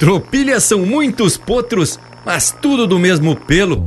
Tropilhas 0.00 0.64
são 0.64 0.86
muitos 0.86 1.36
potros, 1.36 2.00
mas 2.24 2.50
tudo 2.50 2.86
do 2.86 2.98
mesmo 2.98 3.36
pelo. 3.36 3.84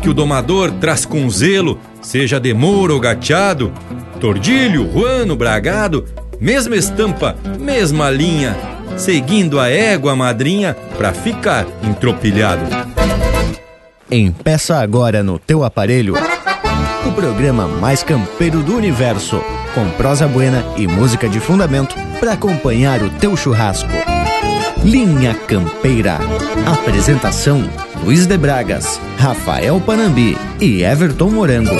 Que 0.00 0.08
o 0.08 0.14
domador 0.14 0.72
traz 0.80 1.04
com 1.04 1.28
zelo, 1.28 1.78
seja 2.00 2.40
de 2.40 2.54
mouro 2.54 2.94
ou 2.94 3.00
gateado, 3.00 3.70
tordilho, 4.18 4.84
ruano, 4.84 5.36
bragado, 5.36 6.06
mesma 6.40 6.74
estampa, 6.76 7.36
mesma 7.60 8.08
linha, 8.08 8.56
seguindo 8.96 9.60
a 9.60 9.68
égua 9.68 10.16
madrinha 10.16 10.74
pra 10.96 11.12
ficar 11.12 11.66
entropilhado. 11.82 12.64
Empeça 14.10 14.80
agora 14.80 15.22
no 15.22 15.38
teu 15.38 15.62
aparelho 15.62 16.14
o 17.06 17.12
programa 17.12 17.66
mais 17.66 18.02
campeiro 18.02 18.62
do 18.62 18.76
universo, 18.76 19.42
com 19.74 19.90
prosa 19.90 20.26
buena 20.28 20.64
e 20.76 20.86
música 20.86 21.28
de 21.28 21.40
fundamento 21.40 21.96
para 22.20 22.32
acompanhar 22.32 23.02
o 23.02 23.10
teu 23.10 23.36
churrasco. 23.36 23.90
Linha 24.84 25.34
Campeira. 25.46 26.18
Apresentação: 26.66 27.62
Luiz 28.02 28.26
de 28.26 28.36
Bragas, 28.36 29.00
Rafael 29.16 29.80
Panambi 29.80 30.36
e 30.60 30.82
Everton 30.82 31.30
Morango. 31.30 31.76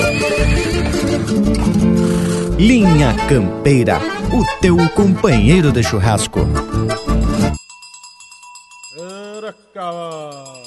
Linha 2.57 3.13
Campeira, 3.27 3.99
o 4.31 4.61
teu 4.61 4.77
companheiro 4.91 5.69
de 5.71 5.83
churrasco. 5.83 6.47
Era 8.97 9.53
cavalo, 9.73 10.63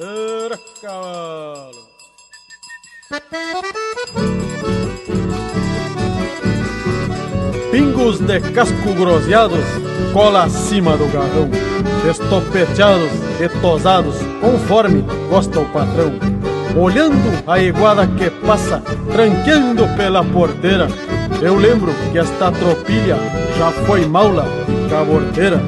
era 0.00 0.60
cavalo. 0.82 1.86
Pingos 7.76 8.20
de 8.20 8.40
casco 8.40 8.94
groseados, 8.94 9.62
cola 10.14 10.44
acima 10.44 10.96
do 10.96 11.04
garrão, 11.12 11.50
estopeteados 12.10 13.10
e 13.38 13.50
tosados, 13.60 14.16
conforme 14.40 15.04
gosta 15.28 15.60
o 15.60 15.66
patrão. 15.66 16.14
Olhando 16.74 17.44
a 17.46 17.58
iguada 17.58 18.06
que 18.06 18.30
passa, 18.46 18.82
tranqueando 19.12 19.86
pela 19.94 20.24
porteira, 20.24 20.88
eu 21.42 21.54
lembro 21.54 21.92
que 22.10 22.18
esta 22.18 22.50
tropilha 22.50 23.18
já 23.58 23.70
foi 23.84 24.06
maula 24.06 24.46
e 24.66 24.88
caborteira. 24.88 25.60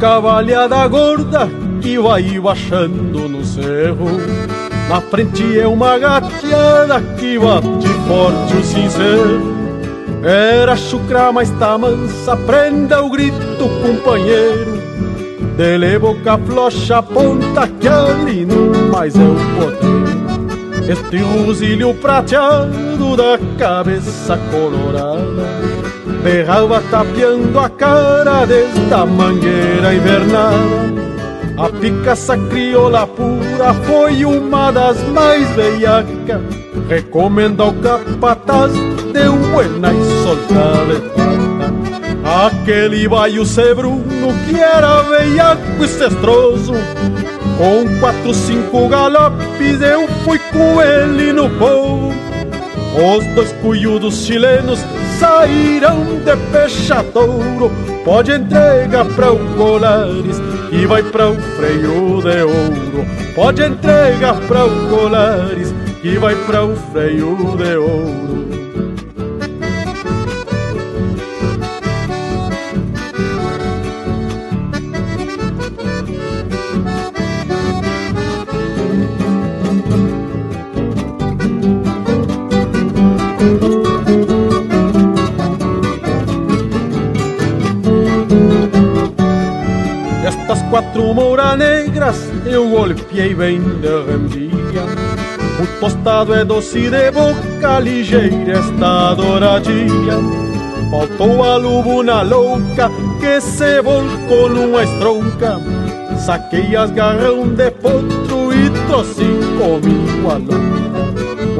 Cavalhada 0.00 0.88
gorda 0.88 1.48
que 1.82 1.98
vai 1.98 2.40
baixando 2.40 3.28
no 3.28 3.44
cerro. 3.44 4.06
Na 4.88 5.00
frente 5.00 5.58
é 5.58 5.68
uma 5.68 5.98
gateada 5.98 7.00
que 7.18 7.38
bate 7.38 7.88
forte 8.08 8.56
o 8.56 8.64
sincero 8.64 9.54
Era 10.24 10.74
chucra, 10.74 11.30
mas 11.30 11.48
tá 11.50 11.78
mansa, 11.78 12.36
prenda 12.36 13.02
o 13.02 13.10
grito, 13.10 13.68
companheiro. 13.82 14.80
Dele 15.56 15.98
boca 15.98 16.38
flocha, 16.38 17.02
ponta 17.02 17.68
que 17.68 17.86
ali 17.86 18.46
não 18.46 18.90
mais 18.90 19.14
é 19.14 19.18
o 19.18 19.36
poder. 19.60 20.90
Este 20.90 21.18
rosilho 21.18 21.94
prateado 21.94 23.16
da 23.16 23.38
cabeça 23.58 24.36
colorada 24.50 25.79
Berrava 26.22 26.82
tapeando 26.90 27.58
a 27.58 27.70
cara 27.70 28.44
desta 28.44 29.06
mangueira 29.06 29.94
invernada 29.94 30.56
A 31.56 31.68
picaça 31.70 32.36
crioula 32.36 33.06
pura 33.06 33.72
foi 33.86 34.26
uma 34.26 34.70
das 34.70 35.02
mais 35.08 35.48
veiacas 35.52 36.42
Recomenda 36.90 37.62
ao 37.62 37.72
capataz, 37.72 38.72
deu 39.14 39.34
buena 39.34 39.94
e 39.94 40.04
soltada 40.22 41.00
Aquele 42.22 43.08
baio 43.08 43.46
sebruno 43.46 44.34
que 44.46 44.60
era 44.60 45.02
veiaco 45.02 45.82
e 45.82 45.88
cestroso. 45.88 46.74
Com 47.56 47.98
quatro, 47.98 48.34
cinco 48.34 48.88
galopes 48.88 49.80
eu 49.80 50.06
fui 50.22 50.38
com 50.38 50.80
ele 50.80 51.32
no 51.32 51.48
povo 51.50 52.12
Os 52.94 53.24
dois 53.34 53.52
cunhudos 53.60 54.24
chilenos 54.24 54.78
sairão 55.20 56.02
de 56.24 56.34
pechadouro 56.50 57.70
Pode 58.04 58.32
entregar 58.32 59.04
para 59.14 59.32
o 59.32 59.38
Colares 59.54 60.40
e 60.72 60.86
vai 60.86 61.02
para 61.02 61.30
o 61.30 61.34
freio 61.34 62.22
de 62.22 62.42
ouro. 62.42 63.06
Pode 63.34 63.62
entregar 63.62 64.40
para 64.48 64.64
o 64.64 64.88
Colares 64.88 65.74
que 66.00 66.16
vai 66.16 66.34
para 66.46 66.64
o 66.64 66.74
freio 66.74 67.36
de 67.58 67.76
ouro 67.76 68.49
Mouras 91.00 91.58
negras 91.58 92.30
eu 92.46 92.68
golpeei 92.70 93.34
bem 93.34 93.60
de 93.60 93.88
rendilha. 94.10 94.84
O 95.60 95.80
tostado 95.80 96.32
é 96.34 96.44
doce 96.44 96.88
de 96.88 97.10
boca, 97.10 97.80
ligeira 97.80 98.52
esta 98.52 99.14
douradilha 99.14 100.18
Faltou 100.90 101.44
a 101.44 101.56
lubuna 101.56 102.22
louca 102.22 102.90
que 103.20 103.40
se 103.40 103.80
volcou 103.80 104.48
numa 104.48 104.82
estronca. 104.82 105.60
Saquei 106.18 106.74
as 106.74 106.90
garrão 106.90 107.46
de 107.48 107.70
potro 107.70 108.52
e 108.52 108.70
trouxe 108.86 109.24
comigo 109.56 110.30
a 110.30 110.38
louca. 110.38 110.80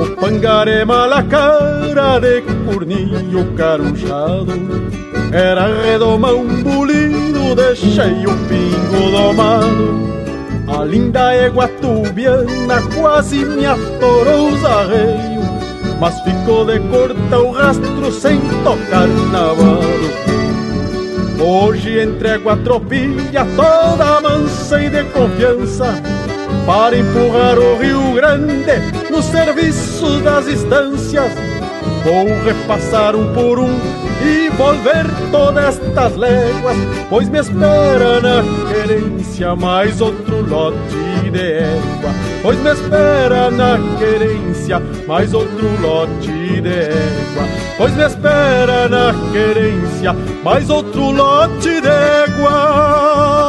O 0.02 0.16
pangaré 0.16 0.84
mala 0.84 1.22
cara 1.22 2.18
de 2.20 2.42
cornilho 2.64 3.52
carunchado 3.54 4.46
Era 5.32 5.66
redomão 5.82 6.46
deixei 7.54 8.26
o 8.26 8.36
pingo 8.48 9.10
domado 9.10 10.10
A 10.68 10.84
linda 10.84 11.32
égua 11.34 11.68
tubiana 11.68 12.82
quase 12.94 13.44
me 13.44 13.66
atorou 13.66 14.48
os 14.48 14.64
arreios 14.64 15.44
Mas 16.00 16.20
ficou 16.20 16.64
de 16.64 16.78
corta 16.80 17.38
o 17.38 17.50
rastro 17.50 18.12
sem 18.12 18.40
tocar 18.62 19.08
navalo 19.32 20.10
Hoje 21.42 22.02
entrego 22.02 22.50
a 22.50 22.56
tropilha 22.56 23.46
toda 23.56 24.20
mansa 24.20 24.82
e 24.82 24.90
de 24.90 25.04
confiança 25.04 26.00
Para 26.66 26.96
empurrar 26.96 27.58
o 27.58 27.78
Rio 27.78 28.12
Grande 28.14 29.10
no 29.10 29.22
serviço 29.22 30.20
das 30.20 30.46
estâncias 30.46 31.49
Vou 32.04 32.26
repassar 32.44 33.14
um 33.14 33.32
por 33.34 33.58
um 33.58 33.78
e 34.22 34.48
volver 34.50 35.06
todas 35.30 35.80
estas 35.80 36.16
léguas 36.16 36.76
Pois 37.08 37.28
me 37.28 37.38
espera 37.38 38.20
na 38.20 38.42
querência 38.68 39.56
mais 39.56 40.00
outro 40.00 40.46
lote 40.48 41.30
de 41.30 41.38
égua 41.38 42.10
Pois 42.42 42.58
me 42.58 42.70
espera 42.70 43.50
na 43.50 43.78
querência 43.98 44.80
mais 45.06 45.32
outro 45.34 45.68
lote 45.80 46.32
de 46.60 46.68
égua 46.68 47.44
Pois 47.76 47.94
me 47.94 48.04
espera 48.04 48.88
na 48.88 49.14
querência 49.32 50.14
mais 50.42 50.68
outro 50.70 51.10
lote 51.10 51.80
de 51.80 51.88
éguas 51.88 53.39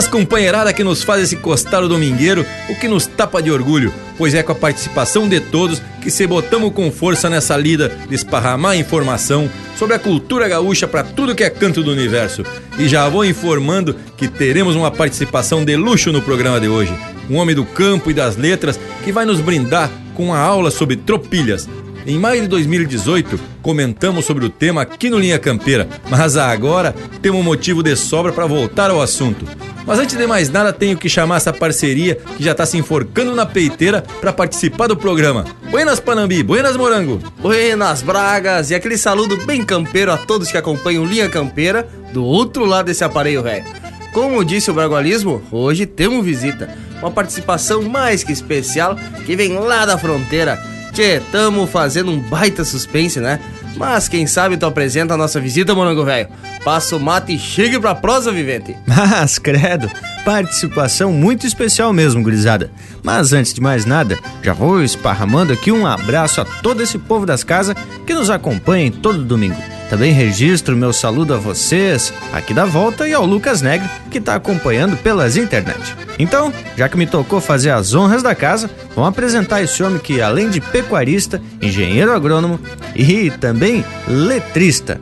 Buenas 0.00 0.12
companheirada 0.14 0.72
que 0.72 0.82
nos 0.82 1.02
faz 1.02 1.24
esse 1.24 1.36
costado 1.36 1.86
domingueiro, 1.86 2.46
o 2.70 2.74
que 2.74 2.88
nos 2.88 3.06
tapa 3.06 3.42
de 3.42 3.50
orgulho, 3.50 3.92
pois 4.16 4.32
é 4.32 4.42
com 4.42 4.52
a 4.52 4.54
participação 4.54 5.28
de 5.28 5.40
todos 5.40 5.82
que 6.00 6.10
se 6.10 6.26
botamos 6.26 6.72
com 6.72 6.90
força 6.90 7.28
nessa 7.28 7.54
lida 7.54 7.94
de 8.08 8.14
esparramar 8.14 8.78
informação 8.78 9.50
sobre 9.78 9.94
a 9.94 9.98
cultura 9.98 10.48
gaúcha 10.48 10.88
para 10.88 11.04
tudo 11.04 11.34
que 11.34 11.44
é 11.44 11.50
canto 11.50 11.82
do 11.82 11.92
universo. 11.92 12.46
E 12.78 12.88
já 12.88 13.10
vou 13.10 13.26
informando 13.26 13.94
que 14.16 14.26
teremos 14.26 14.74
uma 14.74 14.90
participação 14.90 15.62
de 15.62 15.76
luxo 15.76 16.10
no 16.10 16.22
programa 16.22 16.58
de 16.58 16.68
hoje. 16.68 16.94
Um 17.28 17.36
homem 17.36 17.54
do 17.54 17.66
campo 17.66 18.10
e 18.10 18.14
das 18.14 18.38
letras 18.38 18.80
que 19.04 19.12
vai 19.12 19.26
nos 19.26 19.38
brindar 19.38 19.90
com 20.14 20.28
uma 20.28 20.38
aula 20.38 20.70
sobre 20.70 20.96
tropilhas, 20.96 21.68
em 22.10 22.18
maio 22.18 22.42
de 22.42 22.48
2018, 22.48 23.38
comentamos 23.62 24.24
sobre 24.24 24.44
o 24.44 24.50
tema 24.50 24.82
aqui 24.82 25.08
no 25.08 25.18
Linha 25.18 25.38
Campeira, 25.38 25.88
mas 26.08 26.36
agora 26.36 26.92
temos 27.22 27.44
motivo 27.44 27.84
de 27.84 27.94
sobra 27.94 28.32
para 28.32 28.46
voltar 28.46 28.90
ao 28.90 29.00
assunto. 29.00 29.46
Mas 29.86 30.00
antes 30.00 30.16
de 30.16 30.26
mais 30.26 30.50
nada, 30.50 30.72
tenho 30.72 30.96
que 30.96 31.08
chamar 31.08 31.36
essa 31.36 31.52
parceria 31.52 32.16
que 32.36 32.42
já 32.42 32.50
está 32.50 32.66
se 32.66 32.76
enforcando 32.76 33.34
na 33.34 33.46
peiteira 33.46 34.02
para 34.20 34.32
participar 34.32 34.88
do 34.88 34.96
programa. 34.96 35.44
Buenas 35.70 36.00
Panambi, 36.00 36.42
buenas 36.42 36.76
Morango. 36.76 37.20
Buenas 37.38 38.02
Bragas 38.02 38.70
e 38.70 38.74
aquele 38.74 38.98
saludo 38.98 39.36
bem 39.46 39.64
campeiro 39.64 40.12
a 40.12 40.16
todos 40.16 40.50
que 40.50 40.58
acompanham 40.58 41.04
Linha 41.04 41.28
Campeira 41.28 41.88
do 42.12 42.24
outro 42.24 42.64
lado 42.64 42.86
desse 42.86 43.04
aparelho 43.04 43.44
velho. 43.44 43.64
Como 44.12 44.44
disse 44.44 44.68
o 44.68 44.74
Bragualismo, 44.74 45.40
hoje 45.52 45.86
temos 45.86 46.24
visita, 46.24 46.76
uma 47.00 47.12
participação 47.12 47.82
mais 47.82 48.24
que 48.24 48.32
especial 48.32 48.96
que 49.24 49.36
vem 49.36 49.56
lá 49.60 49.86
da 49.86 49.96
fronteira 49.96 50.60
Tchê, 50.92 51.20
tamo 51.30 51.66
fazendo 51.66 52.10
um 52.10 52.18
baita 52.18 52.64
suspense, 52.64 53.20
né? 53.20 53.40
Mas 53.76 54.08
quem 54.08 54.26
sabe 54.26 54.56
tu 54.56 54.66
apresenta 54.66 55.14
a 55.14 55.16
nossa 55.16 55.40
visita, 55.40 55.74
Morango 55.74 56.04
Velho. 56.04 56.28
Passa 56.64 56.96
o 56.96 57.00
mate 57.00 57.34
e 57.34 57.38
chegue 57.38 57.78
pra 57.78 57.94
prosa, 57.94 58.32
vivente. 58.32 58.76
Mas, 58.86 59.38
credo, 59.38 59.90
participação 60.24 61.12
muito 61.12 61.46
especial 61.46 61.92
mesmo, 61.92 62.22
gurizada. 62.22 62.70
Mas 63.02 63.32
antes 63.32 63.54
de 63.54 63.60
mais 63.60 63.84
nada, 63.84 64.18
já 64.42 64.52
vou 64.52 64.82
esparramando 64.82 65.52
aqui 65.52 65.72
um 65.72 65.86
abraço 65.86 66.40
a 66.40 66.44
todo 66.44 66.82
esse 66.82 66.98
povo 66.98 67.24
das 67.24 67.44
casas 67.44 67.74
que 68.06 68.14
nos 68.14 68.28
acompanha 68.28 68.90
todo 68.90 69.24
domingo. 69.24 69.79
Também 69.90 70.12
registro 70.12 70.76
meu 70.76 70.92
saludo 70.92 71.34
a 71.34 71.36
vocês 71.36 72.14
aqui 72.32 72.54
da 72.54 72.64
volta 72.64 73.08
e 73.08 73.12
ao 73.12 73.26
Lucas 73.26 73.60
Negre, 73.60 73.90
que 74.08 74.18
está 74.18 74.36
acompanhando 74.36 74.96
pelas 74.96 75.36
internet. 75.36 75.96
Então, 76.16 76.54
já 76.76 76.88
que 76.88 76.96
me 76.96 77.08
tocou 77.08 77.40
fazer 77.40 77.70
as 77.70 77.92
honras 77.92 78.22
da 78.22 78.32
casa, 78.32 78.70
vamos 78.94 79.10
apresentar 79.10 79.62
esse 79.62 79.82
homem 79.82 79.98
que, 79.98 80.22
além 80.22 80.48
de 80.48 80.60
pecuarista, 80.60 81.42
engenheiro 81.60 82.12
agrônomo 82.12 82.60
e 82.94 83.32
também 83.32 83.84
letrista. 84.06 85.00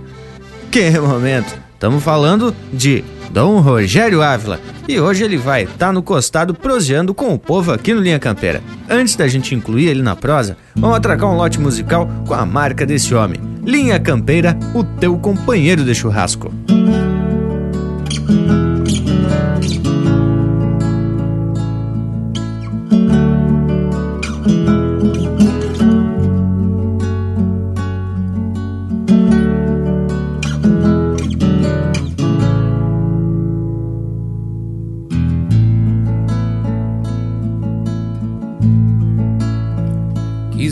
Que 0.71 0.91
momento! 0.99 1.55
Estamos 1.75 2.03
falando 2.03 2.57
de 2.73 3.05
Dom 3.31 3.61
Rogério 3.61 4.23
Ávila. 4.23 4.61
E 4.87 4.99
hoje 4.99 5.25
ele 5.25 5.37
vai 5.37 5.65
estar 5.65 5.87
tá 5.87 5.93
no 5.93 6.03
costado 6.03 6.55
proseando 6.55 7.13
com 7.15 7.33
o 7.33 7.39
povo 7.39 7.73
aqui 7.73 7.93
no 7.93 8.01
Linha 8.01 8.19
Campeira. 8.19 8.63
Antes 8.89 9.17
da 9.17 9.29
gente 9.29 9.55
incluir 9.55 9.89
ele 9.89 10.03
na 10.03 10.17
prosa, 10.17 10.57
vamos 10.75 10.97
atracar 10.97 11.31
um 11.31 11.37
lote 11.37 11.61
musical 11.61 12.09
com 12.27 12.35
a 12.35 12.47
marca 12.47 12.87
desse 12.87 13.15
homem. 13.15 13.41
Linha 13.65 14.01
Campeira, 14.01 14.57
o 14.75 14.83
teu 14.83 15.17
companheiro 15.19 15.85
de 15.85 15.95
churrasco. 15.95 16.53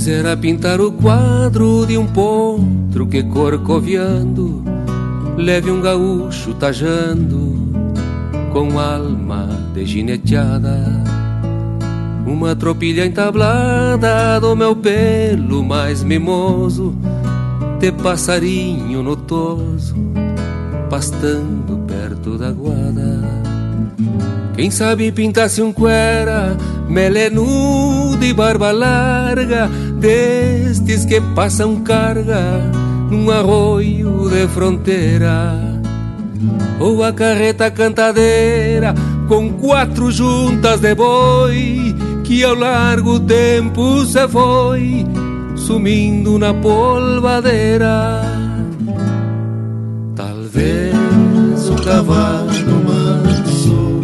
Quisera 0.07 0.37
pintar 0.37 0.81
o 0.81 0.93
quadro 0.93 1.85
de 1.85 1.99
um 1.99 2.07
potro 2.07 3.09
que 3.09 3.25
corcoviando 3.25 4.63
leve 5.37 5.69
um 5.69 5.81
gaúcho 5.81 6.55
tajando 6.55 7.53
com 8.53 8.79
alma 8.79 9.49
de 9.75 9.85
gineteada. 9.85 10.79
Uma 12.25 12.55
tropilha 12.55 13.05
entablada 13.05 14.39
do 14.39 14.55
meu 14.55 14.77
pelo 14.77 15.65
mais 15.65 16.05
mimoso, 16.05 16.95
de 17.81 17.91
passarinho 17.91 19.03
notoso, 19.03 19.97
pastando 20.89 21.85
perto 21.85 22.39
da 22.39 22.53
guada. 22.53 23.25
Quem 24.55 24.71
sabe 24.71 25.11
pintasse 25.11 25.61
um 25.61 25.73
cuera, 25.73 26.57
melenudo 26.89 28.06
e 28.25 28.33
barba 28.33 28.73
larga, 28.73 29.69
destes 29.99 31.05
que 31.05 31.21
passam 31.35 31.77
carga 31.83 32.61
num 33.11 33.31
arroio 33.31 34.29
de 34.29 34.47
fronteira. 34.49 35.55
Ou 36.79 37.03
a 37.03 37.13
carreta 37.13 37.71
cantadeira 37.71 38.95
com 39.29 39.53
quatro 39.53 40.11
juntas 40.11 40.81
de 40.81 40.95
boi 40.95 41.95
que 42.25 42.45
ao 42.45 42.55
largo 42.55 43.21
tempo 43.21 44.05
se 44.05 44.27
foi 44.29 45.07
sumindo 45.55 46.39
na 46.39 46.53
polvadeira. 46.53 48.21
Talvez 50.15 50.95
o 51.71 51.83
cavalo 51.83 52.85
manso 52.85 54.01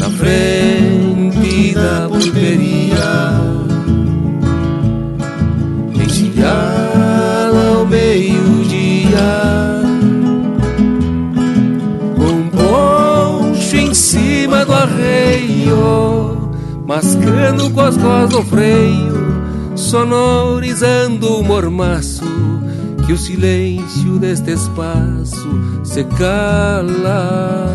na 0.00 0.10
frente 0.10 0.75
da 1.76 2.08
pulperia 2.08 3.30
encilhada 5.94 7.68
ao 7.76 7.86
meio-dia, 7.86 9.20
com 12.16 12.48
poncho 12.48 13.76
em 13.76 13.94
cima 13.94 14.64
do 14.64 14.72
arreio, 14.72 16.50
mascando 16.86 17.70
com 17.70 17.80
as 17.80 17.96
costas 17.96 18.30
do 18.30 18.42
freio, 18.42 19.76
sonorizando 19.76 21.40
o 21.40 21.44
mormaço 21.44 22.24
que 23.06 23.12
o 23.12 23.18
silêncio 23.18 24.18
deste 24.18 24.52
espaço 24.52 25.48
se 25.84 26.02
cala 26.04 27.68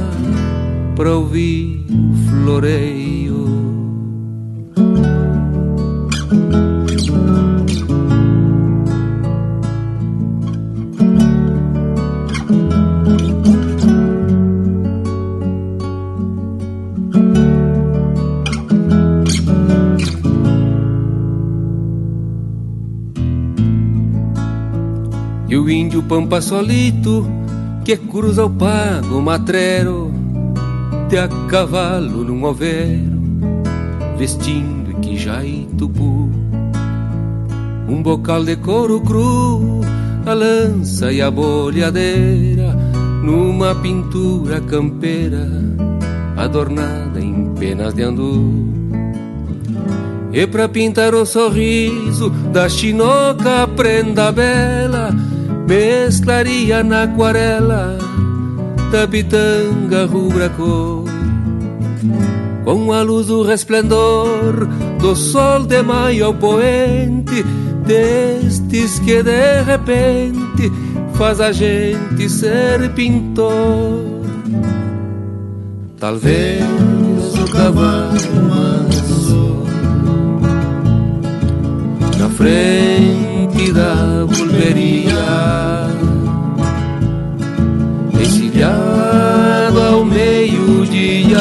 para 0.96 1.16
ouvir 1.16 1.86
o 1.90 2.30
floreio. 2.30 3.31
Pampa 26.12 26.42
solito 26.42 27.26
que 27.86 27.96
cruza 27.96 28.44
o 28.44 28.50
pago 28.50 29.22
matreiro 29.22 30.12
de 31.08 31.18
a 31.18 31.30
cavalo 31.48 32.26
num 32.26 32.44
overo, 32.44 33.18
vestindo 34.18 34.92
e 35.02 35.68
tupu. 35.78 36.30
Um 37.88 38.04
bocal 38.04 38.44
de 38.44 38.58
couro 38.58 39.00
cru, 39.00 39.80
a 40.26 40.34
lança 40.34 41.14
e 41.14 41.22
a 41.22 41.32
bolhadeira, 41.32 42.76
numa 43.24 43.74
pintura 43.76 44.60
campeira, 44.60 45.48
adornada 46.36 47.22
em 47.22 47.54
penas 47.58 47.94
de 47.94 48.04
andu. 48.04 48.52
E 50.34 50.46
pra 50.46 50.68
pintar 50.68 51.16
o 51.16 51.26
sorriso 51.26 52.30
da 52.52 52.68
chinoca 52.68 53.66
prenda 53.78 54.30
bela, 54.30 55.16
mesclaria 55.72 56.84
na 56.84 57.04
aquarela 57.04 57.98
da 58.92 59.08
pitanga 59.08 60.06
rubra 60.06 60.50
cor. 60.50 61.06
Com 62.66 62.92
a 62.92 63.02
luz 63.02 63.28
do 63.28 63.42
resplendor 63.42 64.68
do 65.00 65.16
sol 65.16 65.64
de 65.64 65.82
maio 65.82 66.26
ao 66.26 66.34
poente 66.34 67.44
destes 67.86 69.00
que 69.00 69.24
de 69.24 69.62
repente 69.64 70.70
faz 71.14 71.40
a 71.40 71.54
gente 71.54 72.30
ser 72.30 72.90
pintor. 72.92 74.02
Talvez 75.98 76.64
o 77.40 77.52
cavalo 77.52 78.44
manso 78.50 79.64
na 82.20 82.30
frente 82.30 83.31
vida 83.52 84.26
volveria. 84.28 85.90
Exilhado 88.20 89.82
ao 89.82 90.06
meio-dia 90.06 91.40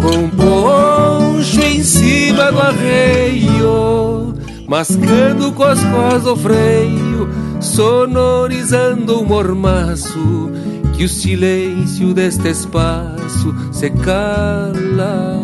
com 0.00 0.30
poncho 0.30 1.60
em 1.60 1.82
cima 1.82 2.50
do 2.52 2.60
arreio 2.60 4.34
mascando 4.66 5.52
com 5.52 5.62
as 5.62 5.80
costas 5.84 6.26
o 6.26 6.36
freio 6.36 7.28
sonorizando 7.60 9.20
o 9.20 9.24
mormaço 9.24 10.50
que 10.96 11.04
o 11.04 11.08
silêncio 11.08 12.12
deste 12.14 12.48
espaço 12.48 13.54
se 13.72 13.90
cala 13.90 15.38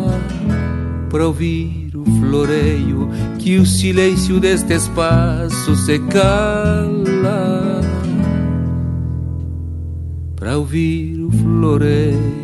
para 1.09 1.27
ouvir 1.27 1.80
floreio, 2.19 3.09
que 3.39 3.57
o 3.57 3.65
silêncio 3.65 4.39
deste 4.39 4.73
espaço 4.73 5.75
se 5.75 5.99
cala 5.99 7.81
para 10.35 10.57
ouvir 10.57 11.21
o 11.21 11.31
floreio. 11.31 12.40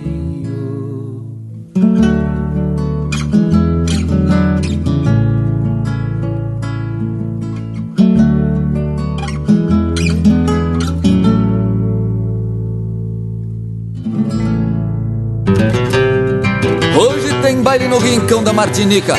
Baile 17.77 17.87
no 17.87 17.99
rincão 17.99 18.43
da 18.43 18.51
Martinica. 18.51 19.13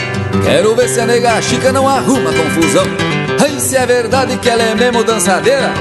Quero 0.44 0.74
ver 0.74 0.88
se 0.88 1.00
a 1.00 1.06
nega 1.06 1.40
chica 1.40 1.72
não 1.72 1.88
arruma 1.88 2.32
confusão. 2.32 2.84
Ai, 3.40 3.58
se 3.60 3.76
é 3.76 3.86
verdade 3.86 4.36
que 4.38 4.48
ela 4.48 4.62
é 4.62 4.74
mesmo 4.74 5.04
dançadeira, 5.04 5.72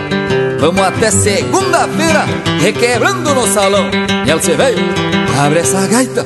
vamos 0.59 0.81
até 0.81 1.09
segunda-feira, 1.09 2.25
requebrando 2.61 3.33
no 3.33 3.47
salão. 3.47 3.89
E 4.25 4.29
ela 4.29 4.41
se 4.41 4.53
veio, 4.53 4.77
abre 5.43 5.59
essa 5.59 5.87
gaita. 5.87 6.25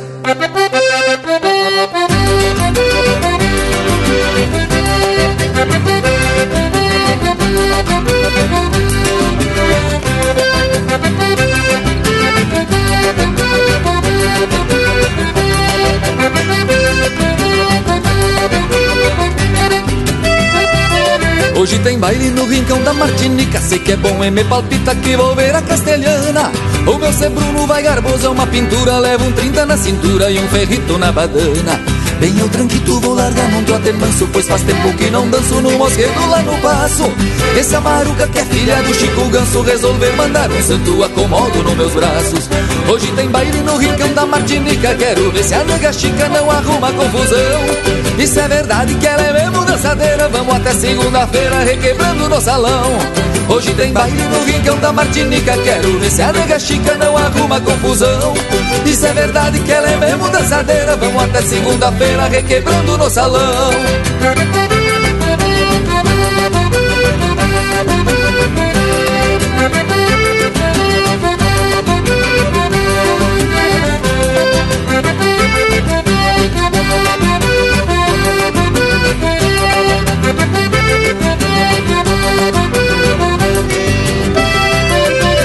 Tem 21.83 21.97
baile 21.97 22.29
no 22.29 22.45
rincão 22.45 22.81
da 22.83 22.93
Martinica. 22.93 23.59
Sei 23.59 23.79
que 23.79 23.93
é 23.93 23.95
bom 23.95 24.23
e 24.23 24.31
me 24.31 24.43
palpita 24.43 24.95
que 24.95 25.15
vou 25.15 25.35
ver 25.35 25.55
a 25.55 25.61
castelhana. 25.61 26.51
O 26.85 26.97
meu 26.97 27.13
ser 27.13 27.29
Bruno 27.29 27.65
vai 27.67 27.81
garboso, 27.81 28.25
é 28.25 28.29
uma 28.29 28.47
pintura. 28.47 29.00
Leva 29.00 29.23
um 29.23 29.31
30 29.31 29.65
na 29.65 29.77
cintura 29.77 30.29
e 30.29 30.39
um 30.39 30.47
ferrito 30.47 30.97
na 30.97 31.11
badana. 31.11 31.79
Bem 32.19 32.38
eu 32.38 32.47
tranquito, 32.50 33.00
vou 33.00 33.15
largar 33.15 33.50
num 33.50 33.63
trote 33.63 33.91
manso 33.93 34.29
Pois 34.31 34.47
faz 34.47 34.61
tempo 34.61 34.93
que 34.95 35.09
não 35.09 35.27
danço 35.27 35.59
no 35.59 35.71
mosquedo 35.71 36.29
lá 36.29 36.43
no 36.43 36.55
passo 36.59 37.11
Esse 37.59 37.75
amaruca 37.75 38.27
que 38.27 38.38
é 38.38 38.45
filha 38.45 38.75
do 38.83 38.93
Chico 38.93 39.27
Ganso 39.29 39.63
Resolver 39.63 40.11
mandar 40.15 40.51
um 40.51 40.61
santo 40.61 41.03
acomodo 41.03 41.63
nos 41.63 41.73
meus 41.73 41.93
braços. 41.93 42.47
Hoje 42.88 43.11
tem 43.13 43.27
baile 43.27 43.61
no 43.61 43.75
rincão 43.75 44.13
da 44.13 44.27
Martinica. 44.27 44.93
Quero 44.93 45.31
ver 45.31 45.43
se 45.43 45.55
a 45.55 45.63
nega 45.63 45.91
chica 45.91 46.29
não 46.29 46.51
arruma 46.51 46.91
confusão 46.91 48.00
Isso 48.22 48.40
é 48.40 48.48
verdade 48.48 48.94
que 48.94 49.08
ela 49.08 49.24
é 49.24 49.34
mesmo 49.34 49.66
dançadeira. 49.66 50.30
Vamos 50.30 50.56
até 50.56 50.72
segunda-feira 50.75 51.60
requebrando 51.62 52.30
no 52.30 52.40
salão. 52.40 52.92
Hoje 53.50 53.74
tem 53.74 53.92
baile 53.92 54.22
no 54.22 54.44
rincão 54.44 54.78
da 54.78 54.94
Martinica. 54.94 55.58
Quero 55.58 55.98
ver 55.98 56.12
se 56.12 56.22
a 56.22 56.32
nega 56.32 56.60
chica 56.60 56.94
não 56.98 57.18
arruma 57.18 57.60
confusão. 57.60 58.36
Isso 58.86 59.08
é 59.08 59.13
verdade 59.13 59.60
que 59.62 59.72
ela 59.72 59.90
é 59.90 59.98
mesmo 59.98 60.30
dançadeira. 60.30 60.96
Vamos 60.98 61.24
até 61.24 61.42
segunda-feira 61.42 62.28
requebrando 62.28 62.96
no 62.96 63.10
salão 63.10 63.72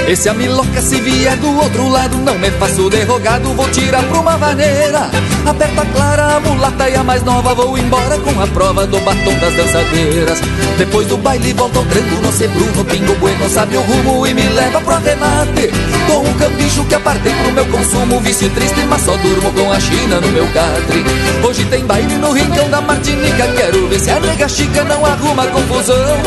Esse 0.07 0.29
a 0.29 0.33
miloca 0.33 0.81
se 0.81 1.01
vier 1.01 1.35
do 1.35 1.53
outro 1.57 1.89
lado 1.89 2.15
Não 2.19 2.39
me 2.39 2.49
faço 2.51 2.89
derrogado, 2.89 3.53
vou 3.53 3.67
tirar 3.69 4.01
pra 4.03 4.19
uma 4.19 4.37
vaneira. 4.37 5.11
Aperta 5.45 5.85
clara, 5.93 6.37
a 6.37 6.39
mulata 6.39 6.89
e 6.89 6.95
a 6.95 7.03
mais 7.03 7.23
nova 7.23 7.53
Vou 7.53 7.77
embora 7.77 8.17
com 8.19 8.41
a 8.41 8.47
prova 8.47 8.87
do 8.87 8.97
batom 9.01 9.33
das 9.37 9.53
dançadeiras. 9.53 10.39
Depois 10.77 11.07
do 11.07 11.17
baile 11.17 11.51
volto 11.51 11.79
ao 11.79 11.85
tranco 11.85 12.21
no 12.21 12.31
Sebruno 12.31 12.85
Pingo 12.85 13.15
Bueno 13.15 13.49
sabe 13.49 13.75
o 13.75 13.81
rumo 13.81 14.25
e 14.25 14.33
me 14.33 14.47
leva 14.47 14.79
pro 14.79 14.93
arremate. 14.93 15.71
Com 16.07 16.19
um 16.19 16.33
cambicho 16.35 16.85
que 16.85 16.95
apartei 16.95 17.33
pro 17.33 17.51
meu 17.51 17.65
consumo 17.65 18.21
Vício 18.21 18.49
triste, 18.51 18.79
mas 18.87 19.01
só 19.01 19.17
durmo 19.17 19.51
com 19.51 19.73
a 19.73 19.79
China 19.81 20.21
no 20.21 20.27
meu 20.29 20.47
catre. 20.53 21.03
Hoje 21.43 21.65
tem 21.65 21.85
baile 21.85 22.15
no 22.15 22.31
rincão 22.31 22.69
da 22.69 22.79
Martinica 22.79 23.45
Quero 23.57 23.89
ver 23.89 23.99
se 23.99 24.09
a 24.09 24.21
nega 24.21 24.47
chica 24.47 24.85
não 24.85 25.05
arruma 25.05 25.47
confusão. 25.47 26.17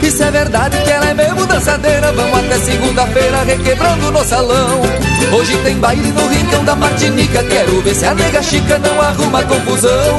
Isso 0.00 0.22
é 0.22 0.30
verdade 0.30 0.80
que 0.84 0.90
ela 0.90 1.06
é 1.06 1.14
mesmo 1.14 1.46
dançadeira 1.46 2.12
Vamos 2.12 2.38
até 2.38 2.58
segunda-feira 2.58 3.23
requebrando 3.44 4.10
no 4.10 4.24
salão. 4.24 4.82
Hoje 5.32 5.56
tem 5.64 5.76
baile 5.76 6.12
no 6.12 6.26
rincão 6.28 6.64
da 6.64 6.74
Martinica. 6.74 7.42
Quero 7.44 7.80
ver 7.80 7.94
se 7.94 8.04
a 8.04 8.14
nega 8.14 8.42
chica 8.42 8.78
não 8.78 9.00
arruma 9.00 9.42
confusão. 9.44 10.16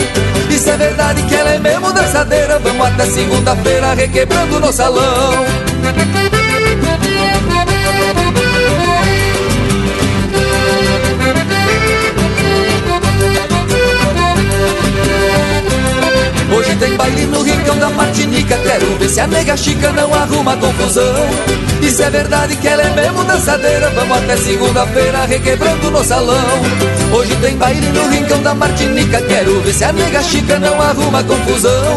Isso 0.50 0.69
é 0.69 0.77
verdade 0.77 1.21
que 1.24 1.35
ela 1.35 1.51
é 1.51 1.59
mesmo 1.59 1.91
dançadeira. 1.93 2.59
Vamos 2.59 2.88
até 2.88 3.05
segunda-feira 3.05 3.93
requebrando 3.93 4.59
no 4.59 4.71
salão. 4.71 5.45
Hoje 16.75 16.88
tem 16.88 16.98
baile 16.98 17.25
no 17.27 17.41
rincão 17.41 17.77
da 17.77 17.89
Martinica 17.89 18.58
Quero 18.58 18.98
ver 18.98 19.08
se 19.08 19.22
a 19.22 19.27
nega 19.27 19.55
chica 19.55 19.94
não 19.94 20.13
arruma 20.13 20.58
confusão. 20.58 21.29
Isso 21.82 22.03
é 22.03 22.10
verdade 22.10 22.58
que 22.58 22.67
ela 22.67 22.84
é 22.84 22.89
mesmo 22.89 23.24
dançadeira 23.24 23.89
Vamos 23.91 24.17
até 24.17 24.36
segunda-feira 24.36 25.25
requebrando 25.25 25.89
no 25.89 26.03
salão. 26.03 26.36
Hoje 27.13 27.34
tem 27.38 27.55
baile 27.55 27.88
no 27.88 28.10
rincão 28.10 28.41
da 28.41 28.53
Martinica 28.53 29.22
Quero 29.22 29.62
ver 29.62 29.74
se 29.74 29.86
a 29.86 29.94
nega 29.94 30.22
chica 30.22 30.60
não 30.60 30.82
arruma 30.82 31.24
confusão. 31.24 31.96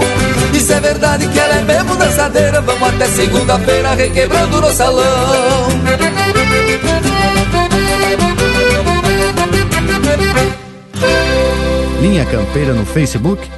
Isso 0.55 0.73
é 0.73 0.79
verdade 0.79 1.27
que 1.27 1.39
ela 1.41 1.55
é 1.57 1.63
mesmo 1.63 1.97
dançadeira 1.97 2.61
Vamos 2.61 2.89
até 2.89 3.07
segunda-feira 3.07 3.95
requebrando 3.95 4.61
no 4.61 4.73
salão. 4.73 5.69
Linha 12.01 12.25
Campeira 12.27 12.73
no 12.73 12.87
Facebook 12.87 13.58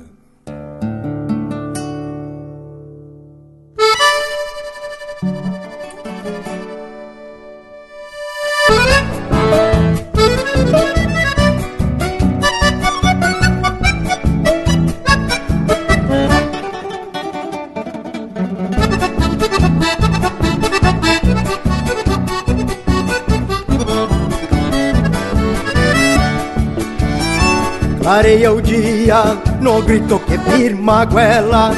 Clareia 28.11 28.51
o 28.51 28.61
dia 28.61 29.23
no 29.61 29.81
grito 29.83 30.19
que 30.27 30.37
firma 30.37 31.03
a 31.03 31.05
goela. 31.05 31.71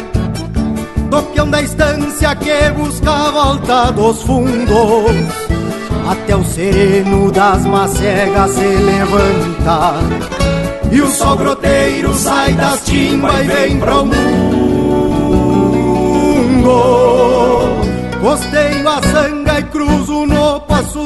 Do 1.08 1.22
peão 1.22 1.48
da 1.48 1.62
estância 1.62 2.36
que 2.38 2.72
busca 2.72 3.30
volta 3.30 3.92
dos 3.92 4.24
fundos. 4.24 5.12
Até 6.10 6.36
o 6.36 6.44
sereno 6.44 7.32
das 7.32 7.64
macegas 7.68 8.50
se 8.50 8.66
levanta. 8.66 9.94
E 10.92 11.02
o 11.02 11.08
sol 11.08 11.38
groteiro 11.38 12.12
sai 12.16 12.54
das 12.54 12.84
timbas 12.84 13.40
e 13.40 13.44
vem 13.44 13.78
pro 13.78 14.04
mundo. 14.04 14.16
Costeio 18.20 18.90
a 18.90 19.00
sanga 19.04 19.60
e 19.60 19.64
cruzo 19.66 20.26
no 20.26 20.60
passo 20.62 21.04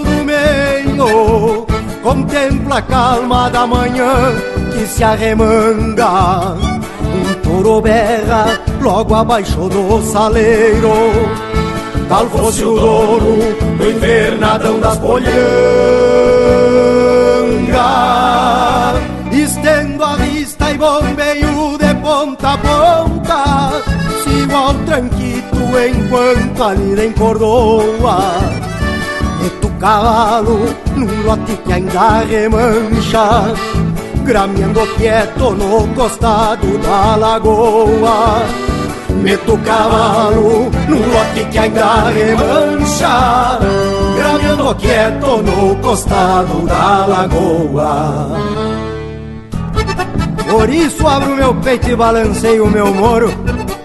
contempla 2.02 2.78
a 2.78 2.82
calma 2.82 3.50
da 3.50 3.68
manhã 3.68 4.57
que 4.78 4.86
se 4.86 5.04
arremanga. 5.04 6.56
Um 7.02 7.34
touro 7.42 7.82
berra 7.82 8.60
logo 8.82 9.16
abaixo 9.16 9.68
do 9.70 10.02
saleiro. 10.02 10.94
Tal 12.08 12.28
fosse 12.28 12.64
o 12.64 12.80
douro 12.80 13.38
do 13.78 13.90
invernadão 13.90 14.80
das 14.80 14.98
polhangas. 15.00 15.28
Estendo 19.32 20.04
a 20.04 20.16
vista 20.18 20.72
e 20.72 20.78
bombeio 20.78 21.78
de 21.78 21.96
ponta 21.96 22.54
a 22.54 22.58
ponta. 22.58 23.84
Sigo 24.24 24.56
ao 24.56 24.74
tranquito 24.86 25.58
enquanto 25.78 26.64
a 26.64 26.74
lida 26.74 27.06
encordoa 27.06 28.68
cavalo 29.80 30.60
num 30.96 31.24
lote 31.24 31.56
que 31.58 31.74
ainda 31.74 32.20
remancha 32.24 33.54
Grameando 34.28 34.86
quieto 34.98 35.52
no 35.52 35.88
costado 35.96 36.78
da 36.80 37.16
lagoa. 37.16 38.44
Meto 39.22 39.54
o 39.54 39.58
cavalo 39.60 40.70
num 40.90 41.14
lote 41.14 41.46
que 41.50 41.58
ainda 41.58 42.10
remancha. 42.10 43.58
Grameando 44.18 44.76
quieto 44.76 45.42
no 45.42 45.78
costado 45.78 46.66
da 46.68 47.06
lagoa. 47.06 48.38
Por 50.50 50.70
isso 50.72 51.08
abro 51.08 51.34
meu 51.34 51.56
peito 51.56 51.90
e 51.90 51.96
balanceio 51.96 52.66
o 52.66 52.70
meu 52.70 52.94
moro. 52.94 53.34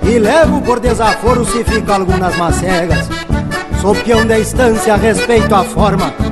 E 0.03 0.19
levo 0.19 0.61
por 0.63 0.81
desaforo 0.81 1.45
se 1.45 1.63
fica 1.63 1.95
algumas 1.95 2.37
macegas. 2.37 3.09
Sou 3.81 3.95
peão 3.95 4.27
da 4.27 4.41
estância, 4.41 4.97
respeito 4.97 5.55
a 5.55 5.63
forma 5.63 6.32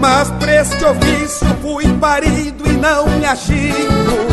Mas 0.00 0.30
pra 0.30 0.62
ofício 0.90 1.46
fui 1.60 1.86
parido 1.98 2.66
e 2.66 2.72
não 2.72 3.06
me 3.06 3.26
achico 3.26 4.30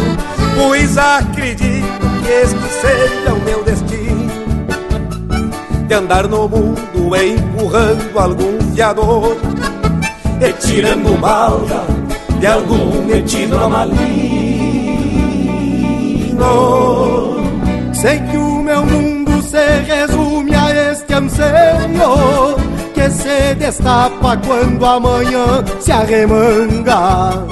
Pois 0.56 0.98
acredito 0.98 1.86
que 2.24 2.32
este 2.32 2.58
seja 2.82 3.34
o 3.34 3.42
meu 3.42 3.64
destino. 3.64 4.28
De 5.88 5.94
andar 5.94 6.28
no 6.28 6.50
mundo 6.50 7.16
empurrando 7.16 8.20
algum 8.20 8.60
fiador. 8.74 9.38
E 10.42 10.54
tirando 10.54 11.20
balda 11.20 11.84
de 12.40 12.48
algum 12.48 13.04
metido 13.06 13.70
maligno 13.70 13.98
Sei 17.94 18.20
que 18.20 18.38
o 18.38 18.62
meu 18.62 18.86
mundo 18.86 19.42
se 19.42 19.82
resume 19.88 20.54
a 20.54 20.92
este 20.92 21.14
anseio 21.14 22.67
Se 23.10 23.56
destapa 23.56 24.38
quando 24.46 24.86
amanhã 24.86 25.64
se 25.80 25.92
arremanga. 25.92 27.46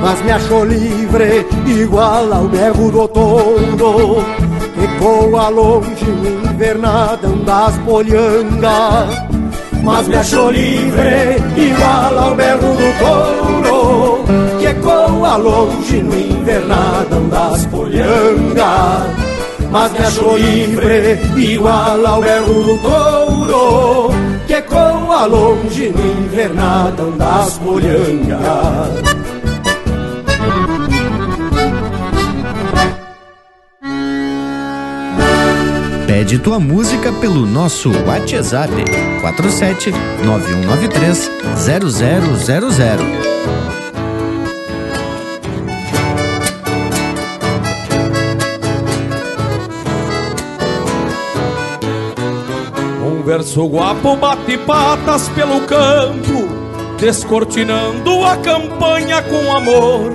Mas 0.00 0.20
me 0.22 0.32
achou 0.32 0.64
livre 0.64 1.46
igual 1.66 2.32
ao 2.32 2.48
berro 2.48 2.90
do 2.90 3.06
touro 3.06 4.24
Que 4.74 4.98
coa 4.98 5.48
longe 5.48 6.04
no 6.04 6.50
invernadão 6.50 7.38
das 7.44 7.78
polhangas 7.78 9.10
Mas 9.80 10.08
me 10.08 10.16
achou 10.16 10.50
livre 10.50 11.36
igual 11.56 12.18
ao 12.18 12.34
berro 12.34 12.74
do 12.74 12.88
touro 12.98 14.24
Que 14.58 14.66
ecoa 14.66 15.36
longe 15.36 16.02
no 16.02 16.18
invernadão 16.18 17.28
das 17.28 17.66
polhangas 17.66 19.32
mas 19.72 19.90
me 19.92 20.00
achou 20.00 20.36
livre, 20.36 21.18
igual 21.34 22.06
ao 22.06 22.20
berro 22.20 22.62
do 22.62 22.76
touro, 22.82 24.10
que 24.52 24.56
ecoa 24.56 25.24
longe 25.24 25.88
no 25.88 26.24
invernadão 26.24 27.16
das 27.16 27.56
polhangas. 27.56 29.02
Pede 36.06 36.38
tua 36.38 36.60
música 36.60 37.10
pelo 37.14 37.46
nosso 37.46 37.90
WhatsApp 38.06 38.74
47 39.22 39.90
9193 40.22 41.30
0000. 41.56 43.31
Verso 53.32 53.66
guapo 53.66 54.14
bate 54.14 54.58
patas 54.58 55.26
pelo 55.30 55.62
campo, 55.62 56.46
descortinando 57.00 58.22
a 58.26 58.36
campanha 58.36 59.22
com 59.22 59.56
amor. 59.56 60.12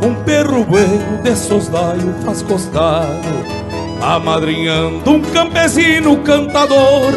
Um 0.00 0.14
perro 0.22 0.62
bueno 0.62 1.20
de 1.24 1.34
soslaio 1.34 2.14
faz 2.24 2.40
costado, 2.42 3.28
amadrinhando 4.00 5.10
um 5.10 5.20
campesino 5.20 6.16
cantador. 6.18 7.12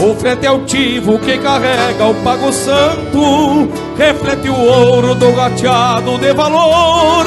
O 0.00 0.14
frete 0.14 0.46
altivo 0.46 1.18
que 1.18 1.36
carrega 1.38 2.06
o 2.06 2.14
pago 2.22 2.52
santo 2.52 3.68
reflete 3.96 4.48
o 4.48 4.54
ouro 4.54 5.16
do 5.16 5.32
gateado 5.32 6.16
de 6.16 6.32
valor. 6.32 7.26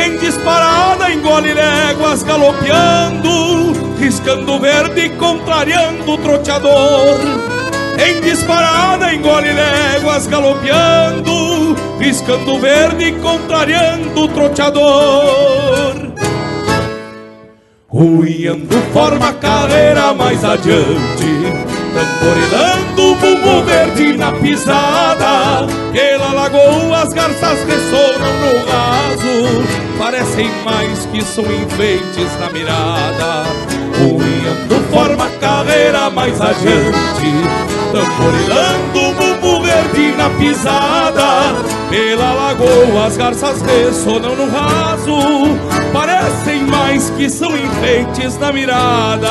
Em 0.00 0.16
disparada 0.16 1.10
engole 1.10 1.52
léguas 1.52 2.22
galopeando, 2.22 3.72
riscando 3.98 4.56
verde 4.60 5.08
contrariando 5.10 6.12
o 6.12 6.18
troteador. 6.18 7.18
Em 7.98 8.20
disparada 8.20 9.12
engole 9.12 9.52
léguas 9.52 10.28
galopeando, 10.28 11.74
riscando 11.98 12.60
verde 12.60 13.10
contrariando 13.20 14.22
o 14.22 14.28
troteador. 14.28 15.96
Ruiando 17.90 18.76
forma 18.92 19.32
carreira 19.32 20.12
mais 20.12 20.44
adiante 20.44 21.24
Tamborilando 21.94 23.12
o 23.12 23.14
bumbo 23.14 23.64
verde 23.64 24.14
na 24.14 24.30
pisada 24.32 25.66
Pela 25.90 26.34
lagoa 26.34 27.02
as 27.02 27.14
garças 27.14 27.64
ressonam 27.66 28.34
no 28.40 28.70
raso 28.70 29.87
Parecem 29.98 30.48
mais 30.64 31.06
que 31.06 31.24
são 31.24 31.44
enfeites 31.44 32.38
na 32.40 32.50
mirada. 32.50 33.44
Ruiando 33.98 34.76
forma 34.92 35.28
carreira 35.40 36.10
mais 36.10 36.40
adiante. 36.40 37.32
Tamborilando 37.92 39.00
o 39.00 39.14
bumbo 39.14 39.62
verde 39.62 40.14
na 40.16 40.30
pisada. 40.30 41.54
Pela 41.90 42.32
lagoa 42.32 43.06
as 43.06 43.16
garças 43.16 43.60
ressonam 43.62 44.36
no 44.36 44.48
raso. 44.50 45.16
Parecem 45.92 46.62
mais 46.64 47.10
que 47.10 47.28
são 47.28 47.56
enfeites 47.56 48.38
na 48.38 48.52
mirada 48.52 49.28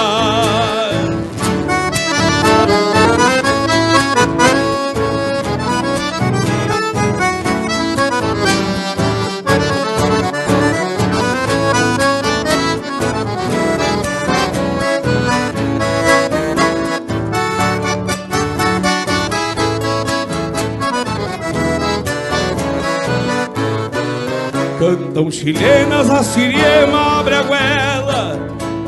Cantam 24.87 25.29
chilenas, 25.29 26.09
a 26.09 26.23
siriema 26.23 27.19
abre 27.19 27.35
a 27.35 27.41
goela 27.41 28.39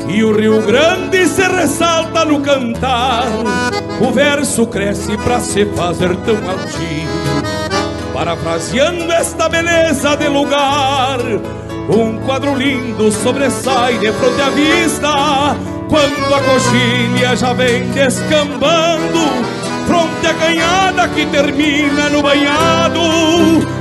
E 0.08 0.24
o 0.24 0.34
Rio 0.34 0.62
Grande 0.62 1.26
se 1.26 1.42
ressalta 1.42 2.24
no 2.24 2.40
cantar. 2.40 3.26
O 4.00 4.10
verso 4.10 4.66
cresce 4.66 5.14
pra 5.18 5.40
se 5.40 5.66
fazer 5.66 6.16
tão 6.16 6.36
altivo 6.36 7.44
Parafraseando 8.14 9.12
esta 9.12 9.46
beleza 9.46 10.16
de 10.16 10.28
lugar 10.28 11.18
Um 11.90 12.16
quadro 12.24 12.54
lindo 12.54 13.12
sobressai 13.12 13.98
de 13.98 14.10
fronte 14.10 14.40
à 14.40 14.48
vista 14.48 15.08
Quando 15.90 16.34
a 16.34 16.40
coxilha 16.40 17.36
já 17.36 17.52
vem 17.52 17.90
descambando 17.90 19.59
Fronte 19.90 20.24
à 20.24 20.34
canhada 20.34 21.08
que 21.08 21.26
termina 21.26 22.08
no 22.10 22.22
banhado. 22.22 23.00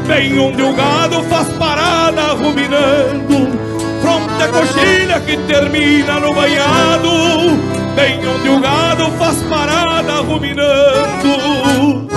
Bem 0.08 0.40
onde 0.40 0.64
o 0.64 0.74
gado 0.74 1.22
faz 1.26 1.48
parada 1.50 2.34
ruminando. 2.34 3.56
Fronte 4.02 4.42
à 4.44 4.48
coxilha 4.48 5.20
que 5.20 5.38
termina 5.38 6.20
no 6.20 6.34
banhado. 6.34 7.12
Bem 7.96 8.28
onde 8.28 8.50
o 8.50 8.60
gado 8.60 9.12
faz 9.20 9.38
parada 9.44 10.22
ruminando. 10.22 12.10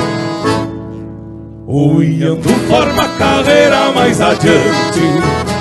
Uiando 1.67 2.49
forma 2.71 3.03
a 3.03 3.09
carreira 3.19 3.93
mais 3.95 4.19
adiante. 4.23 5.03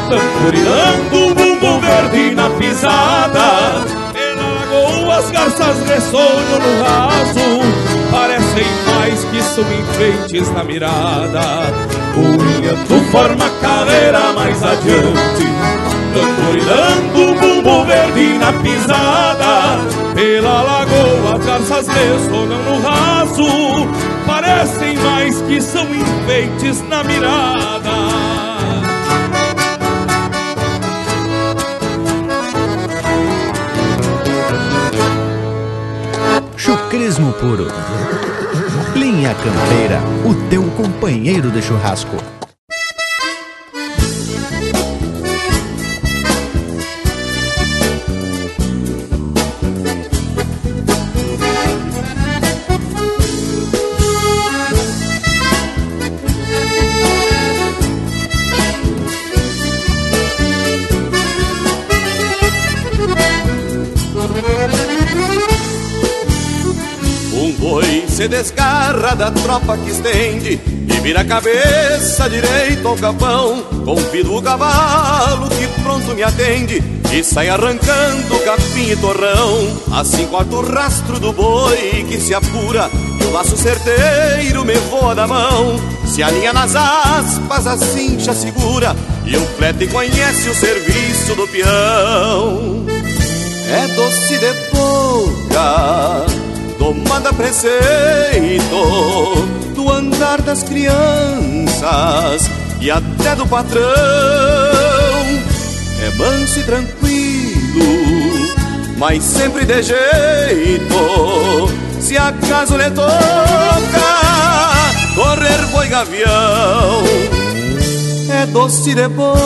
Tamborilando 0.10 1.32
o 1.32 1.36
bumbo 1.36 1.82
verde 1.82 2.34
na 2.34 2.50
pisada. 2.52 3.84
Pela 4.14 4.54
lagoa 4.54 5.18
as 5.18 5.32
garças 5.32 5.86
ressonam 5.86 6.60
no 6.62 6.82
raso 6.82 7.81
Parecem 8.12 8.68
mais 8.86 9.24
que 9.26 9.42
são 9.42 9.64
enfeites 9.64 10.52
na 10.52 10.64
mirada. 10.64 11.42
Uiando 12.16 13.12
forma 13.12 13.46
a 13.46 13.50
carreira 13.62 14.34
mais 14.34 14.62
adiante. 14.62 15.48
Tamborilando 16.14 17.32
o 17.32 17.40
bumbo 17.40 17.86
verde 17.86 18.38
na 18.38 18.52
pisada. 18.54 19.80
Pela 20.14 20.62
lagoa 20.62 21.38
as 21.38 21.46
garças 21.46 21.88
ressonam 21.88 22.62
no 22.64 22.82
raso. 22.82 23.88
Parecem 24.28 24.98
mais 24.98 25.42
que 25.44 25.62
são 25.62 25.86
enfeites 25.96 26.86
na 26.90 27.04
mirada 27.04 27.91
Chucrismo 36.92 37.32
puro. 37.32 37.68
Linha 38.94 39.34
Campeira, 39.34 40.02
o 40.26 40.50
teu 40.50 40.62
companheiro 40.72 41.50
de 41.50 41.62
churrasco. 41.62 42.18
Se 68.22 68.28
desgarra 68.28 69.16
da 69.16 69.32
tropa 69.32 69.76
que 69.78 69.90
estende 69.90 70.60
e 70.88 71.00
vira 71.02 71.22
a 71.22 71.26
cabeça 71.26 72.30
direito 72.30 72.88
ao 72.88 72.96
capão. 72.96 73.64
Convido 73.84 74.36
o 74.36 74.42
cavalo 74.42 75.50
que 75.50 75.68
pronto 75.82 76.14
me 76.14 76.22
atende 76.22 76.84
e 77.12 77.24
sai 77.24 77.50
arrancando 77.50 78.40
capim 78.46 78.92
e 78.92 78.96
torrão. 78.96 79.68
Assim 79.94 80.28
corto 80.28 80.58
o 80.58 80.72
rastro 80.72 81.20
do 81.20 81.34
boi 81.34 82.06
que 82.08 82.20
se 82.20 82.36
apura 82.36 82.92
e 83.20 83.24
o 83.24 83.32
laço 83.32 83.58
certeiro 83.58 84.64
me 84.66 84.76
voa 84.92 85.16
da 85.16 85.26
mão. 85.26 85.80
Se 86.06 86.22
alinha 86.22 86.54
nas 86.54 86.76
aspas, 86.76 87.66
a 87.66 87.76
cincha 87.76 88.36
segura 88.36 88.96
e 89.26 89.36
o 89.36 89.46
flete 89.58 89.88
conhece 89.88 90.48
o 90.48 90.54
serviço 90.54 91.34
do 91.34 91.48
peão. 91.48 92.86
É 93.68 93.88
doce 93.96 94.38
de 94.38 94.54
boca 94.72 96.41
tomada 96.82 97.32
preceito 97.32 97.78
do 99.76 99.92
andar 99.92 100.42
das 100.42 100.64
crianças 100.64 102.50
e 102.80 102.90
até 102.90 103.36
do 103.36 103.46
patrão. 103.46 103.84
É 106.04 106.10
manso 106.18 106.60
e 106.60 106.64
tranquilo, 106.64 107.86
mas 108.98 109.24
sempre 109.24 109.64
de 109.64 109.84
jeito. 109.84 111.70
Se 112.00 112.18
acaso 112.18 112.76
lhe 112.76 112.90
toca 112.90 113.12
correr 115.14 115.64
boi 115.72 115.88
gavião, 115.88 117.04
é 118.42 118.48
doce 118.48 118.96
de 118.96 119.08
boca, 119.08 119.38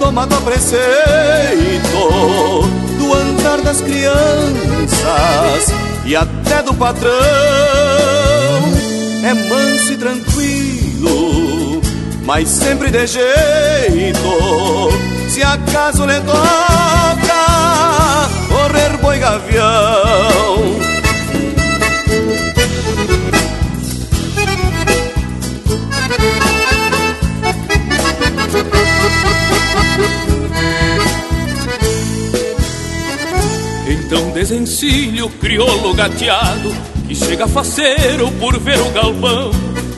tomado 0.00 0.34
a 0.34 0.40
preceito 0.40 2.06
andar 3.46 3.62
das 3.62 3.80
crianças 3.80 5.72
e 6.04 6.16
até 6.16 6.62
do 6.62 6.74
patrão. 6.74 7.12
É 9.22 9.32
manso 9.34 9.92
e 9.92 9.96
tranquilo, 9.96 11.80
mas 12.24 12.48
sempre 12.48 12.90
de 12.90 13.06
jeito. 13.06 14.90
Se 15.28 15.42
acaso 15.42 16.04
lhe 16.04 16.20
toca 16.20 17.46
correr 18.48 18.96
boi 18.98 19.18
gavião. 19.18 20.86
Então 34.06 34.30
desencilho 34.30 35.28
crioulo 35.28 35.92
gateado 35.92 36.72
Que 37.08 37.14
chega 37.14 37.48
faceiro 37.48 38.30
por 38.38 38.56
ver 38.56 38.78
o 38.78 38.90
galpão. 38.90 39.50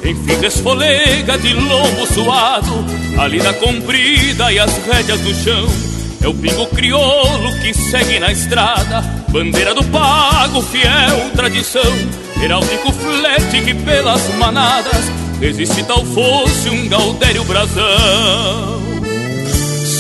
Enfim 0.03 0.41
desfolega 0.41 1.37
de 1.37 1.53
lombo 1.53 2.07
suado 2.07 2.73
A 3.19 3.29
lida 3.29 3.53
comprida 3.53 4.51
e 4.51 4.59
as 4.59 4.75
rédeas 4.87 5.21
do 5.21 5.35
chão. 5.35 5.69
É 6.23 6.27
o 6.27 6.33
pingo 6.33 6.67
crioulo 6.69 7.55
que 7.61 7.75
segue 7.75 8.19
na 8.19 8.33
estrada 8.33 9.03
Bandeira 9.29 9.75
do 9.75 9.85
pago, 9.85 10.63
fiel 10.63 11.31
tradição. 11.37 11.83
Heráldico 12.43 12.91
flete 12.91 13.61
que 13.61 13.75
pelas 13.75 14.27
manadas 14.37 15.05
Resiste 15.39 15.83
tal 15.85 16.03
fosse 16.07 16.71
um 16.71 16.89
gaudério 16.89 17.45
brasão. 17.45 18.81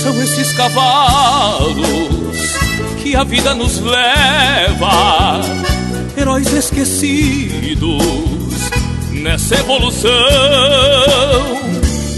São 0.02 0.22
esses 0.22 0.52
cavalos 0.54 2.27
que 3.08 3.16
a 3.16 3.24
vida 3.24 3.54
nos 3.54 3.80
leva, 3.80 5.40
heróis 6.14 6.52
esquecidos 6.52 8.02
nessa 9.12 9.54
evolução, 9.54 10.10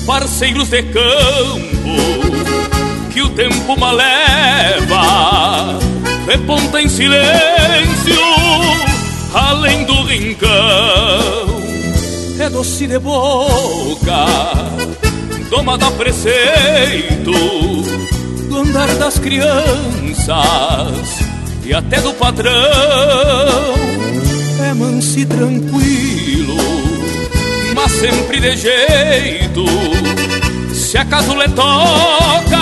parceiros 0.05 0.69
de 0.69 0.83
campo 0.83 1.95
que 3.13 3.23
o 3.23 3.29
tempo 3.29 3.79
maleva, 3.79 5.79
reponta 6.27 6.83
em 6.83 6.89
silêncio 6.89 8.21
além 9.33 9.85
do 9.85 10.03
rincão, 10.03 10.51
é 12.41 12.51
doce 12.51 12.89
de 12.89 12.99
boca, 12.99 14.27
domada 15.51 15.87
a 15.87 15.91
preceito 15.93 17.31
do 18.51 18.59
andar 18.59 18.93
das 18.97 19.17
crianças 19.19 20.29
e 21.65 21.73
até 21.73 22.01
do 22.01 22.13
patrão. 22.15 22.51
É 24.69 24.75
manso 24.75 25.21
e 25.21 25.25
tranquilo, 25.25 26.57
mas 27.75 27.93
sempre 27.93 28.41
de 28.41 28.57
jeito. 28.57 29.65
Se 30.75 30.99
acaso 30.99 31.33
lhe 31.35 31.49
toca, 31.51 32.59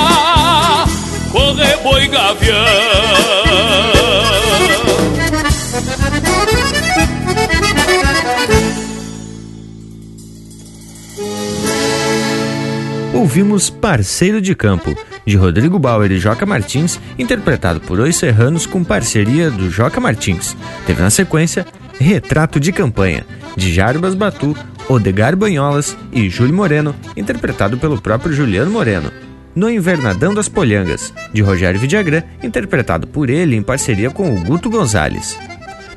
corre 1.32 1.76
boi 1.82 2.06
gavião. 2.06 2.54
Ouvimos 13.14 13.70
Parceiro 13.70 14.40
de 14.40 14.54
Campo, 14.54 14.94
de 15.28 15.36
Rodrigo 15.36 15.78
Bauer 15.78 16.10
e 16.10 16.18
Joca 16.18 16.46
Martins, 16.46 16.98
interpretado 17.18 17.80
por 17.80 18.00
Os 18.00 18.16
Serranos 18.16 18.64
com 18.64 18.82
parceria 18.82 19.50
do 19.50 19.70
Joca 19.70 20.00
Martins. 20.00 20.56
Teve 20.86 21.02
na 21.02 21.10
sequência 21.10 21.66
Retrato 22.00 22.58
de 22.58 22.72
Campanha, 22.72 23.26
de 23.54 23.70
Jarbas 23.70 24.14
Batu, 24.14 24.56
Odegar 24.88 25.36
Banholas 25.36 25.94
e 26.10 26.30
Júlio 26.30 26.54
Moreno, 26.54 26.94
interpretado 27.14 27.76
pelo 27.76 28.00
próprio 28.00 28.32
Juliano 28.32 28.70
Moreno. 28.70 29.12
No 29.54 29.68
Invernadão 29.68 30.32
das 30.32 30.48
Polhangas, 30.48 31.12
de 31.30 31.42
Rogério 31.42 31.78
Vidagrã, 31.78 32.22
interpretado 32.42 33.06
por 33.06 33.28
ele 33.28 33.54
em 33.54 33.62
parceria 33.62 34.08
com 34.08 34.34
o 34.34 34.40
Guto 34.40 34.70
Gonzalez. 34.70 35.38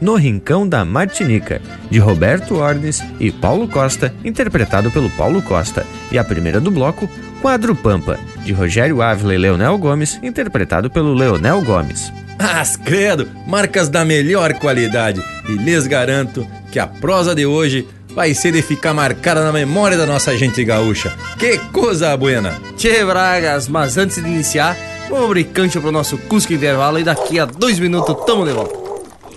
No 0.01 0.15
Rincão 0.15 0.67
da 0.67 0.83
Martinica, 0.83 1.61
de 1.89 1.99
Roberto 1.99 2.55
Ornes 2.55 3.01
e 3.19 3.31
Paulo 3.31 3.67
Costa, 3.67 4.13
interpretado 4.25 4.91
pelo 4.91 5.09
Paulo 5.11 5.41
Costa. 5.41 5.85
E 6.11 6.17
a 6.17 6.23
primeira 6.23 6.59
do 6.59 6.71
bloco, 6.71 7.07
Quadro 7.41 7.75
Pampa, 7.75 8.19
de 8.45 8.53
Rogério 8.53 9.01
Ávila 9.01 9.33
e 9.33 9.37
Leonel 9.37 9.75
Gomes, 9.79 10.19
interpretado 10.21 10.91
pelo 10.91 11.11
Leonel 11.15 11.61
Gomes. 11.63 12.13
As 12.37 12.75
credo, 12.75 13.27
marcas 13.47 13.89
da 13.89 14.05
melhor 14.05 14.53
qualidade. 14.53 15.23
E 15.49 15.53
lhes 15.53 15.87
garanto 15.87 16.47
que 16.71 16.77
a 16.79 16.85
prosa 16.85 17.33
de 17.33 17.43
hoje 17.43 17.87
vai 18.13 18.35
ser 18.35 18.51
de 18.51 18.61
ficar 18.61 18.93
marcada 18.93 19.43
na 19.43 19.51
memória 19.51 19.97
da 19.97 20.05
nossa 20.05 20.37
gente 20.37 20.63
gaúcha. 20.63 21.11
Que 21.39 21.57
coisa 21.71 22.15
buena! 22.15 22.61
Tchê 22.77 23.03
Bragas, 23.03 23.67
mas 23.67 23.97
antes 23.97 24.23
de 24.23 24.29
iniciar, 24.29 24.77
vamos 25.09 25.25
abrir 25.25 25.45
cancha 25.45 25.81
pro 25.81 25.91
nosso 25.91 26.19
Cusco 26.19 26.53
Intervalo 26.53 26.99
e 26.99 27.03
daqui 27.03 27.39
a 27.39 27.45
dois 27.45 27.79
minutos 27.79 28.23
tamo 28.23 28.45
de 28.45 28.53
volta. 28.53 28.75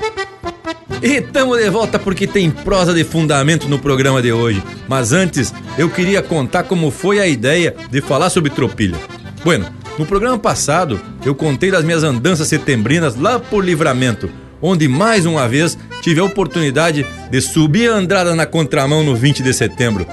E 1.03 1.21
tamo 1.21 1.57
de 1.57 1.71
volta 1.71 1.99
porque 1.99 2.27
tem 2.27 2.51
prosa 2.51 2.93
de 2.93 3.05
fundamento 3.05 3.69
no 3.69 3.79
programa 3.79 4.21
de 4.21 4.33
hoje. 4.33 4.63
Mas 4.89 5.13
antes, 5.13 5.55
eu 5.79 5.89
queria 5.89 6.23
contar 6.23 6.65
como 6.65 6.91
foi 6.91 7.21
a 7.21 7.27
ideia 7.27 7.75
de 7.91 8.01
falar 8.01 8.29
sobre 8.29 8.51
tropilha. 8.51 8.99
Bueno, 9.45 9.67
no 9.99 10.05
programa 10.05 10.39
passado, 10.39 11.01
eu 11.25 11.35
contei 11.35 11.71
das 11.71 11.85
minhas 11.85 12.05
andanças 12.05 12.49
setembrinas 12.49 13.17
lá 13.17 13.39
por 13.39 13.65
Livramento, 13.65 14.31
onde 14.61 14.89
mais 14.89 15.25
uma 15.25 15.49
vez 15.49 15.79
tive 16.03 16.21
a 16.21 16.25
oportunidade 16.25 17.07
de 17.31 17.41
subir 17.41 17.91
a 17.91 17.95
Andrada 17.95 18.35
na 18.35 18.47
contramão 18.47 19.03
no 19.03 19.15
20 19.15 19.43
de 19.43 19.55
setembro. 19.55 20.07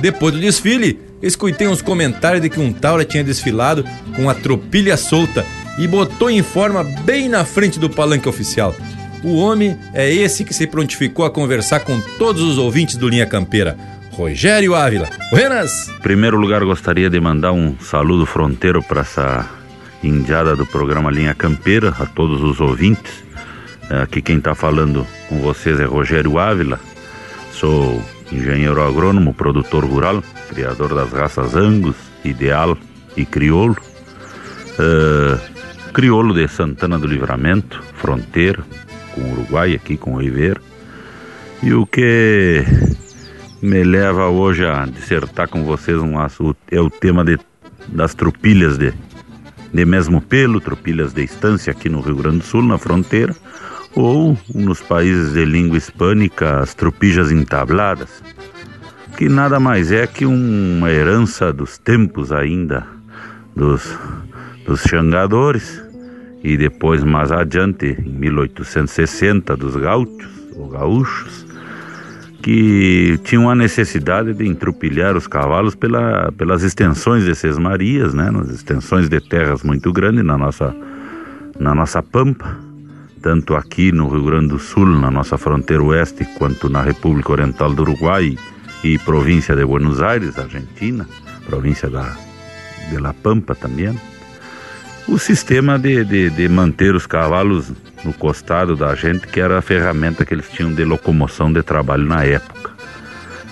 Depois 0.00 0.32
do 0.32 0.40
desfile, 0.40 1.00
escutei 1.22 1.68
uns 1.68 1.82
comentários 1.82 2.42
de 2.42 2.48
que 2.48 2.60
um 2.60 2.72
Taura 2.72 3.04
tinha 3.04 3.24
desfilado 3.24 3.84
com 4.14 4.28
a 4.28 4.34
tropilha 4.34 4.96
solta 4.96 5.44
e 5.78 5.86
botou 5.86 6.30
em 6.30 6.42
forma 6.42 6.82
bem 6.82 7.28
na 7.28 7.44
frente 7.44 7.78
do 7.78 7.90
palanque 7.90 8.28
oficial. 8.28 8.74
O 9.22 9.36
homem 9.36 9.76
é 9.92 10.12
esse 10.12 10.44
que 10.44 10.54
se 10.54 10.66
prontificou 10.66 11.24
a 11.24 11.30
conversar 11.30 11.80
com 11.80 12.00
todos 12.18 12.42
os 12.42 12.58
ouvintes 12.58 12.96
do 12.96 13.08
Linha 13.08 13.26
Campeira. 13.26 13.76
Rogério 14.16 14.74
Ávila. 14.74 15.10
Buenas! 15.30 15.90
Em 15.90 16.00
primeiro 16.00 16.38
lugar, 16.38 16.64
gostaria 16.64 17.10
de 17.10 17.20
mandar 17.20 17.52
um 17.52 17.78
saludo 17.78 18.24
fronteiro 18.24 18.82
para 18.82 19.02
essa 19.02 19.46
indiada 20.02 20.56
do 20.56 20.64
programa 20.64 21.10
Linha 21.10 21.34
Campeira, 21.34 21.94
a 21.98 22.06
todos 22.06 22.42
os 22.42 22.58
ouvintes. 22.58 23.22
Aqui 23.90 24.22
quem 24.22 24.38
está 24.38 24.54
falando 24.54 25.06
com 25.28 25.38
vocês 25.40 25.78
é 25.78 25.84
Rogério 25.84 26.38
Ávila. 26.38 26.80
Sou 27.52 28.02
engenheiro 28.32 28.82
agrônomo, 28.82 29.34
produtor 29.34 29.84
rural, 29.84 30.24
criador 30.48 30.94
das 30.94 31.12
raças 31.12 31.54
Angus, 31.54 31.96
Ideal 32.24 32.74
e 33.18 33.26
Criolo. 33.26 33.76
Uh, 34.78 35.92
criolo 35.92 36.32
de 36.32 36.48
Santana 36.48 36.98
do 36.98 37.06
Livramento, 37.06 37.82
fronteira 37.94 38.64
com 39.14 39.20
o 39.20 39.32
Uruguai, 39.32 39.74
aqui 39.74 39.98
com 39.98 40.14
o 40.14 40.22
Ribeira. 40.22 40.60
E 41.62 41.74
o 41.74 41.86
que 41.86 42.64
me 43.62 43.82
leva 43.82 44.28
hoje 44.28 44.64
a 44.66 44.84
dissertar 44.84 45.48
com 45.48 45.64
vocês 45.64 45.98
um 45.98 46.18
assunto 46.18 46.56
é 46.70 46.80
o 46.80 46.90
tema 46.90 47.24
de, 47.24 47.38
das 47.88 48.14
tropilhas 48.14 48.76
de, 48.76 48.92
de 49.72 49.84
mesmo 49.84 50.20
pelo, 50.20 50.60
tropilhas 50.60 51.12
de 51.12 51.24
estância 51.24 51.70
aqui 51.70 51.88
no 51.88 52.00
Rio 52.00 52.16
Grande 52.16 52.38
do 52.38 52.44
Sul, 52.44 52.62
na 52.62 52.76
fronteira, 52.76 53.34
ou 53.94 54.36
nos 54.54 54.82
países 54.82 55.32
de 55.32 55.44
língua 55.44 55.78
hispânica, 55.78 56.60
as 56.60 56.74
tropilhas 56.74 57.32
entabladas, 57.32 58.22
que 59.16 59.28
nada 59.28 59.58
mais 59.58 59.90
é 59.90 60.06
que 60.06 60.26
uma 60.26 60.90
herança 60.90 61.52
dos 61.52 61.78
tempos 61.78 62.30
ainda 62.32 62.86
dos, 63.54 63.98
dos 64.66 64.82
xangadores 64.82 65.82
e 66.44 66.56
depois 66.56 67.02
mais 67.02 67.32
adiante, 67.32 67.96
em 67.98 68.12
1860, 68.12 69.56
dos 69.56 69.74
gaúchos 69.76 70.28
ou 70.54 70.68
gaúchos, 70.68 71.45
que 72.46 73.18
tinham 73.24 73.50
a 73.50 73.56
necessidade 73.56 74.32
de 74.32 74.46
entrupilhar 74.46 75.16
os 75.16 75.26
cavalos 75.26 75.74
pela, 75.74 76.30
pelas 76.30 76.62
extensões 76.62 77.24
de 77.24 77.34
Sesmarias, 77.34 78.14
né, 78.14 78.30
nas 78.30 78.48
extensões 78.50 79.08
de 79.08 79.18
terras 79.20 79.64
muito 79.64 79.92
grandes 79.92 80.24
na 80.24 80.38
nossa, 80.38 80.72
na 81.58 81.74
nossa 81.74 82.00
pampa, 82.00 82.56
tanto 83.20 83.56
aqui 83.56 83.90
no 83.90 84.06
Rio 84.06 84.22
Grande 84.22 84.46
do 84.46 84.60
Sul, 84.60 84.86
na 84.86 85.10
nossa 85.10 85.36
fronteira 85.36 85.82
oeste, 85.82 86.24
quanto 86.38 86.68
na 86.68 86.82
República 86.82 87.32
Oriental 87.32 87.74
do 87.74 87.82
Uruguai 87.82 88.38
e 88.84 88.96
província 88.98 89.56
de 89.56 89.64
Buenos 89.64 90.00
Aires, 90.00 90.38
Argentina, 90.38 91.04
província 91.46 91.90
da, 91.90 92.16
de 92.88 92.96
La 93.00 93.12
Pampa 93.12 93.56
também. 93.56 93.98
O 95.08 95.18
sistema 95.18 95.78
de, 95.78 96.04
de, 96.04 96.30
de 96.30 96.48
manter 96.48 96.94
os 96.94 97.06
cavalos 97.06 97.72
no 98.04 98.12
costado 98.12 98.74
da 98.74 98.94
gente, 98.94 99.26
que 99.28 99.40
era 99.40 99.58
a 99.58 99.62
ferramenta 99.62 100.24
que 100.24 100.34
eles 100.34 100.48
tinham 100.50 100.74
de 100.74 100.84
locomoção 100.84 101.52
de 101.52 101.62
trabalho 101.62 102.04
na 102.04 102.24
época. 102.24 102.72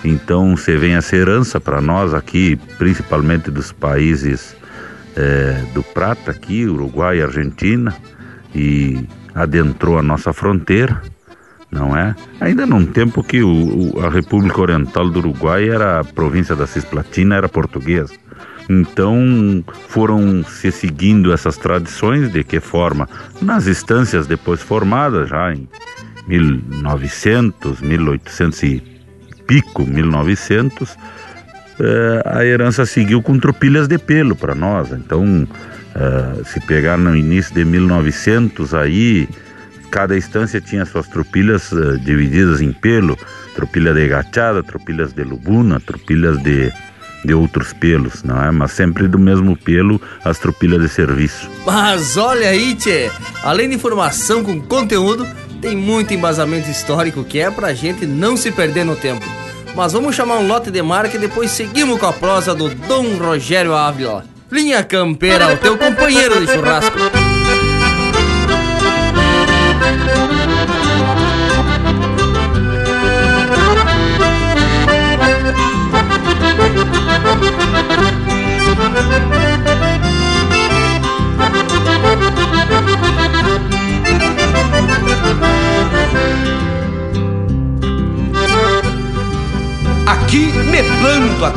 Então 0.03 0.55
você 0.55 0.77
vem 0.77 0.95
essa 0.95 1.15
herança 1.15 1.59
para 1.59 1.79
nós 1.81 2.13
aqui, 2.13 2.57
principalmente 2.77 3.49
dos 3.49 3.71
países 3.71 4.55
é, 5.15 5.63
do 5.73 5.81
Prata 5.81 6.31
aqui, 6.31 6.65
Uruguai 6.65 7.19
e 7.19 7.21
Argentina, 7.23 7.95
e 8.53 9.07
adentrou 9.33 9.97
a 9.97 10.03
nossa 10.03 10.33
fronteira, 10.33 11.01
não 11.71 11.97
é? 11.97 12.15
Ainda 12.39 12.65
num 12.65 12.85
tempo 12.85 13.23
que 13.23 13.41
o, 13.41 13.95
o, 13.95 14.05
a 14.05 14.09
República 14.09 14.61
Oriental 14.61 15.09
do 15.09 15.19
Uruguai 15.19 15.69
era 15.69 16.01
a 16.01 16.03
província 16.03 16.55
da 16.55 16.67
Cisplatina, 16.67 17.35
era 17.35 17.49
portuguesa. 17.49 18.13
Então 18.69 19.63
foram 19.89 20.43
se 20.43 20.71
seguindo 20.71 21.31
essas 21.31 21.57
tradições 21.57 22.31
de 22.31 22.43
que 22.43 22.59
forma 22.59 23.07
nas 23.41 23.67
instâncias 23.67 24.25
depois 24.27 24.61
formadas 24.61 25.29
já 25.29 25.53
em 25.53 25.67
1900, 26.27 27.81
1800 27.81 28.63
e 28.63 28.83
pico, 29.45 29.85
1900, 29.85 30.97
eh, 31.79 32.21
a 32.25 32.45
herança 32.45 32.85
seguiu 32.85 33.21
com 33.21 33.37
tropilhas 33.37 33.87
de 33.87 33.97
pelo 33.97 34.35
para 34.35 34.55
nós. 34.55 34.91
Então, 34.91 35.47
eh, 35.93 36.43
se 36.45 36.59
pegar 36.61 36.97
no 36.97 37.15
início 37.15 37.53
de 37.53 37.63
1900 37.63 38.73
aí, 38.73 39.27
cada 39.91 40.17
instância 40.17 40.59
tinha 40.59 40.85
suas 40.85 41.07
tropilhas 41.07 41.71
eh, 41.71 41.97
divididas 42.03 42.61
em 42.61 42.71
pelo, 42.71 43.17
tropilha 43.53 43.93
de 43.93 44.07
gachada, 44.07 44.63
tropilhas 44.63 45.13
de 45.13 45.23
lubuna, 45.23 45.79
tropilhas 45.79 46.41
de 46.41 46.71
de 47.25 47.33
outros 47.33 47.73
pelos, 47.73 48.23
não 48.23 48.41
é? 48.41 48.51
Mas 48.51 48.71
sempre 48.71 49.07
do 49.07 49.17
mesmo 49.17 49.57
pelo, 49.57 50.01
as 50.23 50.37
tropilhas 50.37 50.81
de 50.81 50.89
serviço. 50.89 51.49
Mas 51.65 52.17
olha 52.17 52.49
aí, 52.49 52.75
tchê, 52.75 53.09
além 53.43 53.69
de 53.69 53.75
informação 53.75 54.43
com 54.43 54.61
conteúdo, 54.61 55.27
tem 55.61 55.75
muito 55.75 56.13
embasamento 56.13 56.69
histórico 56.69 57.23
que 57.23 57.39
é 57.39 57.49
pra 57.49 57.73
gente 57.73 58.05
não 58.05 58.37
se 58.37 58.51
perder 58.51 58.85
no 58.85 58.95
tempo. 58.95 59.25
Mas 59.75 59.93
vamos 59.93 60.15
chamar 60.15 60.37
um 60.37 60.47
lote 60.47 60.71
de 60.71 60.81
marca 60.81 61.17
e 61.17 61.19
depois 61.19 61.51
seguimos 61.51 61.99
com 61.99 62.05
a 62.05 62.13
prosa 62.13 62.55
do 62.55 62.69
Dom 62.69 63.17
Rogério 63.17 63.73
Ávila. 63.73 64.23
Linha 64.51 64.83
Campeira, 64.83 65.53
o 65.53 65.57
teu 65.57 65.77
companheiro 65.77 66.39
de 66.39 66.53
churrasco. 66.53 66.97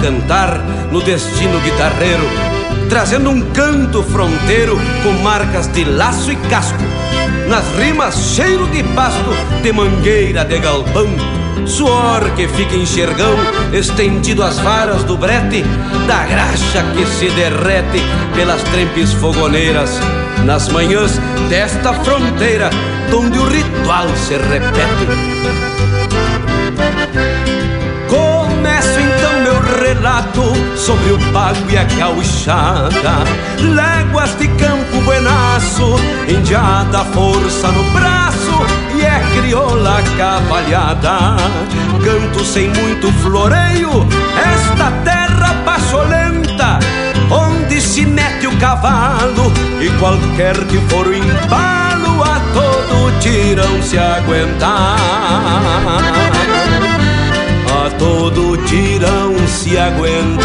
Cantar 0.00 0.58
no 0.90 1.00
destino 1.00 1.60
guitarreiro, 1.60 2.24
trazendo 2.88 3.30
um 3.30 3.40
canto 3.52 4.02
fronteiro 4.02 4.78
com 5.02 5.12
marcas 5.22 5.66
de 5.68 5.84
laço 5.84 6.32
e 6.32 6.36
casco. 6.48 6.82
Nas 7.48 7.64
rimas, 7.78 8.34
cheiro 8.34 8.66
de 8.68 8.82
pasto, 8.94 9.30
de 9.62 9.72
mangueira 9.72 10.44
de 10.44 10.58
galpão, 10.58 11.08
suor 11.66 12.30
que 12.36 12.46
fica 12.48 12.76
enxergão, 12.76 13.34
estendido 13.72 14.42
às 14.42 14.58
varas 14.58 15.04
do 15.04 15.16
brete, 15.16 15.64
da 16.06 16.24
graxa 16.26 16.82
que 16.94 17.06
se 17.06 17.28
derrete 17.30 18.02
pelas 18.34 18.62
trempes 18.64 19.12
fogoneiras, 19.14 19.98
nas 20.44 20.68
manhãs 20.68 21.18
desta 21.48 21.92
fronteira, 21.92 22.70
onde 23.14 23.38
o 23.38 23.48
ritual 23.48 24.08
se 24.16 24.34
repete. 24.34 25.27
Relato 29.98 30.54
sobre 30.76 31.12
o 31.12 31.18
pago 31.32 31.70
e 31.70 31.76
a 31.76 31.84
gauchada 31.84 33.24
Léguas 33.60 34.36
de 34.38 34.46
campo 34.48 35.00
buenaço, 35.04 35.96
indiada 36.28 37.04
força 37.06 37.68
no 37.68 37.82
braço 37.90 38.38
e 38.94 39.02
é 39.02 39.20
crioula 39.34 40.00
cavalhada. 40.16 41.36
Canto 42.04 42.44
sem 42.44 42.68
muito 42.68 43.12
floreio, 43.14 44.06
esta 44.36 44.90
terra 45.04 45.54
pacholenta, 45.64 46.78
onde 47.30 47.80
se 47.80 48.06
mete 48.06 48.46
o 48.46 48.56
cavalo 48.58 49.52
e 49.80 49.90
qualquer 49.98 50.56
que 50.66 50.78
for 50.88 51.06
o 51.06 51.14
embalo 51.14 52.22
a 52.22 52.40
todo 52.54 53.18
tirão 53.20 53.82
se 53.82 53.98
aguentar. 53.98 54.98
A 57.88 57.90
todo 57.92 58.58
tirão 58.66 59.34
se 59.46 59.78
aguentar. 59.78 60.44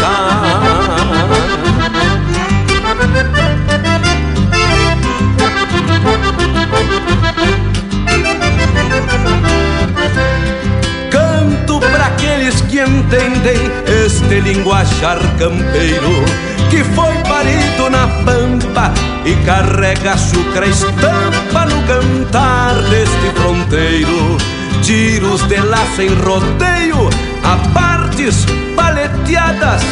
Canto 11.10 11.80
para 11.80 12.06
aqueles 12.06 12.62
que 12.62 12.80
entendem 12.80 13.60
este 14.06 14.40
linguajar 14.40 15.18
campeiro 15.38 16.24
que 16.70 16.82
foi 16.82 17.12
parido 17.28 17.90
na 17.90 18.08
pampa 18.24 18.90
e 19.26 19.34
carrega 19.44 20.14
açúcar 20.14 20.66
estampa 20.66 21.66
no 21.66 21.82
cantar 21.82 22.74
deste 22.88 23.30
fronteiro. 23.34 24.38
Tiros 24.82 25.42
de 25.48 25.56
laço 25.56 26.02
em 26.02 26.14
rodeio, 26.14 27.08
a 27.44 27.56
partes 27.72 28.46
paleteadas, 28.74 29.82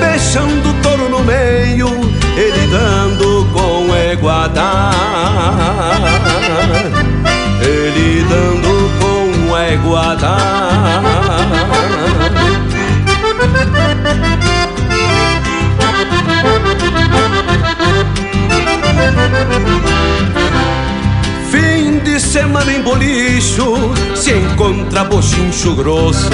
deixando 0.00 0.70
o 0.70 0.74
touro 0.82 1.08
no 1.08 1.20
meio, 1.20 1.88
ele 2.36 2.66
dando 2.68 3.46
com 3.52 3.94
eguada. 3.94 4.90
Ele 7.60 8.26
dando 8.28 8.90
com 8.98 9.12
de 19.52 19.81
semana 22.32 22.72
em 22.72 22.80
bolicho 22.80 23.92
Se 24.14 24.32
encontra 24.32 25.04
bochincho 25.04 25.74
grosso. 25.74 26.30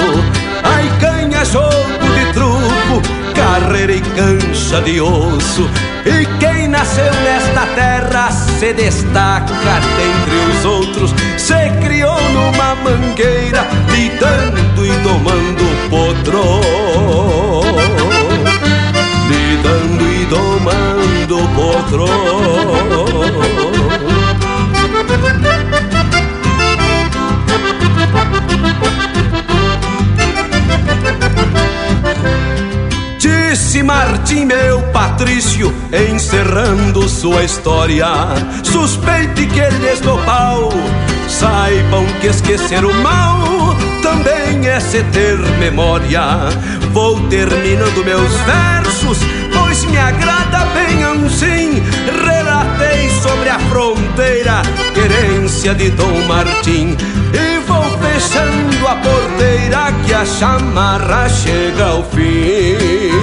Ai 0.63 0.89
canha 0.99 1.43
jogo 1.43 2.07
de 2.15 2.31
truco 2.31 3.01
Carreira 3.35 3.91
e 3.91 3.99
cancha 4.01 4.79
de 4.81 5.01
osso. 5.01 5.69
E 6.05 6.25
quem 6.39 6.69
nasceu 6.69 7.11
nesta 7.23 7.65
terra 7.75 8.31
Se 8.31 8.71
destaca 8.73 9.81
dentre 9.97 10.37
os 10.51 10.63
outros. 10.65 11.13
Se 11.37 11.69
criou 11.83 12.21
numa 12.31 12.75
mangueira 12.75 13.67
Lidando 13.91 14.85
e 14.85 14.91
domando 15.03 15.65
potro 15.89 16.61
Lidando 19.29 20.05
e 20.05 20.25
domando 20.25 21.49
potro 21.55 22.05
Disse 33.69 33.83
Martim, 33.83 34.45
meu 34.45 34.81
Patrício, 34.91 35.71
encerrando 36.11 37.07
sua 37.07 37.43
história. 37.43 38.07
Suspeite 38.63 39.45
que 39.45 39.59
eles 39.59 39.99
do 39.99 40.17
pau 40.25 40.71
saibam 41.27 42.03
que 42.19 42.25
esquecer 42.25 42.83
o 42.83 42.91
mal 42.95 43.75
também 44.01 44.67
é 44.67 44.79
se 44.79 45.03
ter 45.11 45.37
memória. 45.59 46.49
Vou 46.93 47.19
terminando 47.27 48.03
meus 48.03 48.33
versos, 48.41 49.19
pois 49.53 49.85
me 49.85 49.99
agrada 49.99 50.65
bem 50.73 51.03
assim. 51.03 51.83
Relatei 52.25 53.07
sobre 53.21 53.49
a 53.49 53.59
fronteira, 53.59 54.63
querência 54.95 55.75
de 55.75 55.91
Dom 55.91 56.25
Martim. 56.27 56.97
E 57.33 57.59
vou 57.67 57.83
fechando 57.99 58.87
a 58.87 58.95
porteira 58.95 59.93
que 60.07 60.13
a 60.15 60.25
chamarra 60.25 61.29
chega 61.29 61.85
ao 61.85 62.03
fim. 62.05 63.18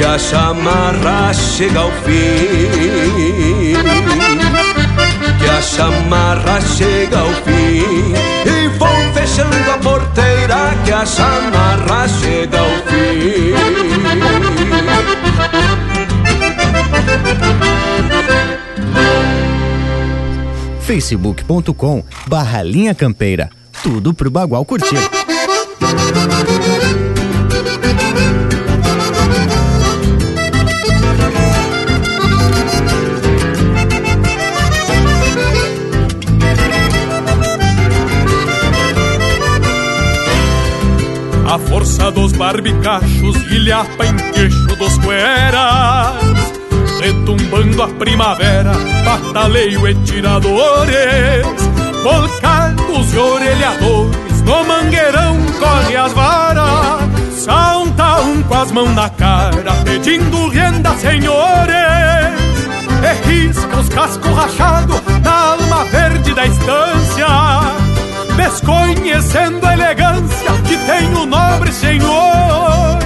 Que 0.00 0.06
a 0.06 0.18
chamarra 0.18 1.30
chega 1.34 1.78
ao 1.78 1.90
fim. 1.90 3.74
Que 5.38 5.44
a 5.44 5.60
chamarra 5.60 6.58
chega 6.62 7.18
ao 7.18 7.28
fim. 7.44 8.14
E 8.46 8.68
vou 8.78 8.88
fechando 9.12 9.70
a 9.70 9.76
porteira 9.76 10.74
que 10.86 10.90
a 10.90 11.04
chamarra 11.04 12.08
chega 12.08 12.58
ao 12.58 12.70
fim. 12.88 13.52
facebook.com 20.80 22.02
barra 22.26 22.62
linha 22.62 22.94
campeira. 22.94 23.50
Tudo 23.82 24.14
pro 24.14 24.30
Bagual 24.30 24.64
curtir. 24.64 25.19
Dos 42.20 42.32
barbicachos 42.32 43.36
ilhapa 43.50 44.04
em 44.04 44.16
queixo 44.32 44.76
dos 44.76 44.98
cueras 44.98 46.50
Retumbando 47.00 47.82
a 47.82 47.88
primavera, 47.88 48.72
bataleio 49.02 49.88
e 49.88 49.94
tiradores 50.04 51.46
Volcados 52.02 53.14
e 53.14 53.16
orelhadores, 53.16 54.42
no 54.42 54.64
mangueirão 54.66 55.38
corre 55.58 55.96
as 55.96 56.12
varas 56.12 57.08
Salta 57.38 58.20
um 58.20 58.42
com 58.42 58.54
as 58.54 58.70
mãos 58.70 58.94
na 58.94 59.08
cara, 59.08 59.72
pedindo 59.82 60.48
renda, 60.48 60.94
senhores 60.96 61.40
E 63.02 63.28
risca 63.28 63.80
os 63.80 63.88
cascos 63.88 64.30
rachados 64.30 65.00
na 65.24 65.52
alma 65.52 65.84
verde 65.86 66.34
da 66.34 66.44
estância 66.44 67.79
Desconhecendo 68.36 69.66
a 69.66 69.72
elegância 69.72 70.52
que 70.66 70.76
tem 70.76 71.14
o 71.14 71.26
nobre 71.26 71.72
senhor. 71.72 72.98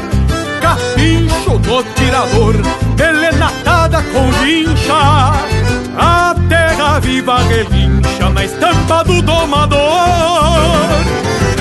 Capincho 0.61 1.59
do 1.59 1.83
tirador, 1.95 2.55
pelenatada 2.97 4.03
com 4.03 4.31
vincha 4.43 5.35
A 5.99 6.35
terra 6.49 6.99
viva 7.01 7.39
relincha 7.43 8.31
na 8.33 8.45
estampa 8.45 9.05
do 9.05 9.21
domador. 9.23 9.81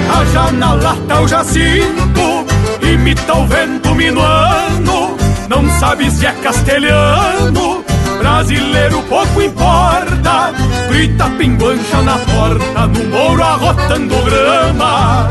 Haja 0.09 0.51
na 0.51 0.73
lata 0.73 1.21
o 1.21 1.27
jacinto, 1.27 2.45
imita 2.81 3.33
o 3.33 3.45
vento 3.47 3.95
minuano. 3.95 5.17
Não 5.49 5.69
sabe 5.79 6.09
se 6.09 6.25
é 6.25 6.31
castelhano, 6.31 7.83
brasileiro 8.19 9.01
pouco 9.03 9.41
importa 9.41 10.53
Grita 10.93 11.27
pinguancha 11.39 12.03
na 12.03 12.19
porta, 12.19 12.85
no 12.85 13.03
mouro 13.09 13.43
arrotando 13.43 14.15
grama. 14.25 15.27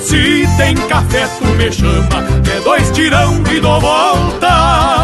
Se 0.00 0.48
tem 0.56 0.74
café 0.88 1.28
tu 1.38 1.44
me 1.58 1.70
chama, 1.70 2.24
é 2.50 2.60
dois 2.64 2.90
tirão 2.90 3.42
e 3.52 3.60
dou 3.60 3.78
volta 3.82 5.03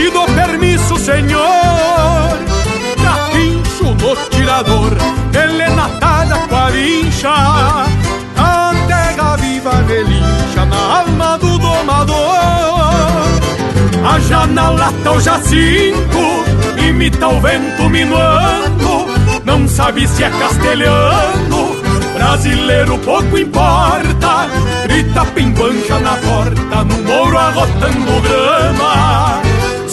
pido 0.00 0.24
permisso, 0.34 0.96
senhor. 0.96 2.38
Capincho 3.04 3.94
no 4.00 4.16
tirador, 4.30 4.96
elenatada 5.34 6.38
com 6.48 6.56
a 6.56 6.70
vincha. 6.70 7.34
A 8.36 8.72
terra 8.88 9.36
viva 9.36 9.84
relincha 9.86 10.64
na 10.64 11.00
alma 11.00 11.38
do 11.38 11.58
domador. 11.58 12.16
A 14.02 14.18
tá 15.04 15.12
o 15.12 15.20
jacinto, 15.20 16.24
imita 16.88 17.28
o 17.28 17.40
vento 17.40 17.90
minuando. 17.90 19.06
Não 19.44 19.68
sabe 19.68 20.08
se 20.08 20.24
é 20.24 20.30
castelhano, 20.30 21.76
brasileiro 22.14 22.98
pouco 22.98 23.36
importa. 23.36 24.48
Grita 24.84 25.26
pimbancha 25.26 25.98
na 26.00 26.16
porta, 26.16 26.84
no 26.84 27.02
mouro 27.02 27.38
arrotando 27.38 28.20
grama. 28.22 29.49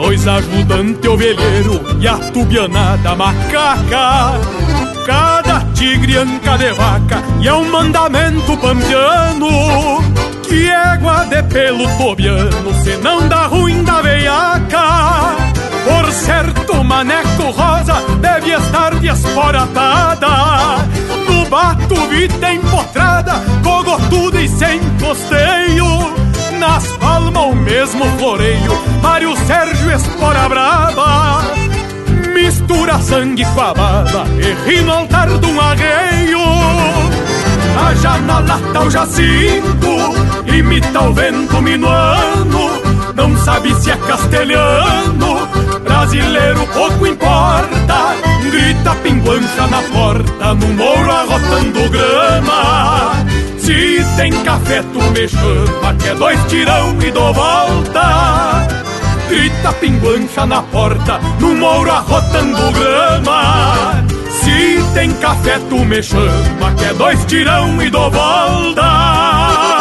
Dois 0.00 0.26
ajudantes 0.26 1.10
ovelheiro 1.10 1.78
e 2.00 2.08
a 2.08 2.16
tubianada 2.16 3.14
macaca. 3.14 4.40
Cada 5.04 5.60
tigre 5.74 6.16
anca 6.16 6.56
de 6.56 6.72
vaca 6.72 7.22
e 7.38 7.46
é 7.46 7.52
um 7.52 7.70
mandamento 7.70 8.56
pampiano 8.56 9.48
Que 10.42 10.68
égua 10.68 11.26
de 11.26 11.42
pelo 11.42 11.86
tobiano 11.98 12.74
se 12.82 12.96
não 12.96 13.28
dá 13.28 13.46
ruim 13.46 13.84
da 13.84 14.00
veiaca. 14.00 15.36
Por 15.84 16.10
certo, 16.12 16.82
maneco 16.82 17.50
rosa 17.50 18.02
deve 18.20 18.52
estar 18.52 18.94
desporatada 18.94 20.28
No 21.28 21.44
bato 21.50 21.94
vita 22.08 22.54
empotrada, 22.54 23.34
cogotuda 23.62 24.40
e 24.40 24.48
sem 24.48 24.80
costeio. 24.98 26.30
Nas 26.58 26.86
palmas 26.98 27.42
o 27.42 27.54
mesmo 27.54 28.04
floreio, 28.18 28.79
Mário 29.02 29.36
Sérgio 29.46 29.90
Espora 29.90 30.48
Brava 30.48 31.42
Mistura 32.34 32.98
sangue 32.98 33.44
com 33.54 33.60
a 33.60 33.74
baba 33.74 34.24
e 34.38 34.68
ri 34.68 34.80
no 34.82 34.92
altar 34.92 35.28
de 35.28 35.46
um 35.46 35.60
arreio 35.60 36.38
A 37.86 37.94
janela 37.94 38.60
tá 38.72 38.80
o 38.80 38.90
jacinto, 38.90 39.96
imita 40.46 41.02
o 41.02 41.12
vento 41.12 41.60
minuano 41.62 42.82
Não 43.14 43.36
sabe 43.38 43.74
se 43.80 43.90
é 43.90 43.96
castelhano, 43.96 45.48
brasileiro 45.84 46.66
pouco 46.68 47.06
importa 47.06 48.16
Grita 48.42 48.94
pinguancha 48.96 49.66
na 49.68 49.82
porta, 49.82 50.54
no 50.54 50.68
mouro 50.74 51.10
arrotando 51.10 51.88
grama. 51.90 53.12
Se 53.58 54.04
tem 54.16 54.32
café 54.42 54.82
tu 54.82 55.00
me 55.12 55.28
chama, 55.28 55.94
que 55.94 56.08
é 56.08 56.14
dois 56.14 56.40
tirão 56.46 56.96
e 57.00 57.10
dou 57.10 57.32
volta 57.32 58.69
Grita 59.30 59.72
pinguancha 59.74 60.44
na 60.44 60.60
porta, 60.60 61.20
no 61.38 61.54
mouro 61.54 61.90
arrotando 61.90 62.72
grama. 62.72 64.04
Se 64.28 64.82
tem 64.92 65.12
café 65.14 65.58
tu 65.68 65.84
me 65.84 66.02
chama, 66.02 66.74
que 66.76 66.84
é 66.84 66.94
dois 66.94 67.24
tirão 67.26 67.80
e 67.80 67.88
dou 67.88 68.10
volta 68.10 69.79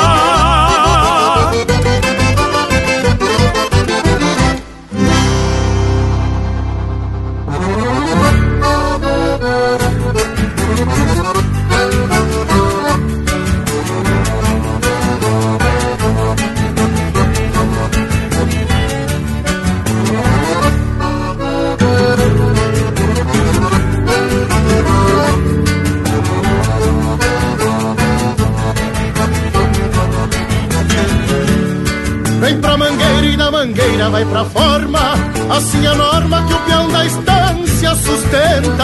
vai 34.08 34.26
pra 34.26 34.46
forma 34.46 35.00
Assim 35.50 35.86
a 35.88 35.96
norma 35.96 36.44
que 36.44 36.54
o 36.54 36.60
peão 36.60 36.88
da 36.90 37.06
estância 37.06 37.96
sustenta. 37.96 38.84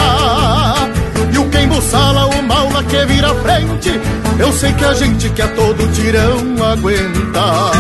E 1.31 1.37
o 1.37 1.49
quem 1.49 1.67
buçala 1.67 2.25
o 2.25 2.43
maula 2.43 2.83
que 2.83 3.05
vira 3.05 3.33
frente 3.35 3.99
Eu 4.39 4.51
sei 4.51 4.73
que 4.73 4.83
a 4.83 4.93
gente 4.93 5.29
que 5.29 5.41
a 5.41 5.47
todo 5.49 5.91
tirão 5.93 6.39
aguenta. 6.65 7.71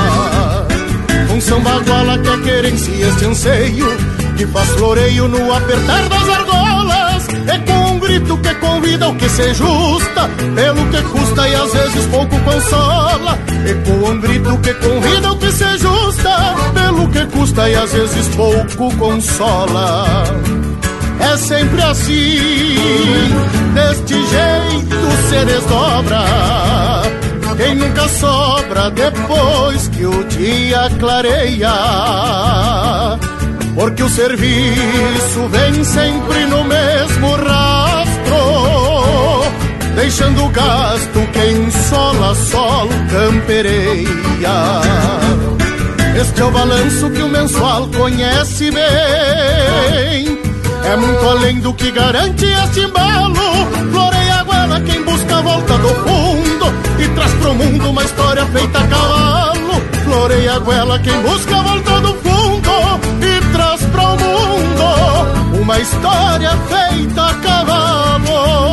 Um 1.33 1.41
samba 1.41 1.79
guala 1.79 2.17
que 2.19 2.29
é 2.29 2.37
querência 2.37 3.07
este 3.07 3.25
anseio 3.25 3.87
Que 4.37 4.47
faz 4.47 4.69
floreio 4.69 5.27
no 5.27 5.53
apertar 5.53 6.07
das 6.07 6.29
argolas 6.29 6.44
É 7.47 7.57
com 7.59 7.93
um 7.93 7.99
grito 7.99 8.37
que 8.37 8.53
convida 8.55 9.07
o 9.09 9.15
que 9.15 9.29
se 9.29 9.53
justa 9.53 10.29
Pelo 10.55 10.89
que 10.89 11.01
custa 11.03 11.47
e 11.47 11.55
às 11.55 11.73
vezes 11.73 12.05
pouco 12.07 12.39
consola. 12.39 13.37
É 13.67 13.73
com 13.85 14.09
um 14.09 14.19
grito 14.19 14.57
que 14.59 14.73
convida 14.73 15.31
o 15.31 15.37
que 15.37 15.51
se 15.51 15.77
justa 15.77 16.55
Pelo 16.73 17.07
que 17.09 17.25
custa 17.27 17.69
e 17.69 17.75
às 17.75 17.93
vezes 17.93 18.27
pouco 18.35 18.95
consola. 18.97 20.23
É 21.19 21.37
sempre 21.37 21.81
assim, 21.81 22.75
deste 23.73 24.13
jeito 24.13 24.95
se 25.29 25.45
desdobra. 25.45 26.25
Quem 27.57 27.75
nunca 27.75 28.07
sobra 28.09 28.91
depois 28.91 29.87
que 29.87 30.05
o 30.05 30.23
dia 30.25 30.89
clareia. 30.99 31.71
Porque 33.75 34.01
o 34.01 34.09
serviço 34.09 35.47
vem 35.49 35.83
sempre 35.83 36.45
no 36.45 36.63
mesmo 36.63 37.35
rastro, 37.35 38.35
deixando 39.95 40.45
o 40.45 40.49
gasto 40.49 41.19
quem 41.33 41.69
sola 41.69 42.33
sol 42.35 42.87
campereia. 43.11 44.07
Este 46.19 46.41
é 46.41 46.45
o 46.45 46.51
balanço 46.51 47.09
que 47.09 47.21
o 47.21 47.27
mensual 47.27 47.89
conhece 47.89 48.71
bem. 48.71 50.39
É 50.85 50.95
muito 50.95 51.27
além 51.27 51.59
do 51.59 51.73
que 51.73 51.91
garante 51.91 52.45
este 52.45 52.79
embalo. 52.79 53.35
Floreia 53.91 54.35
a 54.35 54.43
goela 54.43 54.79
quem 54.81 55.03
busca 55.03 55.37
a 55.37 55.41
volta 55.41 55.77
do 55.79 55.89
fundo 55.89 56.65
e 56.97 57.07
traz 57.09 57.33
pro 57.33 57.53
mundo 57.53 57.89
uma 57.89 58.03
história 58.05 58.45
feita 58.45 58.79
a 58.79 58.87
cavalo. 58.87 59.81
Floreia 60.05 60.53
a 60.53 60.59
goela 60.59 60.99
quem 60.99 61.21
busca 61.21 61.57
a 61.57 61.61
volta 61.61 61.99
do 61.99 62.04
uma 65.65 65.79
história 65.79 66.51
feita 66.69 67.25
a 67.25 67.33
cavalo. 67.39 68.65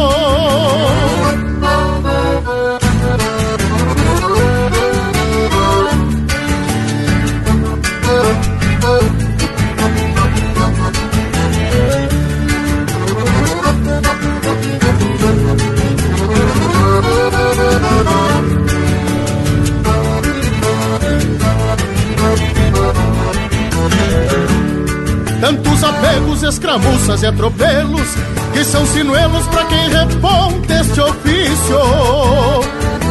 Escramuças 26.53 27.23
e 27.23 27.27
atropelos 27.27 28.09
Que 28.53 28.65
são 28.65 28.87
sinuelos 28.87 29.47
para 29.47 29.65
quem 29.65 29.89
reponta 29.89 30.81
este 30.81 31.01
ofício. 31.01 31.79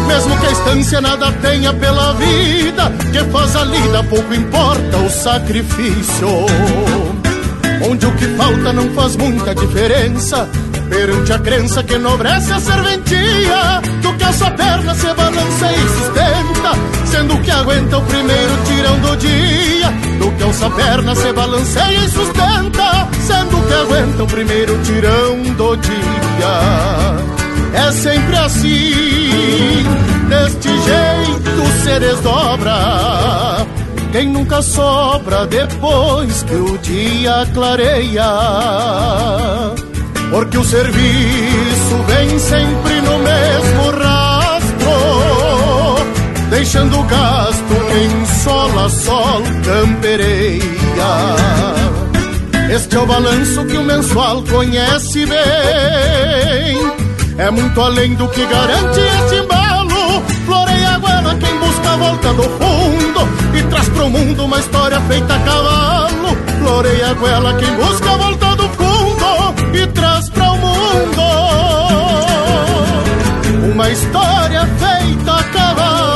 Mesmo 0.08 0.38
que 0.40 0.46
a 0.46 0.52
estância 0.52 1.02
nada 1.02 1.32
tenha 1.34 1.74
pela 1.74 2.14
vida 2.14 2.92
Que 3.12 3.24
faz 3.32 3.56
a 3.56 3.64
lida, 3.64 4.04
pouco 4.04 4.34
importa 4.34 4.98
o 4.98 5.10
sacrifício. 5.10 6.28
Onde 7.90 8.06
o 8.06 8.16
que 8.16 8.26
falta 8.36 8.72
não 8.72 8.90
faz 8.92 9.16
muita 9.16 9.56
diferença 9.56 10.48
Perante 10.92 11.32
a 11.32 11.40
crença 11.40 11.82
que 11.84 11.94
enobrece 11.94 12.52
a 12.52 12.60
serventia 12.60 13.82
Do 14.02 14.14
que 14.18 14.24
a 14.26 14.34
sua 14.34 14.52
perna 14.52 14.94
se 14.94 15.14
balança 15.14 15.72
e 15.72 15.88
sustenta 15.88 17.06
Sendo 17.06 17.42
que 17.42 17.50
aguenta 17.50 17.98
o 17.98 18.02
primeiro 18.02 18.52
tirão 18.66 19.00
do 19.00 19.16
dia 19.16 19.90
Do 20.20 20.32
que 20.34 20.44
a 20.44 20.54
sua 20.54 20.70
perna 20.72 21.16
se 21.16 21.32
balanceia 21.32 21.98
e 21.98 22.10
sustenta 22.10 23.08
Sendo 23.22 23.68
que 23.68 23.74
aguenta 23.74 24.24
o 24.24 24.28
primeiro 24.28 24.78
tirão 24.84 25.42
do 25.56 25.78
dia 25.78 26.54
É 27.74 27.92
sempre 27.94 28.36
assim 28.36 29.86
Deste 30.28 30.68
jeito 30.68 31.84
se 31.84 32.00
desdobra 32.02 33.66
quem 34.12 34.28
nunca 34.28 34.62
sobra 34.62 35.48
depois 35.48 36.44
que 36.44 36.56
o 36.56 36.78
dia 36.80 37.48
clareia. 37.54 38.26
Porque 40.32 40.58
o 40.58 40.64
serviço 40.64 42.04
vem 42.08 42.40
sempre 42.40 43.02
no 43.02 43.20
mesmo 43.20 43.92
rastro, 44.02 44.90
deixando 46.50 46.98
o 47.00 47.04
gasto 47.04 47.76
quem 47.92 48.26
sol 48.26 48.80
a 48.80 48.90
sol 48.90 49.44
campereia. 49.66 50.62
Este 52.74 52.96
é 52.96 53.00
o 53.00 53.06
balanço 53.06 53.66
que 53.66 53.76
o 53.76 53.84
mensual 53.84 54.42
conhece 54.44 55.26
bem. 55.26 56.92
É 57.38 57.52
muito 57.52 57.82
além 57.82 58.14
do 58.16 58.30
que 58.30 58.46
garante 58.46 59.02
este 59.02 59.36
embalo. 59.36 60.24
Floreia 60.46 60.92
a 60.92 60.98
goela 60.98 61.36
quem 61.36 61.60
busca 61.60 61.90
a 61.90 61.98
volta 61.98 62.34
do 62.34 62.44
fundo 62.44 63.28
e 63.54 63.64
traz 63.64 63.90
pro 63.90 64.10
mundo 64.10 64.46
uma 64.46 64.60
história 64.60 65.02
feita 65.02 65.36
a 65.36 65.40
cavalo. 65.40 66.38
Floreia 66.60 67.10
a 67.10 67.14
goela 67.16 67.54
quem 67.56 67.76
busca 67.76 68.12
a 68.12 68.16
volta 68.16 68.56
do 68.56 68.64
fundo 68.70 68.81
e 69.74 69.88
traz 69.88 70.30
para 70.30 70.52
o 70.52 70.58
mundo 70.58 71.22
uma 73.74 73.90
história 73.90 74.66
feita 74.66 75.34
a 75.34 75.44
cavalo. 75.46 76.12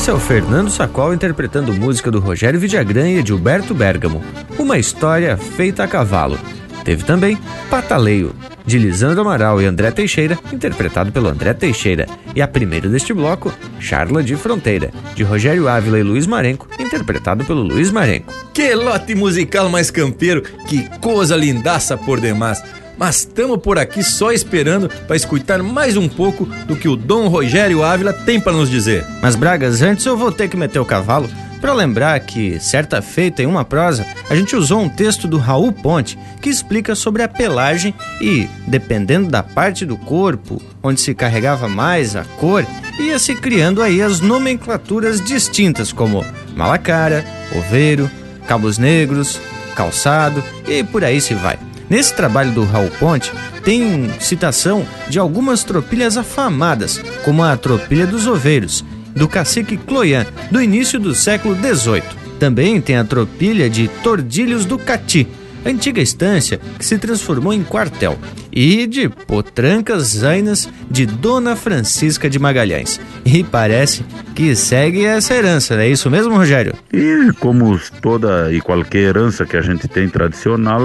Esse 0.00 0.08
é 0.08 0.14
o 0.14 0.18
Fernando 0.18 0.70
Sacol 0.70 1.12
interpretando 1.12 1.74
música 1.74 2.10
do 2.10 2.20
Rogério 2.20 2.58
Vidagrã 2.58 3.06
e 3.06 3.22
de 3.22 3.28
Gilberto 3.28 3.74
Bergamo, 3.74 4.24
Uma 4.58 4.78
História 4.78 5.36
Feita 5.36 5.84
a 5.84 5.86
Cavalo. 5.86 6.38
Teve 6.84 7.04
também 7.04 7.38
Pataleio, 7.68 8.34
de 8.64 8.78
Lisandro 8.78 9.20
Amaral 9.20 9.60
e 9.60 9.66
André 9.66 9.90
Teixeira, 9.90 10.38
interpretado 10.52 11.12
pelo 11.12 11.28
André 11.28 11.52
Teixeira. 11.54 12.06
E 12.34 12.42
a 12.42 12.48
primeira 12.48 12.88
deste 12.88 13.12
bloco, 13.12 13.52
Charla 13.78 14.22
de 14.22 14.36
Fronteira, 14.36 14.90
de 15.14 15.22
Rogério 15.22 15.68
Ávila 15.68 15.98
e 15.98 16.02
Luiz 16.02 16.26
Marenco, 16.26 16.68
interpretado 16.78 17.44
pelo 17.44 17.62
Luiz 17.62 17.90
Marenco. 17.90 18.32
Que 18.52 18.74
lote 18.74 19.14
musical 19.14 19.68
mais 19.68 19.90
campeiro, 19.90 20.42
que 20.68 20.88
coisa 21.00 21.36
lindaça 21.36 21.96
por 21.96 22.20
demais. 22.20 22.62
Mas 22.96 23.20
estamos 23.20 23.58
por 23.60 23.78
aqui 23.78 24.02
só 24.02 24.30
esperando 24.30 24.90
para 25.06 25.16
escutar 25.16 25.62
mais 25.62 25.96
um 25.96 26.06
pouco 26.06 26.44
do 26.66 26.76
que 26.76 26.86
o 26.86 26.96
Dom 26.96 27.28
Rogério 27.28 27.82
Ávila 27.82 28.12
tem 28.12 28.38
para 28.38 28.52
nos 28.52 28.68
dizer. 28.68 29.06
Mas 29.22 29.34
Bragas, 29.34 29.80
antes 29.80 30.04
eu 30.04 30.18
vou 30.18 30.30
ter 30.30 30.48
que 30.48 30.56
meter 30.56 30.78
o 30.78 30.84
cavalo 30.84 31.28
para 31.60 31.74
lembrar 31.74 32.18
que, 32.20 32.58
certa 32.58 33.02
feita 33.02 33.42
em 33.42 33.46
uma 33.46 33.64
prosa, 33.64 34.06
a 34.28 34.34
gente 34.34 34.56
usou 34.56 34.80
um 34.80 34.88
texto 34.88 35.28
do 35.28 35.36
Raul 35.36 35.72
Ponte 35.72 36.18
que 36.40 36.48
explica 36.48 36.94
sobre 36.94 37.22
a 37.22 37.28
pelagem 37.28 37.94
e, 38.20 38.48
dependendo 38.66 39.28
da 39.28 39.42
parte 39.42 39.84
do 39.84 39.96
corpo 39.96 40.60
onde 40.82 41.00
se 41.00 41.14
carregava 41.14 41.68
mais 41.68 42.16
a 42.16 42.24
cor, 42.24 42.64
ia 42.98 43.18
se 43.18 43.34
criando 43.34 43.82
aí 43.82 44.00
as 44.00 44.20
nomenclaturas 44.20 45.20
distintas 45.20 45.92
como 45.92 46.24
malacara, 46.56 47.24
oveiro, 47.56 48.10
cabos 48.46 48.78
negros, 48.78 49.38
calçado 49.74 50.42
e 50.66 50.82
por 50.82 51.04
aí 51.04 51.20
se 51.20 51.34
vai. 51.34 51.58
Nesse 51.90 52.14
trabalho 52.14 52.52
do 52.52 52.64
Raul 52.64 52.90
Ponte, 53.00 53.32
tem 53.64 54.10
citação 54.20 54.86
de 55.08 55.18
algumas 55.18 55.64
tropilhas 55.64 56.16
afamadas, 56.16 56.98
como 57.24 57.42
a 57.42 57.56
Tropilha 57.56 58.06
dos 58.06 58.28
Oveiros, 58.28 58.84
do 59.14 59.28
cacique 59.28 59.76
Cloyan, 59.76 60.26
do 60.50 60.60
início 60.60 60.98
do 60.98 61.14
século 61.14 61.54
XVIII. 61.54 62.02
Também 62.38 62.80
tem 62.80 62.96
a 62.96 63.04
tropilha 63.04 63.68
de 63.68 63.88
Tordilhos 64.02 64.64
do 64.64 64.78
Cati, 64.78 65.26
antiga 65.64 66.00
estância 66.00 66.58
que 66.78 66.84
se 66.84 66.98
transformou 66.98 67.52
em 67.52 67.62
quartel, 67.62 68.18
e 68.52 68.86
de 68.86 69.08
Potrancas 69.08 70.04
Zainas 70.08 70.68
de 70.90 71.06
Dona 71.06 71.54
Francisca 71.54 72.28
de 72.28 72.38
Magalhães. 72.38 73.00
E 73.24 73.44
parece 73.44 74.04
que 74.34 74.56
segue 74.56 75.04
essa 75.04 75.34
herança, 75.34 75.74
é 75.74 75.88
isso 75.88 76.10
mesmo, 76.10 76.34
Rogério? 76.34 76.74
E 76.92 77.30
como 77.38 77.78
toda 78.00 78.52
e 78.52 78.60
qualquer 78.60 79.00
herança 79.00 79.44
que 79.44 79.56
a 79.56 79.62
gente 79.62 79.86
tem 79.86 80.08
tradicional, 80.08 80.80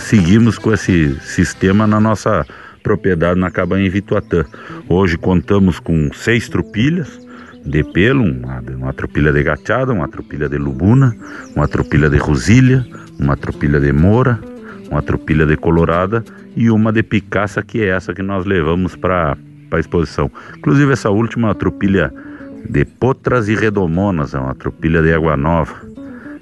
seguimos 0.00 0.56
com 0.56 0.72
esse 0.72 1.18
sistema 1.20 1.86
na 1.86 2.00
nossa 2.00 2.46
propriedade 2.82 3.40
na 3.40 3.50
Cabanha 3.50 3.86
em 3.86 3.90
Vituatã. 3.90 4.44
Hoje 4.88 5.18
contamos 5.18 5.80
com 5.80 6.08
seis 6.14 6.48
tropilhas, 6.48 7.25
de 7.66 7.82
pelo, 7.82 8.22
uma, 8.22 8.62
uma 8.76 8.92
tropilha 8.92 9.32
de 9.32 9.42
gateada, 9.42 9.92
uma 9.92 10.08
tropilha 10.08 10.48
de 10.48 10.56
lubuna, 10.56 11.16
uma 11.54 11.66
tropilha 11.66 12.08
de 12.08 12.16
rosilha, 12.16 12.86
uma 13.18 13.36
tropilha 13.36 13.80
de 13.80 13.92
mora, 13.92 14.38
uma 14.90 15.02
tropilha 15.02 15.44
de 15.44 15.56
colorada 15.56 16.24
e 16.54 16.70
uma 16.70 16.92
de 16.92 17.02
picaça, 17.02 17.62
que 17.62 17.82
é 17.82 17.88
essa 17.88 18.14
que 18.14 18.22
nós 18.22 18.44
levamos 18.44 18.94
para 18.94 19.36
a 19.70 19.78
exposição. 19.78 20.30
Inclusive 20.56 20.92
essa 20.92 21.10
última 21.10 21.54
tropilha 21.54 22.12
de 22.68 22.84
potras 22.84 23.48
e 23.48 23.54
redomonas, 23.54 24.34
é 24.34 24.38
uma 24.38 24.54
tropilha 24.54 25.02
de 25.02 25.12
água 25.12 25.36
nova, 25.36 25.74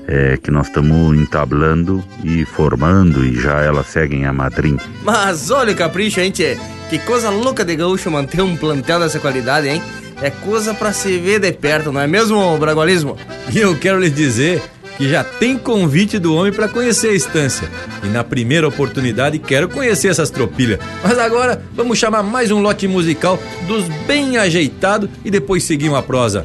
é, 0.07 0.37
que 0.37 0.51
nós 0.51 0.67
estamos 0.67 1.17
entablando 1.17 2.05
e 2.23 2.45
formando 2.45 3.25
e 3.25 3.35
já 3.35 3.61
elas 3.63 3.87
seguem 3.87 4.27
a 4.27 4.33
madrinha. 4.33 4.81
Mas 5.03 5.51
olha 5.51 5.73
o 5.73 5.77
capricho, 5.77 6.21
hein, 6.21 6.31
tchê? 6.31 6.59
Que 6.91 6.99
coisa 6.99 7.31
louca 7.31 7.65
de 7.65 7.75
gaúcho 7.77 8.11
manter 8.11 8.43
um 8.43 8.57
plantel 8.57 9.01
dessa 9.01 9.19
qualidade, 9.19 9.69
hein? 9.69 9.83
É 10.23 10.31
coisa 10.31 10.73
para 10.73 10.93
se 10.93 11.19
ver 11.19 11.41
de 11.41 11.53
perto, 11.53 11.91
não 11.91 12.01
é 12.01 12.07
mesmo, 12.07 12.57
Bragualismo? 12.59 13.17
E 13.53 13.59
eu 13.59 13.77
quero 13.77 13.99
lhes 13.99 14.15
dizer 14.15 14.63
que 14.97 15.09
já 15.09 15.25
tem 15.25 15.59
convite 15.59 16.19
do 16.19 16.35
homem 16.35 16.53
para 16.53 16.69
conhecer 16.69 17.09
a 17.09 17.15
estância. 17.15 17.69
E 18.03 18.07
na 18.07 18.23
primeira 18.23 18.69
oportunidade 18.69 19.39
quero 19.39 19.69
conhecer 19.69 20.09
essas 20.09 20.31
tropilhas. 20.31 20.79
Mas 21.03 21.19
agora 21.19 21.63
vamos 21.75 21.99
chamar 21.99 22.23
mais 22.23 22.51
um 22.51 22.61
lote 22.61 22.87
musical 22.87 23.39
dos 23.67 23.85
bem 24.07 24.37
ajeitado 24.37 25.11
e 25.25 25.31
depois 25.31 25.65
seguir 25.65 25.89
uma 25.89 26.03
prosa. 26.03 26.45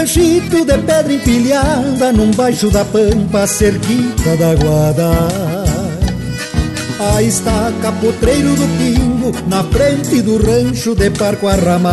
Ranchito 0.00 0.64
de 0.64 0.78
pedra 0.78 1.12
empilhada 1.12 2.10
num 2.10 2.30
baixo 2.30 2.70
da 2.70 2.82
pampa 2.86 3.46
cerquita 3.46 4.34
da 4.34 4.54
guada. 4.54 5.10
Aí 6.98 7.28
está 7.28 7.70
capotreiro 7.82 8.54
do 8.54 8.66
pingo 8.78 9.30
na 9.46 9.62
frente 9.64 10.22
do 10.22 10.38
rancho 10.38 10.94
de 10.94 11.10
parco 11.10 11.48
arramada. 11.48 11.90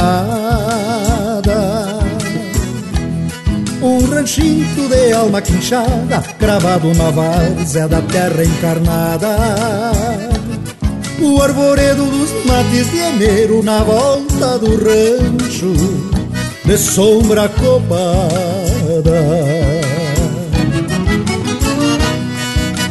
Um 3.82 4.06
ranchito 4.06 4.88
de 4.88 5.12
alma 5.12 5.42
quinchada, 5.42 6.22
cravado 6.40 6.94
na 6.94 7.12
várzea 7.12 7.90
da 7.90 8.02
terra 8.02 8.46
encarnada. 8.46 9.36
O 11.22 11.42
arvoredo 11.42 12.06
dos 12.06 12.46
mates 12.46 12.90
de 12.90 13.00
enero 13.00 13.62
na 13.64 13.84
volta 13.84 14.58
do 14.60 14.78
rancho 14.78 16.17
de 16.68 16.78
sombra 16.78 17.48
copada. 17.48 19.24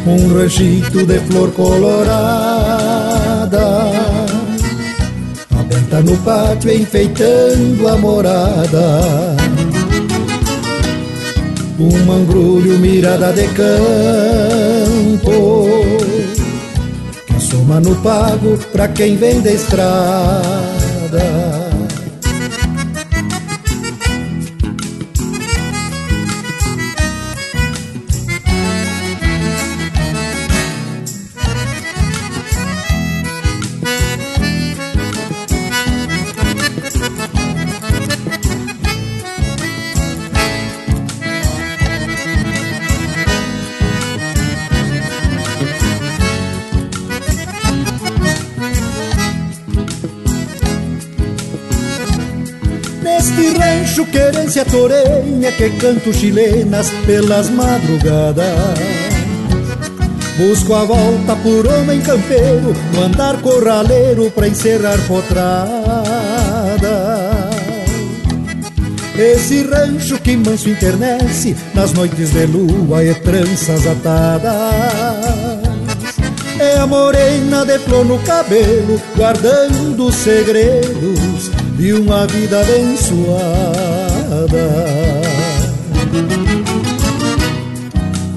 Um 0.07 0.35
ranchito 0.35 1.05
de 1.05 1.18
flor 1.20 1.51
colorada, 1.53 2.70
aberta 5.59 6.01
no 6.01 6.16
pátio 6.18 6.70
enfeitando 6.70 7.87
a 7.89 7.99
morada. 7.99 9.37
Um 11.79 11.99
mangrulho 12.07 12.79
mirada 12.79 13.31
de 13.35 13.47
campo, 13.49 14.49
que 17.27 17.35
a 17.35 17.41
sombra 17.41 17.74
mano 17.74 17.95
pago 17.97 18.57
pra 18.72 18.89
quem 18.89 19.16
vem 19.16 19.43
da 19.43 19.51
estrada. 19.51 20.76
Querência 54.16 54.64
torenha 54.64 55.52
que 55.52 55.68
canto 55.78 56.10
chilenas 56.10 56.88
pelas 57.04 57.50
madrugadas. 57.50 58.46
Busco 60.38 60.74
a 60.74 60.84
volta 60.84 61.34
por 61.36 61.66
homem 61.66 61.98
campeiro 62.02 62.74
No 62.92 63.04
andar 63.04 63.40
corraleiro 63.40 64.30
pra 64.30 64.46
encerrar 64.46 64.98
potrada 65.08 65.56
Esse 69.16 69.62
rancho 69.62 70.18
que 70.18 70.36
manso 70.36 70.68
internece 70.68 71.56
Nas 71.72 71.94
noites 71.94 72.32
de 72.32 72.44
lua 72.44 73.02
e 73.02 73.14
tranças 73.14 73.86
atadas. 73.86 74.52
É 76.58 76.76
a 76.80 76.86
morena 76.86 77.64
de 77.64 77.78
flor 77.78 78.04
no 78.04 78.18
cabelo 78.18 79.00
Guardando 79.16 80.12
segredos 80.12 81.50
de 81.76 81.92
uma 81.92 82.26
vida 82.26 82.60
abençoada. 82.60 83.86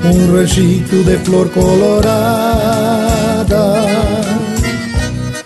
Um 0.04 0.36
ranchito 0.36 1.04
de 1.04 1.18
flor 1.20 1.48
colorada, 1.50 2.16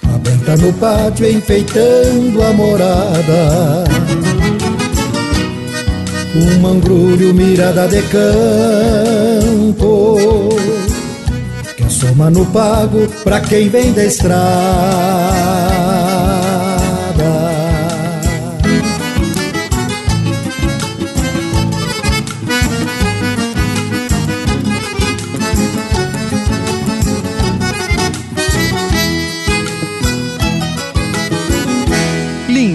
a 0.04 0.18
venta 0.24 0.56
no 0.58 0.72
pátio 0.74 1.30
enfeitando 1.30 2.42
a 2.42 2.54
morada. 2.54 3.84
Um 6.36 6.60
mangrulho 6.62 7.34
mirada 7.34 7.88
de 7.90 8.02
campo, 8.04 9.78
que 11.76 11.90
soma 11.90 12.30
no 12.30 12.46
pago 12.48 13.08
pra 13.24 13.42
quem 13.42 13.68
vem 13.68 13.92
da 13.92 14.06
estrada. 14.06 15.73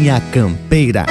Linha 0.09 0.22
Campeira. 0.32 1.04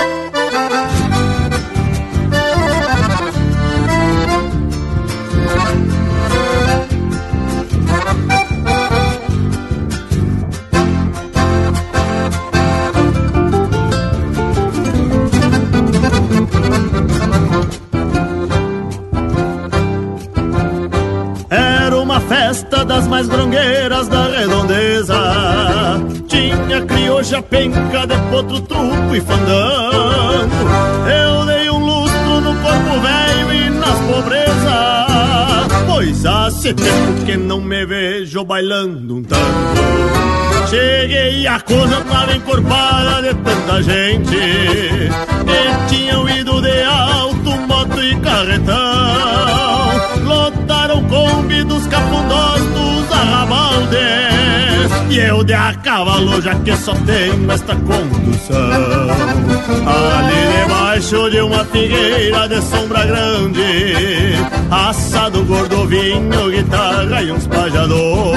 Era 21.51 21.99
uma 21.99 22.19
festa 22.21 22.83
das 22.83 23.07
mais 23.07 23.27
grongueiras 23.27 24.07
da 24.07 24.27
redondeza 24.29 25.57
Tinha 26.77 26.85
crioja, 26.85 27.41
penca, 27.41 28.05
de 28.05 28.15
potro, 28.29 28.61
truco 28.61 29.15
e 29.15 29.21
fandango. 29.21 30.51
Eu 31.09 31.45
dei 31.45 31.69
um 31.71 31.79
lustro 31.83 32.41
no 32.41 32.55
corpo 32.61 32.99
velho 33.01 33.53
e 33.53 33.69
nas 33.71 33.99
pobrezas 34.01 35.67
Pois 35.87 36.25
há 36.25 36.51
se 36.51 36.73
tempo 36.73 37.25
que 37.25 37.35
não 37.35 37.59
me 37.61 37.83
vejo 37.85 38.43
bailando 38.43 39.15
um 39.15 39.23
tango. 39.23 39.41
Cheguei 40.69 41.47
a 41.47 41.59
coisa 41.61 42.01
tava 42.01 42.35
encorpada 42.35 43.21
de 43.23 43.33
tanta 43.35 43.81
gente 43.81 44.35
E 44.35 45.89
tinham 45.89 46.29
ido 46.29 46.61
de 46.61 46.83
alto, 46.83 47.51
moto 47.67 48.03
e 48.03 48.15
carretão. 48.17 48.75
Lotaram 50.25 51.03
Kombi 51.05 51.63
dos 51.63 51.87
capundós 51.87 52.61
dos 52.61 53.11
arrabaldes 53.11 54.46
E 55.09 55.19
eu 55.19 55.43
de 55.43 55.53
a 55.53 55.73
cavalo 55.75 56.41
já 56.41 56.55
que 56.55 56.75
só 56.75 56.93
tenho 56.93 57.51
esta 57.51 57.75
condução. 57.75 58.71
Ali 59.87 60.61
debaixo 60.61 61.29
de 61.29 61.41
uma 61.41 61.63
figueira 61.65 62.47
de 62.47 62.61
sombra 62.61 63.05
grande 63.05 64.35
Assado 64.69 65.43
gordo 65.45 65.85
vinho, 65.87 66.51
guitarra 66.51 67.21
e 67.21 67.31
uns 67.31 67.47
pajador. 67.47 68.35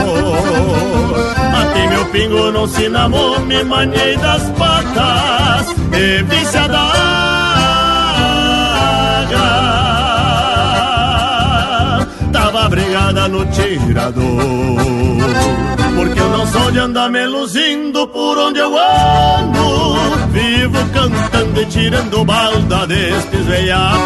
Matei 1.53 1.89
meu 1.89 2.05
pingo 2.07 2.53
no 2.53 2.69
cinamon, 2.69 3.41
me 3.41 3.65
manhei 3.65 4.17
das 4.17 4.43
patas 4.51 5.75
E 5.93 6.25
Tava 12.33 12.69
brigada 12.69 13.29
no 13.29 13.45
tirador 13.47 15.70
Porque 16.01 16.19
eu 16.19 16.31
não 16.31 16.47
sou 16.47 16.71
de 16.71 16.79
andar 16.79 17.11
me 17.11 17.27
luzindo 17.27 18.09
por 18.09 18.39
onde 18.39 18.59
eu 18.59 18.73
ando. 18.75 20.31
Vivo 20.31 20.79
cantando 20.95 21.61
e 21.61 21.67
tirando 21.67 22.25
balda 22.25 22.87
destes 22.87 23.45
veiacos. 23.45 24.01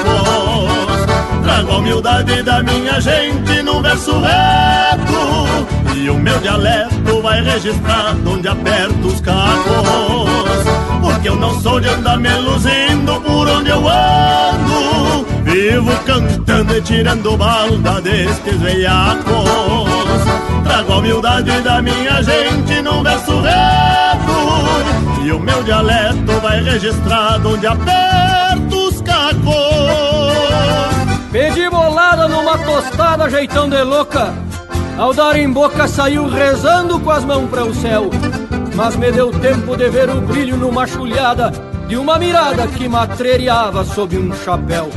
Trago 1.45 1.71
a 1.71 1.77
humildade 1.77 2.43
da 2.43 2.65
minha 2.65 3.01
gente 3.01 3.63
num 3.63 3.81
verso 3.81 4.11
reto. 4.19 5.95
E 5.97 6.11
o 6.11 6.19
meu 6.19 6.37
dialeto 6.41 7.23
vai 7.23 7.41
registrado 7.45 8.29
onde 8.29 8.49
aperto 8.49 9.07
os 9.07 9.21
cacos. 9.21 10.65
Porque 11.01 11.29
eu 11.29 11.37
não 11.37 11.61
sou 11.61 11.79
de 11.79 11.89
andar 11.91 12.19
me 12.19 12.35
luzindo 12.41 13.21
por 13.21 13.49
onde 13.49 13.71
eu 13.71 13.89
ando 13.89 15.44
Vivo 15.55 15.93
cantando 16.05 16.77
e 16.77 16.83
tirando 16.83 17.37
balda 17.37 18.01
destes 18.01 18.61
veiacos. 18.61 19.25
Trago 20.65 20.93
a 20.93 20.97
humildade 20.97 21.61
da 21.61 21.81
minha 21.81 22.21
gente 22.25 22.83
num 22.83 23.05
verso 23.05 23.41
reto 23.41 25.25
E 25.25 25.31
o 25.31 25.39
meu 25.39 25.63
dialeto 25.63 26.33
vai 26.43 26.61
registrado 26.61 27.51
onde 27.51 27.69
aperto 27.69 28.89
os 28.89 29.01
cacos. 29.03 29.45
Pedi 31.31 31.71
bolada 31.71 32.27
numa 32.27 32.59
tostada 32.59 33.31
jeitão 33.31 33.69
de 33.69 33.81
louca. 33.85 34.35
Ao 34.99 35.15
dar 35.15 35.37
em 35.37 35.49
boca 35.53 35.87
saiu 35.87 36.29
rezando 36.29 36.99
com 36.99 37.13
as 37.13 37.25
mãos 37.25 37.49
para 37.49 37.65
o 37.65 37.73
céu. 37.73 38.11
Mas 38.75 38.97
me 38.97 39.13
deu 39.13 39.31
tempo 39.31 39.77
de 39.77 39.89
ver 39.89 40.11
o 40.11 40.21
brilho 40.21 40.57
numa 40.57 40.85
chulhada 40.85 41.53
De 41.87 41.97
uma 41.97 42.19
mirada 42.19 42.67
que 42.67 42.89
matreiriava 42.89 43.85
sob 43.85 44.19
um 44.19 44.35
chapéu 44.35 44.91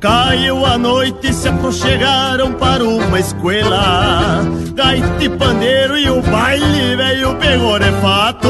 Caiu 0.00 0.64
a 0.64 0.78
noite 0.78 1.32
se 1.32 1.48
aproxegaram 1.48 2.52
para 2.52 2.84
uma 2.84 3.18
escola 3.18 4.44
Gaita 4.72 5.24
e 5.24 5.28
pandeiro 5.28 5.98
e 5.98 6.08
o 6.08 6.22
baile 6.22 6.94
veio 6.94 7.34
pegou 7.34 7.80
de 7.80 7.90
fato. 8.00 8.48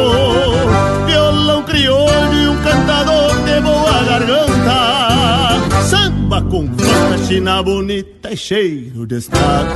Violão 1.06 1.62
crioulo 1.62 2.34
e 2.34 2.48
um 2.48 2.62
cantador 2.62 3.34
de 3.46 3.60
boa 3.62 4.02
garganta. 4.04 5.82
Samba 5.84 6.42
com 6.42 6.68
festa 6.74 7.26
china 7.26 7.62
bonita 7.62 8.30
e 8.30 8.36
cheiro 8.36 9.06
de 9.06 9.16
estado 9.16 9.72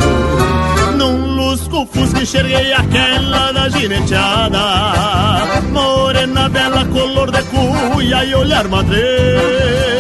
Num 0.99 1.37
lusco 1.37 1.87
fusca 1.87 2.20
enxerguei 2.20 2.75
aquela 2.75 3.51
da 3.51 3.70
gineteada. 3.70 4.59
Morena 5.73 6.51
bela, 6.51 6.85
color 6.85 7.31
de 7.31 7.43
cuia 7.45 8.25
e 8.27 8.35
olhar 8.35 8.68
madreiro 8.68 9.91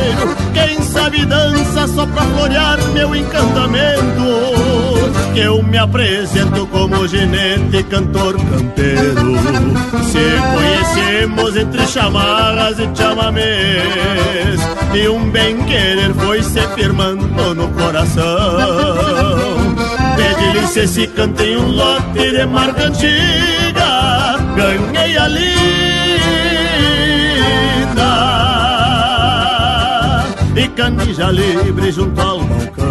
Que 0.52 0.66
quem 0.66 0.82
sabe 0.82 1.24
dança 1.24 1.86
só 1.88 2.06
pra 2.06 2.22
florear 2.22 2.78
meu 2.92 3.14
encantamento. 3.14 4.22
Que 5.34 5.40
eu 5.40 5.62
me 5.62 5.78
apresento 5.78 6.66
como 6.66 7.08
ginete, 7.08 7.82
cantor 7.84 8.36
campeiro. 8.36 9.38
Se 10.04 10.24
conhecemos 10.54 11.56
entre 11.56 11.86
chamarras 11.86 12.78
e 12.78 12.88
chamamês, 12.94 14.60
e 14.94 15.08
um 15.08 15.30
bem-querer 15.30 16.12
foi 16.14 16.42
se 16.42 16.60
firmando 16.74 17.54
no 17.54 17.68
coração. 17.68 18.22
Pede 20.16 20.58
licença 20.58 20.86
se 20.86 21.06
cantei 21.06 21.56
um 21.56 21.70
lote 21.70 22.30
de 22.30 22.46
marca 22.46 22.84
antiga, 22.84 24.38
ganhei 24.56 25.16
a 25.16 25.28
canija 30.72 31.30
livre 31.30 31.92
junto 31.92 32.20
ao 32.20 32.38
balcão. 32.40 32.84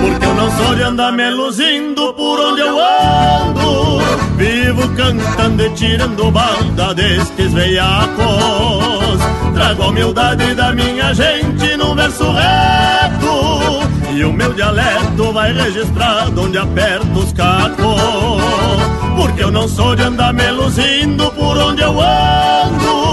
Porque 0.00 0.26
eu 0.26 0.34
não 0.34 0.50
sou 0.50 0.74
de 0.74 0.82
andar 0.82 1.12
me 1.12 1.30
luzindo 1.30 2.12
por 2.14 2.40
onde 2.40 2.60
eu 2.60 2.78
ando, 2.78 3.98
vivo 4.36 4.88
cantando 4.94 5.62
e 5.62 5.70
tirando 5.70 6.30
balda 6.30 6.94
destes 6.94 7.52
veiacos. 7.52 9.20
Trago 9.54 9.82
a 9.82 9.86
humildade 9.88 10.54
da 10.54 10.72
minha 10.72 11.14
gente 11.14 11.76
num 11.76 11.94
verso 11.94 12.30
reto 12.30 13.86
e 14.14 14.24
o 14.24 14.32
meu 14.32 14.52
dialeto 14.52 15.32
vai 15.32 15.52
registrado 15.52 16.42
onde 16.42 16.56
aperto 16.56 17.18
os 17.18 17.32
cacos 17.34 18.40
Porque 19.16 19.44
eu 19.44 19.50
não 19.50 19.68
sou 19.68 19.94
de 19.94 20.02
andar 20.02 20.32
me 20.32 20.50
luzindo 20.52 21.30
por 21.32 21.56
onde 21.58 21.82
eu 21.82 22.00
ando 22.00 23.05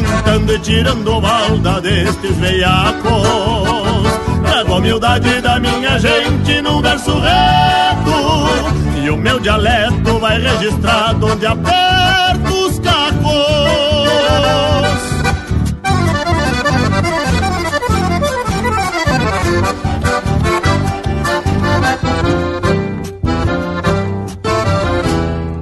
cantando 0.00 0.54
e 0.54 0.58
tirando 0.58 1.20
balda 1.20 1.80
destes 1.80 2.36
veiacos. 2.36 3.02
Trago 4.44 4.74
a 4.74 4.76
humildade 4.76 5.40
da 5.40 5.58
minha 5.58 5.98
gente 5.98 6.62
num 6.62 6.80
verso 6.80 7.18
reto 7.18 9.02
E 9.02 9.10
o 9.10 9.16
meu 9.16 9.38
dialeto 9.38 10.18
vai 10.18 10.40
registrado 10.40 11.26
onde 11.26 11.46
aperto 11.46 12.52
os 12.66 12.78
cacos. 12.78 13.72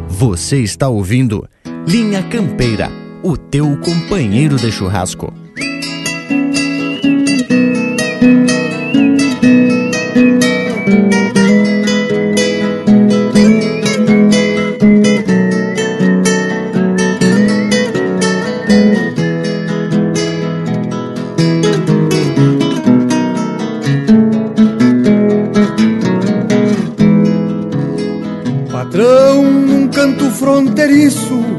Você 0.08 0.58
está 0.58 0.88
ouvindo 0.88 1.48
Linha 1.86 2.22
Campeira, 2.22 2.90
o 3.22 3.36
teu 3.36 3.76
companheiro 3.78 4.56
de 4.56 4.70
churrasco. 4.70 5.32
fronteiriço 30.40 31.49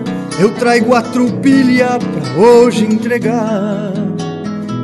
eu 0.42 0.50
trago 0.56 0.96
a 0.96 1.04
trupilha 1.04 2.00
pra 2.00 2.42
hoje 2.42 2.84
entregar. 2.84 3.94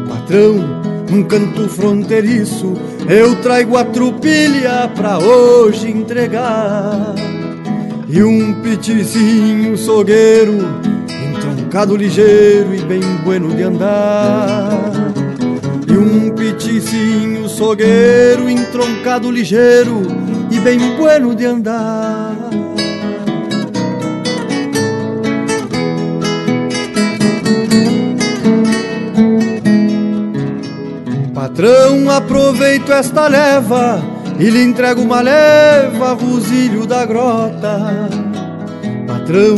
Patrão, 0.08 0.53
num 1.10 1.24
canto 1.24 1.68
fronteiriço 1.68 2.76
eu 3.10 3.36
trago 3.38 3.76
a 3.76 3.84
trupilha 3.84 4.88
pra 4.95 5.18
hoje 5.18 5.89
entregar. 5.89 7.16
E 8.08 8.22
um 8.22 8.62
pitizinho 8.62 9.76
sogueiro, 9.76 10.60
entroncado 11.10 11.97
ligeiro 11.97 12.76
e 12.76 12.82
bem 12.82 13.01
bueno 13.24 13.49
de 13.49 13.64
andar. 13.64 14.70
E 15.88 15.97
um 15.97 16.30
pitizinho 16.36 17.49
sogueiro, 17.49 18.47
entroncado 18.47 19.32
ligeiro 19.32 20.03
e 20.51 20.60
bem 20.60 20.95
bueno 20.97 21.34
de 21.34 21.45
andar. 21.45 22.37
Aproveito 32.18 32.91
esta 32.91 33.28
leva 33.28 34.01
e 34.39 34.49
lhe 34.49 34.63
entrego 34.63 35.01
uma 35.01 35.22
leva, 35.22 36.13
Rosilho 36.13 36.86
da 36.88 37.05
Grota. 37.05 38.09
Patrão, 39.05 39.55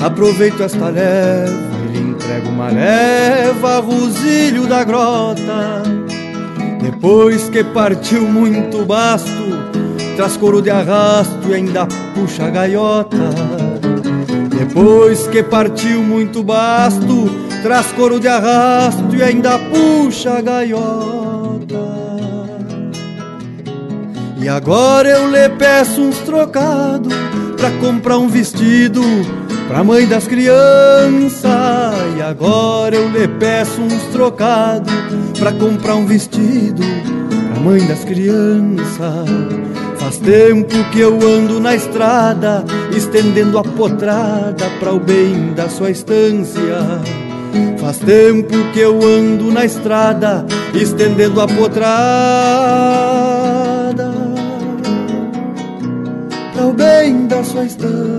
aproveito 0.00 0.60
esta 0.62 0.88
leva 0.88 1.52
e 1.88 1.92
lhe 1.92 2.10
entrego 2.10 2.48
uma 2.48 2.68
leva, 2.68 3.78
Rosilho 3.78 4.66
da 4.66 4.82
Grota. 4.82 5.82
Depois 6.82 7.48
que 7.48 7.62
partiu 7.62 8.22
muito 8.22 8.84
basto, 8.84 9.30
traz 10.16 10.36
couro 10.36 10.60
de 10.60 10.70
arrasto 10.70 11.48
e 11.48 11.54
ainda 11.54 11.86
puxa 12.14 12.46
a 12.46 12.50
gaiota. 12.50 13.30
Depois 14.58 15.28
que 15.28 15.42
partiu 15.44 16.02
muito 16.02 16.42
basto, 16.42 17.30
traz 17.62 17.86
couro 17.92 18.18
de 18.18 18.26
arrasto 18.28 19.14
e 19.14 19.22
ainda 19.22 19.58
puxa 19.58 20.38
a 20.38 20.40
gaiota. 20.40 21.19
E 24.42 24.48
agora 24.48 25.06
eu 25.06 25.30
lhe 25.30 25.48
peço 25.50 26.00
uns 26.00 26.18
trocados 26.20 27.12
pra 27.58 27.70
comprar 27.72 28.16
um 28.16 28.26
vestido 28.26 29.02
pra 29.68 29.84
mãe 29.84 30.06
das 30.06 30.26
crianças. 30.26 31.44
E 32.16 32.22
agora 32.22 32.96
eu 32.96 33.10
lhe 33.10 33.28
peço 33.28 33.82
uns 33.82 34.02
trocados 34.04 34.90
pra 35.38 35.52
comprar 35.52 35.94
um 35.96 36.06
vestido 36.06 36.82
pra 37.52 37.60
mãe 37.60 37.86
das 37.86 38.02
crianças. 38.02 39.28
Faz 39.98 40.16
tempo 40.16 40.90
que 40.90 41.00
eu 41.00 41.18
ando 41.20 41.60
na 41.60 41.74
estrada, 41.74 42.64
estendendo 42.96 43.58
a 43.58 43.62
potrada 43.62 44.70
para 44.80 44.94
o 44.94 44.98
bem 44.98 45.52
da 45.54 45.68
sua 45.68 45.90
estância. 45.90 46.78
Faz 47.78 47.98
tempo 47.98 48.56
que 48.72 48.80
eu 48.80 48.98
ando 49.02 49.52
na 49.52 49.66
estrada, 49.66 50.46
estendendo 50.74 51.42
a 51.42 51.46
potrada 51.46 53.39
para 56.70 56.72
o 56.72 56.74
bem 56.74 57.26
da 57.26 57.42
sua 57.42 57.64
estância. 57.64 58.10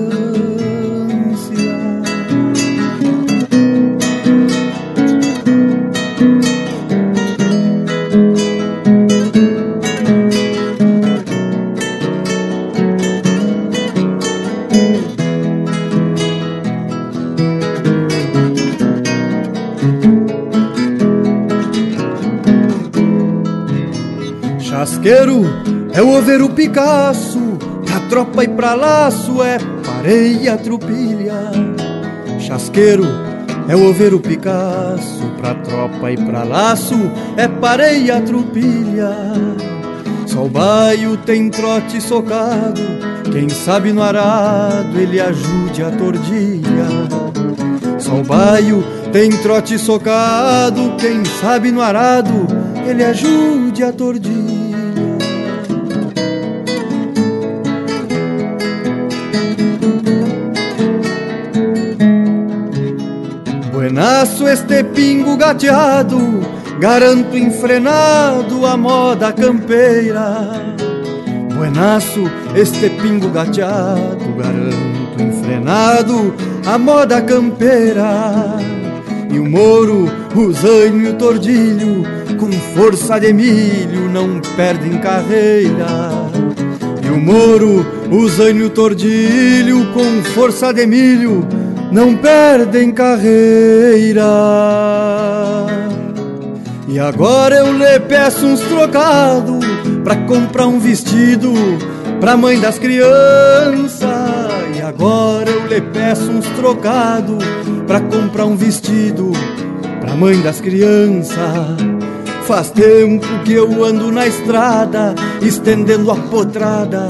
Chasqueiro 24.60 25.44
é 25.94 26.02
o 26.02 26.18
over 26.18 26.42
o 26.42 26.50
Picasso 26.50 27.31
tropa 28.12 28.44
e 28.44 28.48
pra 28.50 28.74
laço 28.74 29.42
é 29.42 29.58
pareia, 29.86 30.58
trupilha. 30.58 31.50
Chasqueiro 32.42 33.06
é 33.70 33.76
o 33.76 33.90
over 33.90 34.14
o 34.14 34.20
Picasso, 34.20 35.24
pra 35.40 35.56
tropa 35.56 36.12
e 36.12 36.18
pra 36.18 36.44
laço 36.44 37.00
é 37.38 37.48
pareia, 37.48 38.20
trupilha. 38.20 39.16
Só 40.26 40.44
o 40.44 40.50
baio 40.50 41.16
tem 41.26 41.50
trote 41.50 42.02
socado, 42.02 42.82
quem 43.32 43.48
sabe 43.48 43.94
no 43.94 44.04
arado 44.04 45.00
ele 45.00 45.22
ajude 45.22 45.82
a 45.82 45.92
tordilha. 45.92 46.88
Só 47.98 48.16
o 48.16 48.24
baio 48.26 48.84
tem 49.14 49.32
trote 49.38 49.80
socado, 49.80 50.98
quem 50.98 51.24
sabe 51.24 51.72
no 51.72 51.82
arado 51.82 52.46
ele 52.86 53.06
ajude 53.06 53.86
a 53.86 53.94
tordilha. 53.94 54.71
Nasço 63.92 64.48
este 64.48 64.86
pingo 64.86 65.36
gateado, 65.36 66.40
garanto 66.80 67.38
enfrenado 67.38 68.66
a 68.66 68.78
moda 68.78 69.34
campeira. 69.34 70.48
Buenaço 71.54 72.24
este 72.56 72.90
pingo 72.90 73.28
gateado, 73.30 74.34
garanto 74.38 75.22
enfrenado 75.22 76.34
a 76.66 76.78
moda 76.78 77.22
campeira. 77.22 78.56
E 79.30 79.38
o 79.38 79.50
moro, 79.50 80.10
o 80.38 80.54
zanho 80.54 81.02
e 81.02 81.08
o 81.10 81.14
tordilho, 81.16 82.04
com 82.40 82.50
força 82.74 83.20
de 83.20 83.34
milho, 83.34 84.10
não 84.10 84.40
perdem 84.56 85.00
carreira. 85.00 86.12
E 87.06 87.10
o 87.10 87.20
moro, 87.20 87.86
o 88.10 88.30
zanho 88.30 88.60
e 88.60 88.64
o 88.64 88.70
tordilho, 88.70 89.86
com 89.94 90.24
força 90.34 90.74
de 90.74 90.88
milho, 90.88 91.46
não 91.92 92.16
perdem 92.16 92.92
carreira. 92.92 94.24
E 96.88 97.00
agora 97.00 97.56
eu 97.56 97.74
lhe 97.78 98.00
peço 98.02 98.46
uns 98.46 98.62
trocados 98.62 99.66
pra 100.04 100.16
comprar 100.16 100.68
um 100.68 100.80
vestido 100.80 101.54
pra 102.20 102.38
mãe 102.38 102.60
das 102.60 102.80
crianças. 102.80 104.10
E 104.76 104.82
agora 104.82 105.50
eu 105.50 105.68
lhe 105.68 105.82
peço 105.82 106.32
uns 106.32 106.46
trocados 106.50 107.44
pra 107.86 108.00
comprar 108.00 108.46
um 108.46 108.56
vestido 108.56 109.32
pra 110.00 110.16
mãe 110.16 110.40
das 110.42 110.62
crianças. 110.62 111.38
Faz 112.44 112.72
tempo 112.72 113.28
que 113.46 113.54
eu 113.54 113.84
ando 113.84 114.12
na 114.12 114.28
estrada, 114.28 115.14
estendendo 115.42 116.12
a 116.12 116.16
potrada 116.16 117.08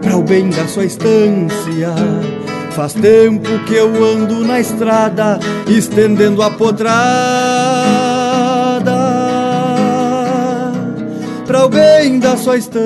para 0.00 0.16
o 0.16 0.22
bem 0.22 0.50
da 0.50 0.66
sua 0.66 0.84
estância. 0.84 1.94
Faz 2.74 2.92
tempo 2.92 3.48
que 3.66 3.74
eu 3.74 4.04
ando 4.04 4.44
na 4.44 4.58
estrada, 4.58 5.38
estendendo 5.68 6.42
a 6.42 6.50
potrada 6.50 6.94
para 11.46 11.68
bem 11.68 12.18
da 12.18 12.36
sua 12.36 12.56
estância. 12.56 12.82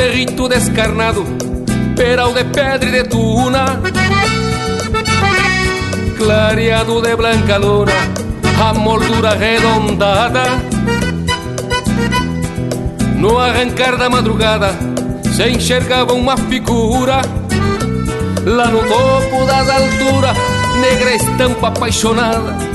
Cerrito 0.00 0.48
descarnado, 0.48 1.26
peral 1.94 2.32
de 2.32 2.42
pedra 2.44 2.88
e 2.88 2.90
de 2.90 3.04
tuna, 3.04 3.78
clareado 6.16 7.02
de 7.02 7.14
blanca 7.14 7.58
luna, 7.58 7.92
a 8.58 8.72
moldura 8.72 9.32
arredondada. 9.32 10.44
No 13.14 13.38
arrancar 13.38 13.98
da 13.98 14.08
madrugada, 14.08 14.70
se 15.36 15.50
enxergava 15.50 16.14
uma 16.14 16.34
figura, 16.34 17.20
lá 18.46 18.68
no 18.68 18.78
topo 18.78 19.44
das 19.44 19.68
alturas, 19.68 20.36
negra 20.80 21.14
estampa 21.14 21.68
apaixonada 21.68 22.69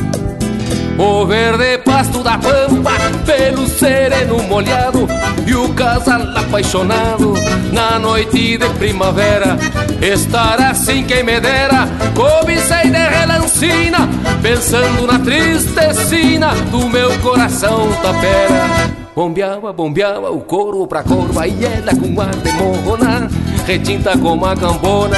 o 0.98 1.26
verde 1.26 1.78
pasto 1.80 2.24
da 2.24 2.38
pampa, 2.38 2.92
pelo 3.26 3.68
sereno 3.68 4.42
molhado 4.44 5.08
E 5.46 5.54
o 5.54 5.74
casal 5.74 6.22
apaixonado 6.36 7.34
na 7.72 8.00
noite 8.00 8.58
de 8.58 8.70
primavera 8.78 9.58
Estar 10.02 10.60
assim 10.62 11.04
quem 11.04 11.24
me 11.24 11.40
dera, 11.40 11.88
cobicei 12.16 12.90
de 12.90 12.98
relancina 12.98 14.10
Pensando 14.42 15.08
na 15.08 15.20
tristecina 15.20 16.50
do 16.72 16.88
meu 16.88 17.18
coração 17.20 17.90
tapera. 18.02 18.96
Bombeava, 19.16 19.72
bombeava 19.72 20.30
o 20.30 20.42
couro 20.42 20.86
pra 20.88 21.04
corva 21.04 21.48
E 21.48 21.64
ela 21.64 21.96
com 21.96 22.20
ar 22.20 22.36
de 22.36 22.52
morrona 22.52 23.30
Retinta 23.66 24.18
como 24.18 24.46
a 24.46 24.56
cambona 24.56 25.18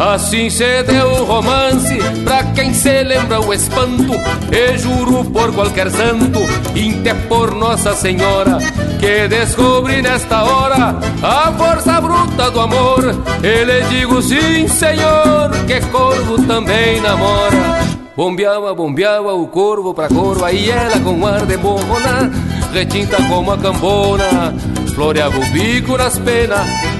Assim 0.00 0.48
se 0.48 0.82
deu 0.84 1.08
o 1.08 1.24
romance 1.26 1.98
pra 2.24 2.42
quem 2.54 2.72
se 2.72 3.02
lembra 3.02 3.38
o 3.38 3.52
espanto. 3.52 4.14
E 4.50 4.78
juro 4.78 5.22
por 5.26 5.52
qualquer 5.52 5.90
santo, 5.90 6.40
inte 6.74 7.12
por 7.28 7.54
Nossa 7.54 7.94
Senhora, 7.94 8.56
que 8.98 9.28
descobri 9.28 10.00
nesta 10.00 10.42
hora 10.42 10.96
a 11.22 11.52
força 11.52 12.00
bruta 12.00 12.50
do 12.50 12.60
amor. 12.60 13.14
E 13.42 13.64
lhe 13.64 13.82
digo 13.90 14.22
sim, 14.22 14.66
senhor, 14.68 15.50
que 15.66 15.80
corvo 15.92 16.46
também 16.46 16.98
namora. 17.02 17.80
Bombeava, 18.16 18.74
bombeava 18.74 19.34
o 19.34 19.46
corvo 19.48 19.92
pra 19.92 20.08
corva 20.08 20.50
e 20.50 20.70
ela 20.70 20.98
com 21.00 21.26
ar 21.26 21.44
de 21.44 21.58
morrona, 21.58 22.30
retinta 22.72 23.18
como 23.28 23.52
a 23.52 23.58
cambona, 23.58 24.54
floreava 24.94 25.38
o 25.38 25.44
bico 25.50 25.98
nas 25.98 26.18
penas 26.18 26.99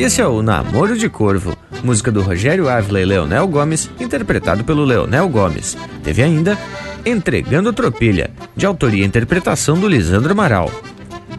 E 0.00 0.02
esse 0.02 0.18
é 0.22 0.26
o 0.26 0.40
Namoro 0.40 0.96
de 0.96 1.10
Corvo, 1.10 1.54
música 1.84 2.10
do 2.10 2.22
Rogério 2.22 2.70
Ávila 2.70 3.02
e 3.02 3.04
Leonel 3.04 3.46
Gomes, 3.46 3.90
interpretado 4.00 4.64
pelo 4.64 4.82
Leonel 4.82 5.28
Gomes. 5.28 5.76
Teve 6.02 6.22
ainda 6.22 6.56
Entregando 7.04 7.70
Tropilha, 7.70 8.30
de 8.56 8.64
autoria 8.64 9.04
e 9.04 9.06
interpretação 9.06 9.78
do 9.78 9.86
Lisandro 9.86 10.32
Amaral. 10.32 10.70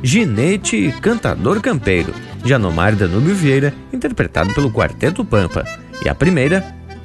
Ginete 0.03 0.75
e 0.75 0.91
Cantador 0.91 1.59
Campeiro, 1.59 2.13
de 2.43 2.53
Anomar 2.53 2.95
Danúbio 2.95 3.33
Vieira, 3.33 3.73
interpretado 3.91 4.53
pelo 4.53 4.71
Quarteto 4.71 5.25
Pampa. 5.25 5.65
E 6.05 6.07
a 6.07 6.13
primeira, 6.13 6.63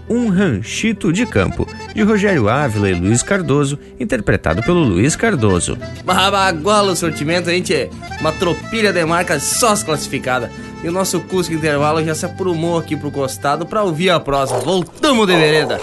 Um 0.08 0.28
Ranchito 0.28 1.12
de 1.12 1.26
Campo, 1.26 1.66
de 1.92 2.02
Rogério 2.02 2.48
Ávila 2.48 2.88
e 2.88 2.94
Luiz 2.94 3.22
Cardoso, 3.22 3.78
interpretado 3.98 4.62
pelo 4.62 4.78
Luiz 4.78 5.16
Cardoso. 5.16 5.76
Baguala 6.04 6.92
o 6.92 6.96
sortimento, 6.96 7.50
a 7.50 7.52
gente 7.52 7.74
é 7.74 7.90
uma 8.20 8.30
tropilha 8.32 8.92
de 8.92 9.04
marcas 9.04 9.42
só 9.42 9.76
classificada. 9.76 10.50
E 10.84 10.88
o 10.88 10.92
nosso 10.92 11.20
Cusco 11.20 11.52
Intervalo 11.52 12.04
já 12.04 12.14
se 12.14 12.24
aprumou 12.24 12.78
aqui 12.78 12.96
pro 12.96 13.10
costado 13.10 13.66
para 13.66 13.82
ouvir 13.82 14.10
a 14.10 14.20
prosa. 14.20 14.58
Voltamos 14.58 15.26
de 15.26 15.36
vereda. 15.36 15.80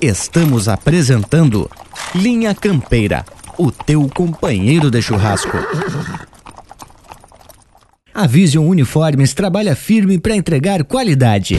Estamos 0.00 0.68
apresentando 0.68 1.70
Linha 2.14 2.54
Campeira, 2.54 3.24
o 3.56 3.70
teu 3.70 4.10
companheiro 4.14 4.90
de 4.90 5.00
churrasco. 5.00 5.56
A 8.12 8.26
Vision 8.26 8.66
Uniformes 8.66 9.32
trabalha 9.32 9.74
firme 9.74 10.18
para 10.18 10.36
entregar 10.36 10.84
qualidade 10.84 11.58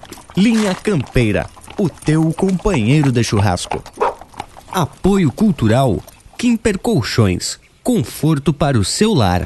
Linha 0.35 0.73
Campeira, 0.73 1.45
o 1.77 1.89
teu 1.89 2.31
companheiro 2.33 3.11
de 3.11 3.21
churrasco. 3.23 3.83
Apoio 4.71 5.29
Cultural 5.29 6.01
Kimper 6.37 6.79
Colchões, 6.79 7.59
conforto 7.83 8.53
para 8.53 8.79
o 8.79 8.83
seu 8.83 9.13
lar. 9.13 9.45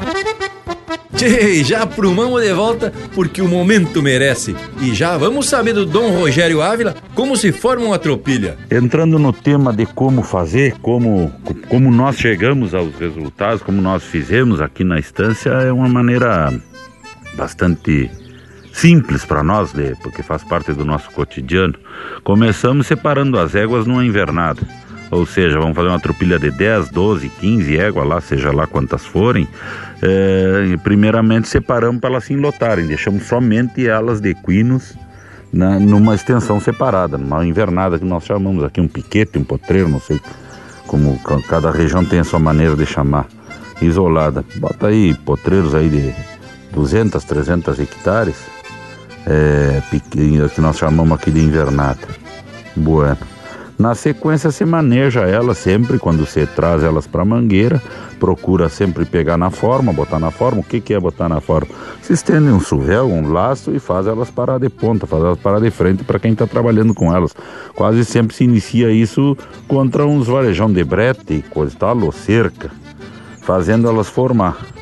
Tchê, 1.16 1.64
já 1.64 1.82
aprumamos 1.82 2.42
de 2.42 2.54
volta 2.54 2.94
porque 3.16 3.42
o 3.42 3.48
momento 3.48 4.02
merece. 4.04 4.56
E 4.80 4.94
já 4.94 5.18
vamos 5.18 5.48
saber 5.48 5.74
do 5.74 5.86
Dom 5.86 6.12
Rogério 6.12 6.62
Ávila 6.62 6.96
como 7.16 7.36
se 7.36 7.52
forma 7.52 7.86
uma 7.86 7.98
tropilha. 7.98 8.58
Entrando 8.70 9.18
no 9.18 9.34
tema 9.34 9.74
de 9.74 9.88
como 9.88 10.22
fazer, 10.22 10.76
como, 10.82 11.34
como 11.68 11.90
nós 11.90 12.18
chegamos 12.18 12.76
aos 12.76 12.94
resultados, 12.96 13.64
como 13.64 13.82
nós 13.82 14.04
fizemos 14.04 14.62
aqui 14.62 14.84
na 14.84 15.00
estância, 15.00 15.50
é 15.50 15.72
uma 15.72 15.90
maneira 15.90 16.54
bastante 17.36 18.12
simples 18.76 19.24
para 19.24 19.42
nós, 19.42 19.74
né? 19.74 19.94
porque 20.04 20.22
faz 20.22 20.44
parte 20.44 20.74
do 20.74 20.84
nosso 20.84 21.10
cotidiano. 21.12 21.76
Começamos 22.24 22.88
separando 22.88 23.40
as 23.40 23.56
éguas 23.56 23.88
numa 23.88 24.06
invernada. 24.06 24.62
Ou 25.10 25.26
seja, 25.26 25.58
vamos 25.60 25.76
fazer 25.76 25.88
uma 25.88 26.00
tropilha 26.00 26.38
de 26.38 26.52
10, 26.52 26.90
12, 26.90 27.30
15 27.30 27.78
éguas 27.78 28.08
lá, 28.08 28.20
seja 28.20 28.52
lá 28.52 28.68
quantas 28.68 29.06
forem. 29.06 29.48
É, 30.02 30.76
primeiramente 30.84 31.48
separamos 31.48 32.02
para 32.02 32.10
elas 32.10 32.26
se 32.26 32.34
enlotarem, 32.34 32.86
deixamos 32.86 33.24
somente 33.24 33.88
elas 33.88 34.20
de 34.20 34.30
equinos 34.30 34.94
na, 35.54 35.80
numa 35.80 36.14
extensão 36.14 36.60
separada, 36.60 37.18
numa 37.18 37.46
invernada 37.46 37.98
que 37.98 38.06
nós 38.06 38.26
chamamos 38.26 38.64
aqui, 38.64 38.82
um 38.82 38.88
piquete, 38.88 39.38
um 39.40 39.44
potreiro, 39.44 39.88
não 39.88 40.02
sei 40.02 40.20
como 40.86 41.20
cada 41.48 41.72
região 41.72 42.04
tem 42.04 42.20
a 42.20 42.24
sua 42.24 42.40
maneira 42.40 42.76
de 42.76 42.86
chamar, 42.86 43.28
isolada. 43.82 44.44
Bota 44.58 44.88
aí 44.88 45.14
potreiros 45.14 45.74
aí 45.74 45.90
de 45.90 46.14
200, 46.74 47.24
300 47.24 47.80
hectares, 47.80 48.36
é, 49.26 49.82
que 50.10 50.62
nós 50.62 50.78
chamamos 50.78 51.18
aqui 51.18 51.32
de 51.32 51.42
invernada. 51.42 52.08
Bueno. 52.76 53.36
Na 53.78 53.94
sequência, 53.94 54.52
se 54.52 54.64
maneja 54.64 55.22
elas 55.22 55.58
sempre 55.58 56.00
quando 56.00 56.26
você 56.26 56.46
traz 56.46 56.82
elas 56.82 57.06
para 57.06 57.26
mangueira, 57.26 57.82
procura 58.18 58.70
sempre 58.70 59.04
pegar 59.04 59.36
na 59.36 59.50
forma, 59.50 59.92
botar 59.92 60.18
na 60.18 60.32
forma. 60.32 60.62
O 60.62 60.64
que, 60.64 60.80
que 60.80 60.94
é 60.94 61.00
botar 61.00 61.28
na 61.28 61.42
forma? 61.42 61.68
Se 62.02 62.14
estende 62.14 62.50
um 62.52 62.60
suvel, 62.62 63.08
um 63.08 63.34
laço 63.34 63.76
e 63.76 63.80
faz 63.80 64.08
elas 64.08 64.32
parar 64.32 64.60
de 64.60 64.70
ponta, 64.70 65.06
faz 65.06 65.22
elas 65.22 65.40
parar 65.40 65.60
de 65.60 65.70
frente 65.72 66.06
para 66.06 66.20
quem 66.20 66.32
está 66.32 66.48
trabalhando 66.48 66.94
com 66.94 67.14
elas. 67.14 67.36
Quase 67.76 68.06
sempre 68.06 68.34
se 68.34 68.46
inicia 68.46 68.92
isso 68.92 69.38
contra 69.68 70.08
uns 70.08 70.28
varejão 70.28 70.72
de 70.72 70.84
brete, 70.84 71.44
coisa 71.50 71.76
tal, 71.78 72.00
ou 72.02 72.14
cerca, 72.14 72.72
fazendo 73.42 73.90
elas 73.90 74.08
formar. 74.08 74.75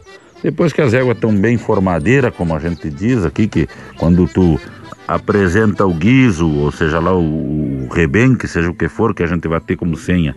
Depois 0.44 0.74
que 0.74 0.82
as 0.82 0.94
éguas 0.94 1.16
estão 1.16 1.34
bem 1.34 1.58
formadeiras, 1.58 2.36
como 2.36 2.54
a 2.54 2.60
gente 2.60 2.90
diz 2.90 3.26
aqui, 3.26 3.48
que 3.48 3.68
quando 3.98 4.28
tu 4.28 4.60
apresenta 5.08 5.86
o 5.86 5.94
guiso, 5.94 6.50
ou 6.50 6.72
seja 6.72 7.00
lá 7.00 7.16
o, 7.16 7.86
o 7.86 7.88
rebenque, 7.90 8.48
seja 8.48 8.70
o 8.70 8.74
que 8.74 8.90
for, 8.90 9.16
que 9.16 9.24
a 9.24 9.28
gente 9.28 9.48
vai 9.48 9.62
ter 9.62 9.78
como 9.78 9.96
senha 9.96 10.36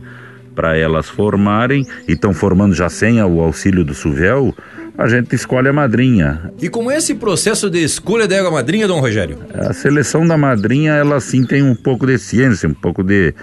para 0.54 0.76
elas 0.76 1.08
formarem, 1.08 1.84
e 2.08 2.12
estão 2.12 2.32
formando 2.32 2.74
já 2.74 2.88
sem 2.88 3.22
o 3.22 3.40
auxílio 3.40 3.84
do 3.84 3.92
suvel, 3.92 4.54
a 4.96 5.06
gente 5.06 5.34
escolhe 5.34 5.68
a 5.68 5.72
madrinha. 5.72 6.50
E 6.60 6.70
como 6.70 6.90
é 6.90 6.96
esse 6.96 7.14
processo 7.14 7.68
de 7.68 7.82
escolha 7.84 8.26
da 8.26 8.36
égua 8.36 8.50
madrinha, 8.50 8.88
Dom 8.88 9.00
Rogério? 9.00 9.38
A 9.52 9.74
seleção 9.74 10.26
da 10.26 10.38
madrinha, 10.38 10.92
ela 10.92 11.20
sim 11.20 11.44
tem 11.44 11.62
um 11.62 11.74
pouco 11.74 12.06
de 12.06 12.16
ciência, 12.16 12.66
um 12.68 12.74
pouco 12.74 13.02
de, 13.02 13.34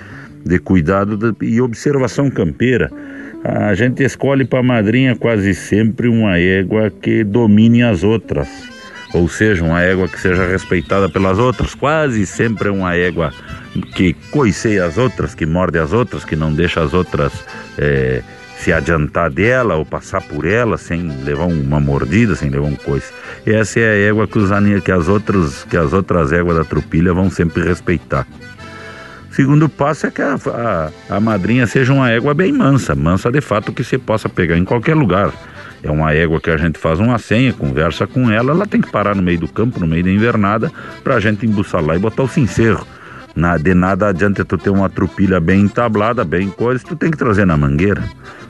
de 0.43 0.57
cuidado 0.57 1.15
de, 1.15 1.45
e 1.45 1.61
observação 1.61 2.31
campeira. 2.31 2.89
A 3.43 3.73
gente 3.75 4.03
escolhe 4.03 4.45
para 4.45 4.63
madrinha 4.63 5.15
quase 5.15 5.53
sempre 5.53 6.07
uma 6.07 6.39
égua 6.39 6.89
que 6.89 7.23
domine 7.23 7.83
as 7.83 8.03
outras 8.03 8.47
ou 9.13 9.29
seja, 9.29 9.63
uma 9.63 9.81
égua 9.81 10.07
que 10.07 10.19
seja 10.19 10.47
respeitada 10.47 11.07
pelas 11.07 11.37
outras. 11.37 11.75
Quase 11.75 12.25
sempre 12.25 12.67
é 12.67 12.71
uma 12.71 12.95
égua 12.95 13.31
que 13.95 14.13
coiceia 14.31 14.85
as 14.85 14.97
outras, 14.97 15.35
que 15.35 15.45
morde 15.45 15.77
as 15.77 15.93
outras, 15.93 16.25
que 16.25 16.35
não 16.35 16.51
deixa 16.51 16.81
as 16.81 16.93
outras 16.95 17.31
é, 17.77 18.23
se 18.57 18.73
adiantar 18.73 19.29
dela 19.29 19.75
ou 19.75 19.85
passar 19.85 20.21
por 20.21 20.45
ela 20.45 20.77
sem 20.77 21.07
levar 21.23 21.45
uma 21.45 21.79
mordida, 21.79 22.35
sem 22.35 22.49
levar 22.49 22.65
um 22.65 22.75
coice. 22.75 23.13
E 23.45 23.51
essa 23.51 23.79
é 23.79 23.83
a 23.83 24.09
égua 24.09 24.27
que, 24.27 24.39
os, 24.39 24.49
que, 24.83 24.91
as 24.91 25.07
outras, 25.07 25.63
que 25.63 25.77
as 25.77 25.93
outras 25.93 26.31
éguas 26.31 26.57
da 26.57 26.63
tropilha 26.63 27.13
vão 27.13 27.29
sempre 27.29 27.63
respeitar. 27.63 28.25
Segundo 29.33 29.67
passo 29.67 30.07
é 30.07 30.11
que 30.11 30.21
a, 30.21 30.35
a, 30.35 31.15
a 31.17 31.19
madrinha 31.19 31.67
seja 31.67 31.91
uma 31.91 32.09
égua 32.09 32.33
bem 32.33 32.53
mansa, 32.53 32.95
mansa 32.95 33.29
de 33.29 33.41
fato 33.41 33.73
que 33.73 33.83
você 33.83 33.97
possa 33.97 34.29
pegar 34.29 34.57
em 34.57 34.63
qualquer 34.63 34.95
lugar 34.95 35.33
é 35.83 35.91
uma 35.91 36.13
égua 36.13 36.39
que 36.39 36.49
a 36.49 36.55
gente 36.55 36.79
faz 36.79 36.99
uma 36.99 37.19
senha, 37.19 37.51
conversa 37.51 38.07
com 38.07 38.31
ela, 38.31 38.51
ela 38.51 38.65
tem 38.65 38.79
que 38.79 38.89
parar 38.89 39.13
no 39.13 39.21
meio 39.21 39.39
do 39.39 39.49
campo, 39.49 39.81
no 39.81 39.85
meio 39.85 40.03
da 40.03 40.09
invernada, 40.09 40.71
para 41.03 41.15
a 41.15 41.19
gente 41.19 41.45
embuçar 41.45 41.83
lá 41.83 41.93
e 41.95 41.99
botar 41.99 42.23
o 42.23 42.27
cincerro. 42.27 42.87
Na, 43.35 43.57
de 43.57 43.73
nada 43.73 44.07
adianta 44.07 44.45
tu 44.45 44.57
ter 44.57 44.69
uma 44.69 44.89
trupilha 44.89 45.41
bem 45.41 45.61
entablada, 45.61 46.23
bem 46.23 46.49
coisa, 46.49 46.83
tu 46.87 46.95
tem 46.95 47.11
que 47.11 47.17
trazer 47.17 47.45
na 47.45 47.57
mangueira. 47.57 48.01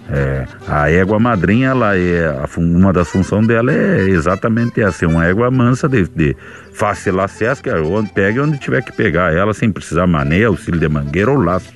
É, 0.10 0.46
a 0.68 0.92
égua 0.92 1.18
madrinha, 1.18 1.70
ela 1.70 1.98
é, 1.98 2.36
uma 2.58 2.92
das 2.92 3.08
funções 3.08 3.48
dela 3.48 3.72
é 3.72 4.02
exatamente 4.10 4.82
essa, 4.82 5.06
é 5.06 5.08
uma 5.08 5.26
égua 5.26 5.50
mansa, 5.50 5.88
de, 5.88 6.08
de 6.08 6.36
fácil 6.74 7.22
acesso, 7.22 7.64
que 7.64 7.70
é 7.70 7.80
onde 7.80 8.10
pega 8.10 8.44
onde 8.44 8.58
tiver 8.58 8.82
que 8.84 8.92
pegar 8.92 9.34
ela, 9.34 9.54
sem 9.54 9.72
precisar 9.72 10.06
maneira, 10.06 10.48
auxílio 10.48 10.80
de 10.80 10.90
mangueira 10.90 11.32
ou 11.32 11.38
laço. 11.38 11.72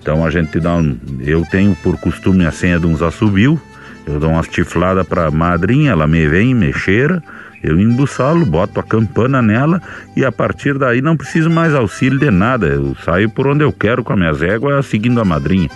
Então 0.00 0.24
a 0.24 0.30
gente 0.30 0.60
dá 0.60 0.76
um, 0.76 0.96
eu 1.20 1.44
tenho 1.50 1.76
por 1.82 1.98
costume 1.98 2.46
a 2.46 2.52
senha 2.52 2.78
de 2.78 2.86
uns 2.86 3.02
assobios, 3.02 3.58
eu 4.06 4.20
dou 4.20 4.30
umas 4.30 4.46
tifladas 4.46 5.04
pra 5.06 5.32
madrinha, 5.32 5.90
ela 5.90 6.06
me 6.06 6.28
vem 6.28 6.54
mexer, 6.54 7.20
eu 7.62 7.80
embuçalo, 7.80 8.46
boto 8.46 8.78
a 8.78 8.82
campana 8.84 9.42
nela 9.42 9.82
e 10.14 10.24
a 10.24 10.30
partir 10.30 10.78
daí 10.78 11.02
não 11.02 11.16
preciso 11.16 11.50
mais 11.50 11.74
auxílio 11.74 12.18
de 12.18 12.30
nada. 12.30 12.68
Eu 12.68 12.94
saio 13.04 13.28
por 13.28 13.48
onde 13.48 13.64
eu 13.64 13.72
quero 13.72 14.04
com 14.04 14.12
as 14.12 14.18
minhas 14.18 14.42
éguas 14.42 14.86
seguindo 14.86 15.20
a 15.20 15.24
madrinha. 15.24 15.68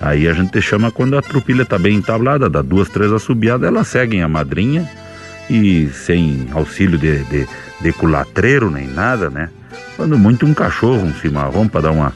Aí 0.00 0.28
a 0.28 0.32
gente 0.32 0.60
chama 0.60 0.90
quando 0.90 1.16
a 1.16 1.22
trupilha 1.22 1.64
tá 1.64 1.78
bem 1.78 1.96
entablada, 1.96 2.50
dá 2.50 2.62
duas, 2.62 2.88
três 2.88 3.12
assobiadas, 3.12 3.66
elas 3.66 3.88
seguem 3.88 4.22
a 4.22 4.28
madrinha 4.28 4.88
e 5.48 5.88
sem 5.88 6.48
auxílio 6.52 6.98
de, 6.98 7.24
de, 7.24 7.48
de 7.80 7.92
culatreiro 7.92 8.70
nem 8.70 8.86
nada, 8.86 9.30
né? 9.30 9.48
Quando 9.96 10.18
muito 10.18 10.44
um 10.44 10.52
cachorro, 10.52 11.02
um 11.02 11.14
cimarrão 11.14 11.66
para 11.66 11.82
dar 11.82 11.92
uma, 11.92 12.12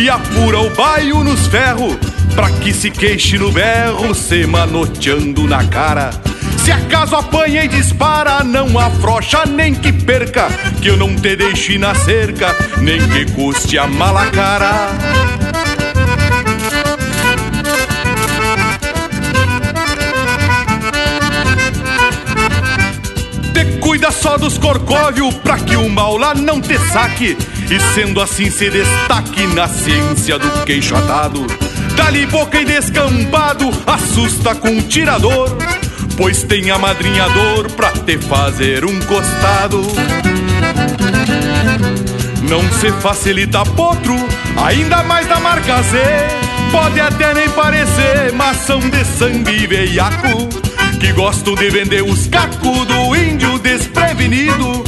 E 0.00 0.08
apura 0.08 0.58
o 0.60 0.70
baio 0.70 1.22
nos 1.22 1.46
ferros 1.46 1.96
Pra 2.34 2.48
que 2.50 2.72
se 2.72 2.90
queixe 2.90 3.36
no 3.36 3.52
berro, 3.52 4.14
se 4.14 4.46
manoteando 4.46 5.46
na 5.48 5.64
cara. 5.64 6.10
Se 6.64 6.70
acaso 6.70 7.16
apanha 7.16 7.64
e 7.64 7.68
dispara, 7.68 8.44
não 8.44 8.78
afrocha 8.78 9.44
nem 9.46 9.74
que 9.74 9.92
perca 9.92 10.48
Que 10.80 10.88
eu 10.88 10.96
não 10.96 11.14
te 11.16 11.36
deixe 11.36 11.76
na 11.76 11.94
cerca, 11.94 12.54
nem 12.78 13.00
que 13.08 13.30
custe 13.32 13.76
a 13.76 13.86
mala 13.86 14.26
cara. 14.26 14.88
Te 23.52 23.64
cuida 23.80 24.10
só 24.10 24.38
dos 24.38 24.56
corcóvio 24.56 25.32
pra 25.42 25.58
que 25.58 25.76
o 25.76 25.88
maula 25.88 26.34
não 26.34 26.60
te 26.60 26.78
saque 26.78 27.36
e 27.70 27.78
sendo 27.94 28.20
assim 28.20 28.50
se 28.50 28.68
destaque 28.68 29.46
na 29.48 29.68
ciência 29.68 30.38
do 30.38 30.64
queixo 30.64 30.96
atado. 30.96 31.46
Dali 31.94 32.26
boca 32.26 32.60
e 32.60 32.64
descampado, 32.64 33.70
assusta 33.86 34.54
com 34.56 34.70
um 34.70 34.82
tirador, 34.82 35.56
pois 36.16 36.42
tem 36.42 36.70
amadrinhador 36.70 37.70
pra 37.72 37.92
te 37.92 38.18
fazer 38.18 38.84
um 38.84 38.98
costado. 39.00 39.82
Não 42.48 42.62
se 42.80 42.90
facilita 43.00 43.64
potro, 43.64 44.16
ainda 44.56 45.04
mais 45.04 45.28
da 45.28 45.38
marca 45.38 45.80
Z. 45.82 45.98
Pode 46.72 47.00
até 47.00 47.32
nem 47.34 47.48
parecer, 47.50 48.32
mas 48.34 48.56
são 48.58 48.80
de 48.80 49.04
sangue 49.04 49.66
veiaco. 49.68 50.48
Que 50.98 51.12
gostam 51.12 51.54
de 51.54 51.70
vender 51.70 52.02
os 52.02 52.26
cacos 52.26 52.86
do 52.86 53.14
desprevenido. 53.60 54.82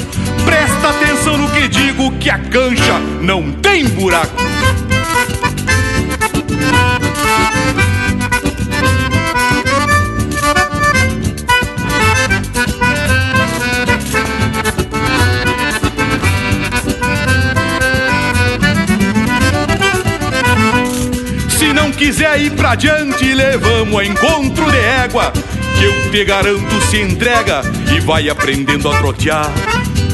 Presta 0.44 0.88
atenção 0.90 1.38
no 1.38 1.48
que 1.50 1.68
digo, 1.68 2.10
que 2.18 2.30
a 2.30 2.38
cancha 2.38 2.98
não 3.20 3.52
tem 3.52 3.88
buraco. 3.88 4.42
Se 21.48 21.72
não 21.72 21.92
quiser 21.92 22.40
ir 22.40 22.50
pra 22.52 22.74
diante, 22.74 23.34
levamos 23.34 23.98
a 23.98 24.04
encontro 24.04 24.70
de 24.70 24.78
égua. 24.78 25.32
Eu 25.82 26.10
te 26.12 26.24
garanto 26.24 26.80
se 26.88 27.00
entrega 27.00 27.62
e 27.92 27.98
vai 27.98 28.28
aprendendo 28.28 28.88
a 28.88 28.96
trotear. 28.98 29.50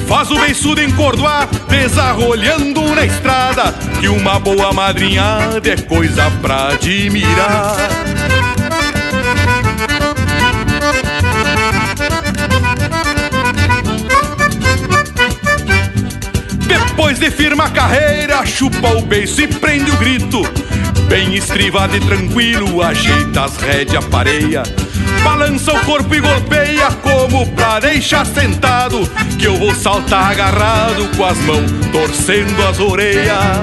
Faz 0.06 0.30
o 0.30 0.40
beiçudo 0.40 0.80
encordoar, 0.80 1.46
desarrolhando 1.68 2.94
na 2.94 3.04
estrada. 3.04 3.74
Que 4.00 4.08
uma 4.08 4.40
boa 4.40 4.72
madrinhada 4.72 5.68
é 5.68 5.76
coisa 5.76 6.30
pra 6.40 6.68
admirar. 6.68 7.76
Depois 16.66 17.18
de 17.18 17.30
firma 17.30 17.64
a 17.64 17.70
carreira, 17.70 18.46
chupa 18.46 18.88
o 18.96 19.02
beiço 19.02 19.42
e 19.42 19.46
prende 19.46 19.90
o 19.90 19.96
grito. 19.98 20.40
Bem 21.08 21.34
estrivado 21.34 21.94
e 21.94 22.00
tranquilo, 22.00 22.82
ajeita 22.82 23.44
as 23.44 23.56
rédeas, 23.58 24.04
pareia. 24.06 24.62
Balança 25.24 25.72
o 25.72 25.80
corpo 25.84 26.14
e 26.14 26.20
golpeia 26.20 26.90
como 27.02 27.46
pra 27.48 27.80
deixar 27.80 28.26
sentado. 28.26 29.08
Que 29.38 29.46
eu 29.46 29.56
vou 29.56 29.74
saltar 29.74 30.32
agarrado 30.32 31.08
com 31.16 31.24
as 31.24 31.38
mãos 31.38 31.70
torcendo 31.92 32.62
as 32.66 32.78
orelhas. 32.80 33.58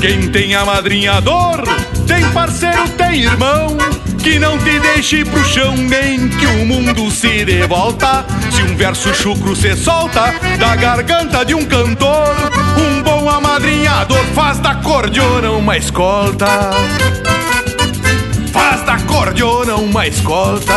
Quem 0.00 0.30
tem 0.30 0.54
amadrinhador, 0.54 1.62
tem 2.06 2.24
parceiro, 2.30 2.88
tem 2.96 3.22
irmão. 3.22 3.76
Que 4.22 4.38
não 4.38 4.58
te 4.58 4.78
deixe 4.80 5.24
pro 5.24 5.44
chão, 5.44 5.74
nem 5.76 6.28
que 6.28 6.46
o 6.46 6.66
mundo 6.66 7.10
se 7.10 7.44
dê 7.44 7.66
volta. 7.66 8.24
Se 8.50 8.62
um 8.62 8.76
verso 8.76 9.14
chucro 9.14 9.56
se 9.56 9.74
solta 9.76 10.34
da 10.58 10.76
garganta 10.76 11.44
de 11.44 11.54
um 11.54 11.64
cantor, 11.64 12.34
um 12.78 13.02
bom 13.02 13.28
amadrinhador 13.28 14.22
faz 14.34 14.58
da 14.58 14.74
cordiona 14.74 15.50
uma 15.52 15.76
escolta. 15.76 16.46
Faz 18.60 18.82
da 18.82 18.98
cordiona 19.06 19.74
uma 19.76 20.06
escolta. 20.06 20.74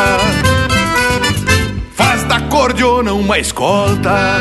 Faz 1.94 2.24
da 2.24 2.40
cordiona 2.40 3.12
uma 3.14 3.38
escolta. 3.38 4.40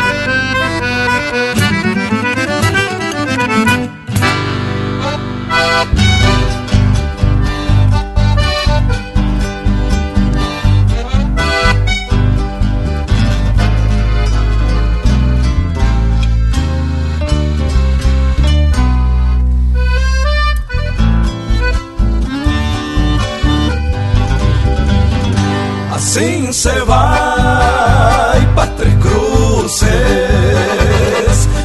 Assim 26.52 26.68
se 26.68 26.84
vai 26.84 28.46
para 28.54 28.66
Cruces, 29.00 29.88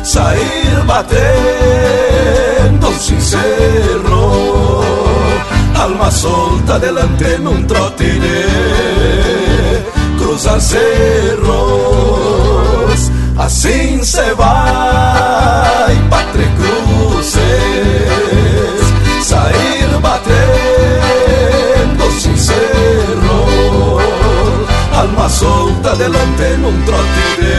sair 0.02 0.82
batendo 0.86 1.28
sincero, 2.98 4.82
alma 5.76 6.10
solta 6.10 6.80
delante 6.80 7.38
num 7.40 7.64
trote 7.64 8.06
de 8.06 8.46
cruzar 10.18 10.62
cerros. 10.62 11.52
Assim 13.38 14.02
se 14.06 14.34
vai 14.36 15.27
solta 25.38 25.96
delante 25.96 26.58
num 26.58 26.82
trote 26.82 27.26
de 27.42 27.56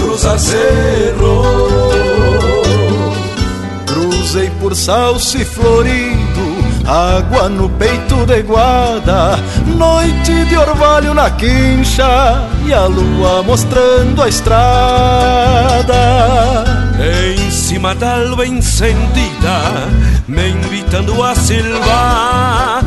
cruzar 0.00 0.38
cerro. 0.38 1.42
Cruzei 3.86 4.50
por 4.60 4.74
salse 4.74 5.44
florido, 5.44 6.56
água 6.84 7.48
no 7.48 7.68
peito 7.68 8.26
de 8.26 8.42
guarda, 8.42 9.38
noite 9.66 10.44
de 10.46 10.56
orvalho 10.56 11.14
na 11.14 11.30
quincha 11.30 12.48
e 12.66 12.74
a 12.74 12.86
lua 12.86 13.44
mostrando 13.44 14.20
a 14.20 14.28
estrada. 14.28 15.94
Em 16.98 17.50
cima 17.50 17.94
da 17.94 18.16
lua 18.16 18.46
encendida, 18.46 19.88
me 20.26 20.48
invitando 20.48 21.22
a 21.22 21.34
silvar. 21.36 22.82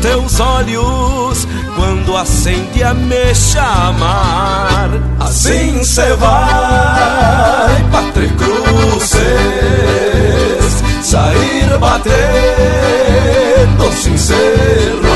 Teus 0.00 0.40
olhos 0.40 1.48
quando 1.74 2.16
acende 2.16 2.82
a 2.82 2.94
me 2.94 3.34
chamar. 3.34 4.90
Assim 5.20 5.82
se 5.84 6.12
vai, 6.14 7.84
Patre 7.90 8.28
Cruces, 8.30 9.22
sair 11.02 11.78
batendo 11.78 12.16
sincero, 13.92 15.08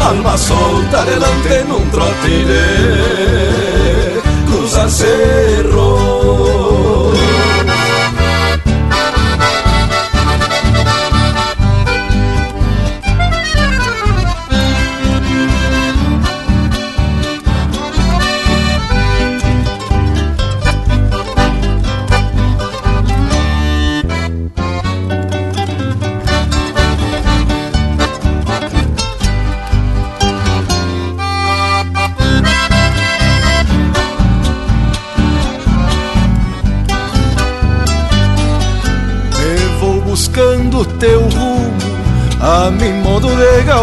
alma 0.00 0.36
solta 0.36 1.02
delante 1.02 1.64
num 1.68 1.88
trote 1.90 2.44
de 2.44 4.22
cruzar 4.46 4.88
cerro. 4.88 6.75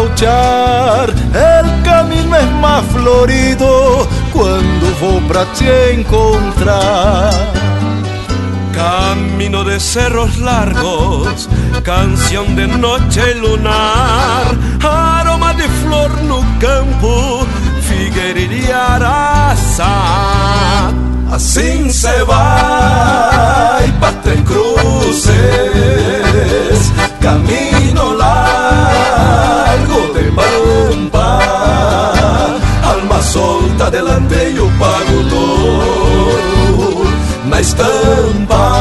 El 0.06 1.82
camino 1.82 2.36
es 2.36 2.50
más 2.60 2.84
florido 2.92 4.06
cuando 4.34 4.94
vou 5.00 5.18
pra 5.22 5.46
te 5.54 5.94
encontrar. 5.94 7.32
Camino 8.74 9.64
de 9.64 9.80
cerros 9.80 10.36
largos, 10.38 11.48
canción 11.82 12.54
de 12.54 12.66
noche 12.66 13.34
lunar, 13.36 14.44
aroma 14.82 15.54
de 15.54 15.66
flor 15.82 16.10
no 16.24 16.44
campo, 16.58 17.46
figueira 17.80 18.96
araçá. 18.96 20.92
Assim 21.32 21.88
se 21.90 22.24
vai, 22.24 23.90
Patre 24.00 24.36
Cruces, 24.44 25.32
camino 27.20 28.12
largo 28.14 28.63
solta, 33.34 33.90
delanteio 33.90 34.70
para 34.78 35.10
o 35.10 35.28
touro 35.28 37.04
na 37.46 37.60
estampa. 37.60 38.76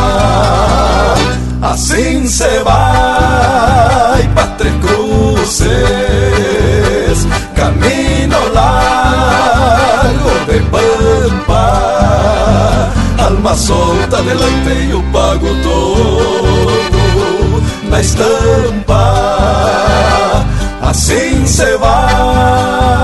Assim 1.64 2.28
se 2.28 2.60
vai 2.60 4.30
pra 4.36 4.46
Três 4.60 4.76
Cruzes, 4.84 5.66
caminho 7.56 8.54
largo 8.54 10.30
de 10.48 10.60
pampa, 10.70 12.92
alma 13.18 13.56
solta, 13.56 14.22
delanteio 14.22 15.04
pago 15.12 15.48
todo 15.64 17.64
na 17.90 18.00
estampa. 18.00 19.02
Assim 20.84 21.44
se 21.48 21.76
vai. 21.78 23.04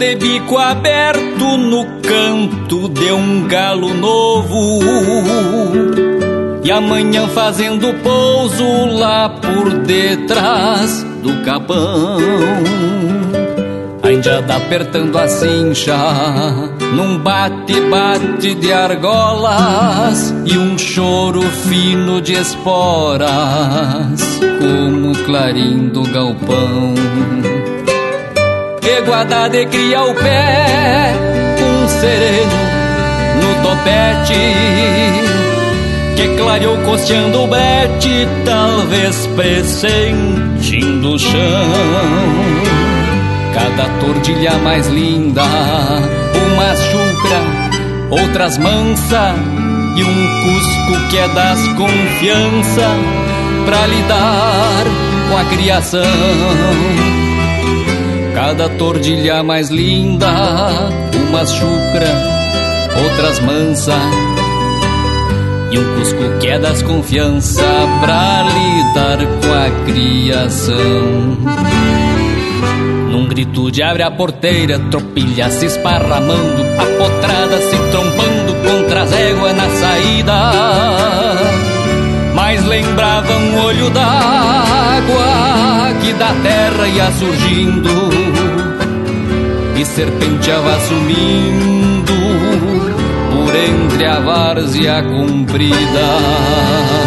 De 0.00 0.16
bico 0.16 0.56
aberto 0.56 1.58
no 1.58 1.84
canto 2.00 2.88
de 2.88 3.12
um 3.12 3.46
galo 3.46 3.92
novo. 3.92 4.80
E 6.64 6.72
amanhã 6.72 7.28
fazendo 7.28 7.92
pouso 8.02 8.64
lá 8.98 9.28
por 9.28 9.70
detrás 9.80 11.04
do 11.22 11.44
capão. 11.44 12.16
A 14.02 14.10
indiada 14.10 14.56
apertando 14.56 15.18
a 15.18 15.28
cincha 15.28 15.98
num 16.94 17.18
bate-bate 17.18 18.54
de 18.54 18.72
argolas 18.72 20.34
e 20.46 20.56
um 20.56 20.78
choro 20.78 21.42
fino 21.42 22.22
de 22.22 22.32
esporas, 22.32 23.28
como 24.58 25.14
clarim 25.26 25.90
do 25.90 26.02
galpão. 26.04 26.94
Eguada 29.00 29.48
de 29.48 29.64
cria 29.64 30.02
o 30.02 30.14
pé, 30.14 31.14
um 31.58 31.88
sereno 31.88 32.52
no 33.40 33.62
topete, 33.62 34.34
que 36.16 36.36
clareou 36.36 36.76
costeando 36.82 37.44
o 37.44 37.46
brete, 37.46 38.28
talvez 38.44 39.26
pressentindo 39.28 41.14
o 41.14 41.18
chão. 41.18 41.32
Cada 43.54 43.88
tordilha 44.00 44.58
mais 44.58 44.86
linda, 44.88 45.44
uma 45.44 46.76
chucra, 46.76 47.40
outras 48.10 48.58
mansa, 48.58 49.34
e 49.96 50.04
um 50.04 50.44
cusco 50.44 51.08
que 51.08 51.16
é 51.16 51.28
das 51.28 51.58
confiança 51.68 52.90
pra 53.64 53.86
lidar 53.86 54.84
com 55.30 55.38
a 55.38 55.44
criação. 55.56 57.19
Cada 58.40 58.70
tordilha 58.70 59.42
mais 59.42 59.68
linda, 59.68 60.26
umas 61.28 61.52
chucra, 61.52 62.08
outras 63.04 63.38
mansa 63.40 63.92
E 65.70 65.78
um 65.78 65.94
cusco 65.94 66.38
que 66.40 66.48
é 66.48 66.58
das 66.58 66.80
confiança 66.80 67.62
pra 68.00 68.44
lidar 68.44 69.18
com 69.18 69.52
a 69.52 69.68
criação. 69.84 71.36
Num 73.10 73.28
grito 73.28 73.70
de 73.70 73.82
abre 73.82 74.04
a 74.04 74.10
porteira, 74.10 74.78
tropilha 74.90 75.50
se 75.50 75.66
esparramando 75.66 76.64
A 76.78 76.86
potrada 76.96 77.60
se 77.60 77.76
trombando 77.90 78.54
contra 78.66 79.02
as 79.02 79.12
éguas 79.12 79.54
na 79.54 79.68
saída 79.68 81.79
Mas 82.34 82.64
lembrava 82.64 83.32
um 83.36 83.64
olho 83.64 83.90
d'água 83.90 85.30
que 86.00 86.12
da 86.14 86.32
terra 86.42 86.88
ia 86.88 87.10
surgindo 87.12 88.10
e 89.76 89.84
serpenteava 89.84 90.78
sumindo 90.80 92.12
por 93.32 93.54
entre 93.54 94.06
a 94.06 94.20
várzea 94.20 95.02
comprida. 95.02 96.99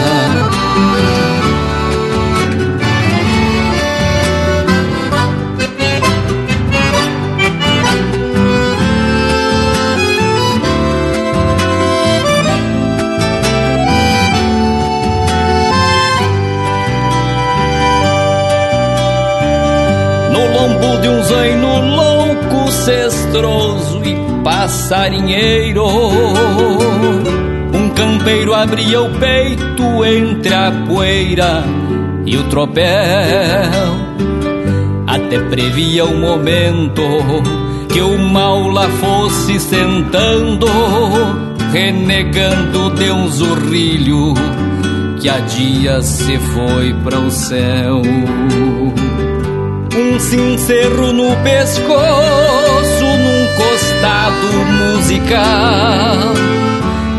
Cestroso 23.34 24.02
e 24.06 24.16
passarinheiro. 24.44 25.86
Um 27.74 27.90
campeiro 27.90 28.54
abria 28.54 29.02
o 29.02 29.10
peito 29.18 30.06
entre 30.06 30.54
a 30.54 30.72
poeira 30.88 31.64
e 32.26 32.38
o 32.38 32.44
tropel. 32.44 32.86
Até 35.08 35.40
previa 35.50 36.06
o 36.06 36.16
momento 36.16 37.02
que 37.92 38.02
o 38.02 38.18
mal 38.20 38.70
lá 38.70 38.88
fosse 38.90 39.60
sentando, 39.60 40.68
renegando 41.72 42.92
de 42.92 43.12
um 43.12 43.28
zurrilho 43.28 44.34
que 45.20 45.30
há 45.30 45.40
dias 45.40 46.06
se 46.06 46.38
foi 46.38 46.94
para 47.04 47.20
o 47.20 47.32
céu 47.32 48.02
um 49.96 50.20
cincerro 50.20 51.14
no 51.14 51.36
pescoço, 51.44 53.03
costado 54.04 54.66
musical. 54.66 56.34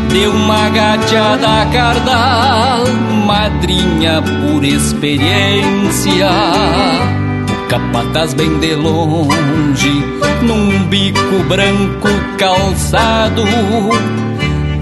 Deu 0.09 0.31
uma 0.31 0.69
gateada 0.69 1.65
cardal, 1.73 2.85
madrinha 3.25 4.21
por 4.21 4.63
experiência. 4.63 6.29
Capataz 7.67 8.35
bem 8.35 8.59
de 8.59 8.75
longe, 8.75 10.03
num 10.43 10.83
bico 10.83 11.43
branco 11.49 12.07
calçado. 12.37 13.43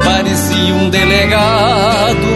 Parecia 0.03 0.75
um 0.75 0.89
delegado 0.89 2.27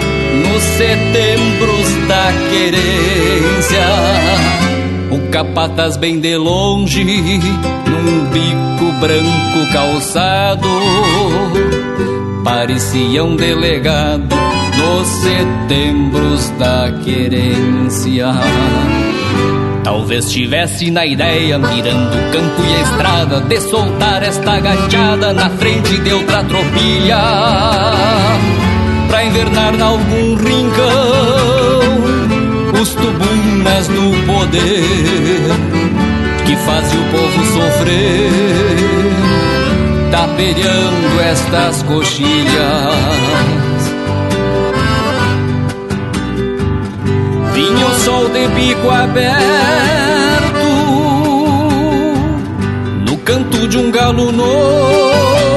nos 0.45 0.63
setembros 0.63 2.07
da 2.07 2.31
querência. 2.49 3.85
O 5.09 5.29
capataz 5.31 5.95
bem 5.95 6.19
de 6.19 6.35
longe, 6.35 7.03
num 7.03 8.25
bico 8.25 8.91
branco 8.99 9.71
calçado, 9.71 10.67
parecia 12.43 13.23
um 13.23 13.35
delegado 13.35 14.35
nos 14.77 15.07
setembros 15.07 16.49
da 16.59 16.91
querência. 17.03 18.33
Talvez 19.83 20.29
tivesse 20.29 20.91
na 20.91 21.05
ideia, 21.05 21.57
mirando 21.57 22.13
o 22.13 22.31
campo 22.31 22.61
e 22.69 22.75
a 22.75 22.81
estrada, 22.81 23.39
de 23.39 23.61
soltar 23.61 24.21
esta 24.23 24.59
gateada 24.59 25.31
na 25.31 25.49
frente 25.51 25.97
de 25.99 26.11
outra 26.11 26.43
tropilha, 26.43 27.21
pra 29.07 29.23
invernar 29.23 29.81
algum 29.81 30.35
rincão 30.35 31.56
tubunas 32.97 33.87
do 33.87 34.25
poder 34.25 35.87
que 36.45 36.55
fazem 36.57 36.99
o 36.99 37.03
povo 37.11 37.45
sofrer, 37.53 38.31
tapeando 40.11 41.21
estas 41.21 41.83
coxilhas. 41.83 42.27
Vinha 47.53 47.85
o 47.85 47.93
sol 47.95 48.29
de 48.29 48.47
bico 48.49 48.89
aberto 48.89 49.37
no 53.05 53.17
canto 53.17 53.67
de 53.67 53.77
um 53.77 53.91
galo 53.91 54.31
novo. 54.31 55.56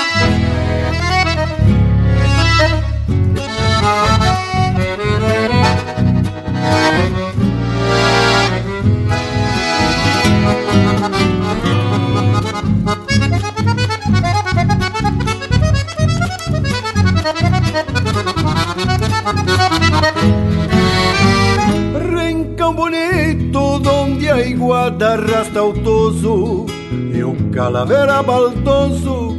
Donde 24.41 24.43
a 24.43 24.47
iguada 24.47 25.13
arrasta 25.13 25.63
o 25.63 25.73
toso 25.73 26.65
e 27.13 27.23
o 27.23 27.35
calavera 27.51 28.23
baldoso 28.23 29.37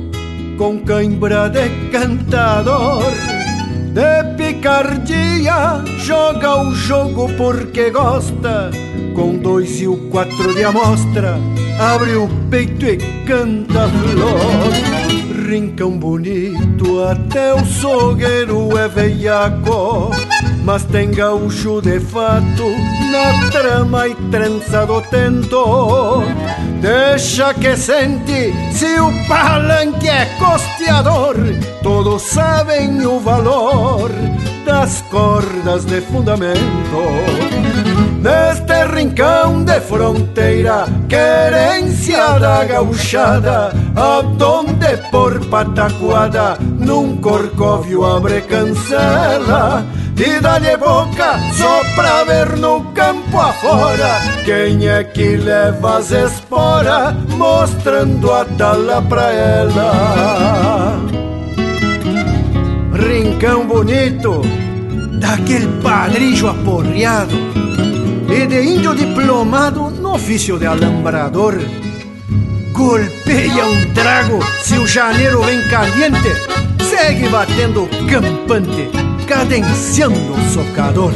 com 0.56 0.78
cãibra 0.80 1.48
de 1.48 1.68
cantador. 1.90 3.02
De 3.92 4.36
picardia, 4.36 5.82
joga 5.98 6.62
o 6.62 6.74
jogo 6.74 7.30
porque 7.36 7.90
gosta, 7.90 8.70
com 9.14 9.36
dois 9.36 9.80
e 9.80 9.86
o 9.86 9.96
quatro 10.08 10.54
de 10.54 10.64
amostra, 10.64 11.36
abre 11.78 12.16
o 12.16 12.28
peito 12.48 12.86
e 12.86 12.96
canta 13.26 13.88
flor. 13.88 15.46
Rincão 15.46 15.98
bonito, 15.98 17.02
até 17.04 17.52
o 17.52 17.66
sogueiro 17.66 18.78
é 18.78 18.88
veiaco, 18.88 20.10
mas 20.64 20.84
tem 20.84 21.10
gaúcho 21.10 21.82
de 21.82 22.00
fato 22.00 22.91
na 23.12 23.50
trama 23.50 24.08
e 24.08 24.14
trança 24.30 24.86
do 24.86 25.02
tento. 25.02 26.22
Deixa 26.80 27.52
que 27.52 27.76
sente 27.76 28.52
se 28.72 28.98
o 28.98 29.12
palanque 29.28 30.08
é 30.08 30.24
costeador, 30.38 31.36
todos 31.82 32.22
sabem 32.22 33.06
o 33.06 33.20
valor 33.20 34.10
das 34.64 35.02
cordas 35.02 35.84
de 35.84 36.00
fundamento. 36.00 37.02
Neste 38.22 38.86
rincão 38.86 39.62
de 39.64 39.80
fronteira, 39.80 40.86
querência 41.08 42.38
da 42.38 42.64
gauchada, 42.64 43.72
aonde 43.94 44.96
por 45.10 45.44
pataquada, 45.46 46.56
num 46.78 47.16
corcóvio 47.16 48.04
abre 48.04 48.40
cancela 48.42 49.84
e 50.16 50.40
dá-lhe 50.40 50.76
boca 50.76 51.38
só 51.54 51.82
pra 51.94 52.24
ver 52.24 52.56
no 52.58 52.82
campo 52.92 53.38
afora 53.38 54.20
quem 54.44 54.86
é 54.86 55.02
que 55.02 55.36
leva 55.36 55.98
as 55.98 56.10
esporas 56.10 57.14
mostrando 57.36 58.30
a 58.32 58.44
tala 58.44 59.02
pra 59.02 59.32
ela. 59.32 61.00
Rincão 62.92 63.66
bonito 63.66 64.42
daquele 65.18 65.66
padrilho 65.82 66.48
aporreado 66.48 67.36
e 68.28 68.46
de 68.46 68.62
índio 68.62 68.94
diplomado 68.94 69.90
no 69.90 70.14
ofício 70.14 70.58
de 70.58 70.66
alambrador. 70.66 71.54
Golpeia 72.72 73.66
um 73.66 73.92
trago 73.92 74.38
se 74.62 74.78
o 74.78 74.86
janeiro 74.86 75.42
vem 75.42 75.62
caliente, 75.68 76.32
segue 76.80 77.28
batendo 77.28 77.88
campante 78.08 79.11
cadenciando 79.26 80.36
socador. 80.52 81.12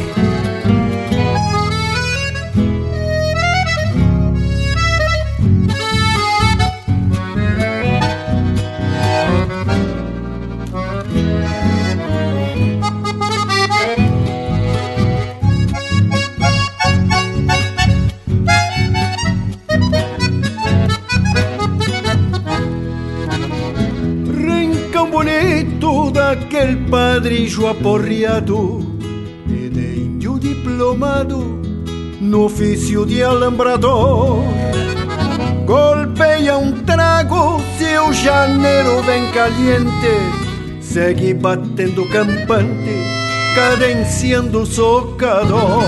Padrilho 27.27 27.67
aporreado 27.67 28.79
e 29.49 29.67
de 29.67 29.99
índio 29.99 30.39
diplomado 30.39 31.59
no 32.21 32.45
ofício 32.45 33.05
de 33.05 33.21
alambrador. 33.21 34.41
Golpeia 35.65 36.57
um 36.57 36.71
trago 36.83 37.61
se 37.77 37.99
o 37.99 38.13
janeiro 38.13 39.01
vem 39.03 39.29
caliente, 39.33 40.79
segue 40.79 41.33
batendo 41.33 42.07
campante, 42.07 42.95
cadenciando 43.53 44.61
o 44.61 44.65
socador. 44.65 45.83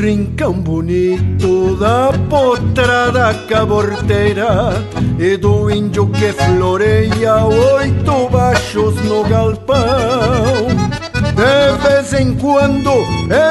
Rincão 0.00 0.52
bonito 0.52 1.74
da 1.74 2.12
potrada 2.30 3.34
caborteira 3.48 4.74
e 5.18 5.36
do 5.36 5.70
índio 5.70 6.06
que 6.08 6.32
floreia 6.32 7.44
oito 7.44 8.28
baixos 8.30 8.94
no 9.04 9.24
galpão. 9.24 10.66
De 11.34 11.88
vez 11.88 12.12
em 12.14 12.34
quando, 12.34 12.90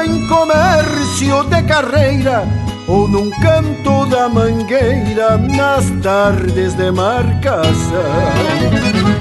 em 0.04 0.26
comércio 0.28 1.44
de 1.44 1.62
carreira, 1.62 2.46
ou 2.86 3.08
num 3.08 3.30
canto 3.30 4.06
da 4.06 4.28
mangueira, 4.28 5.38
nas 5.38 5.88
tardes 6.02 6.74
de 6.74 6.90
marcação. 6.90 8.02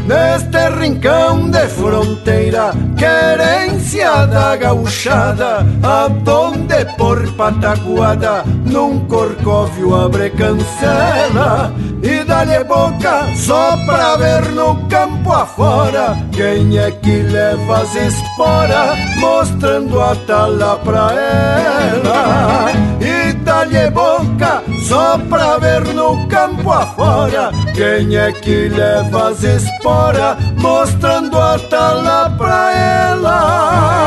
Neste 0.06 0.70
rincão 0.82 1.50
de 1.50 1.66
fronteira, 1.68 2.74
querência 2.98 4.26
da 4.28 4.56
gauchada, 4.58 5.66
aonde 5.82 6.86
por 6.98 7.26
pataguada, 7.34 8.44
num 8.66 9.00
corcóvio 9.06 9.96
abre 9.96 10.30
cancela 10.32 11.74
e 12.04 12.22
dá-lhe 12.26 12.62
boca 12.66 13.28
só 13.38 13.78
pra 13.86 14.18
ver 14.18 14.52
no 14.52 14.76
campo 14.90 15.32
afora 15.32 16.18
quem 16.34 16.78
é 16.78 16.92
que 16.92 17.22
leva 17.22 17.78
as 17.78 17.96
esporas, 17.96 19.00
mostrando 19.20 20.02
a 20.02 20.14
tala 20.28 20.78
pra 20.80 21.14
ela. 21.14 22.72
E 23.00 23.23
dá-lhe 23.64 23.90
boca 23.92 24.64
só 24.82 25.18
pra 25.18 25.58
ver 25.58 25.86
no 25.94 26.28
campo 26.28 26.72
afora 26.72 27.52
quem 27.74 28.16
é 28.18 28.32
que 28.32 28.68
leva 28.70 29.30
as 29.30 29.44
esporas, 29.44 30.38
mostrando 30.58 31.40
a 31.40 31.58
tala 31.60 32.30
pra 32.32 32.74
ela. 32.76 34.04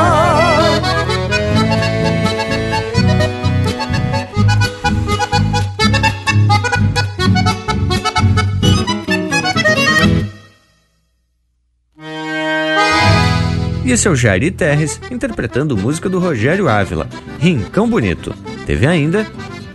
E 13.85 13.93
esse 13.93 14.09
é 14.09 14.11
o 14.11 14.17
Jairi 14.17 14.51
Terres 14.51 15.01
interpretando 15.13 15.77
música 15.77 16.09
do 16.09 16.19
Rogério 16.19 16.69
Ávila, 16.69 17.09
Rincão 17.39 17.89
Bonito. 17.89 18.35
Teve 18.67 18.87
ainda 18.87 19.27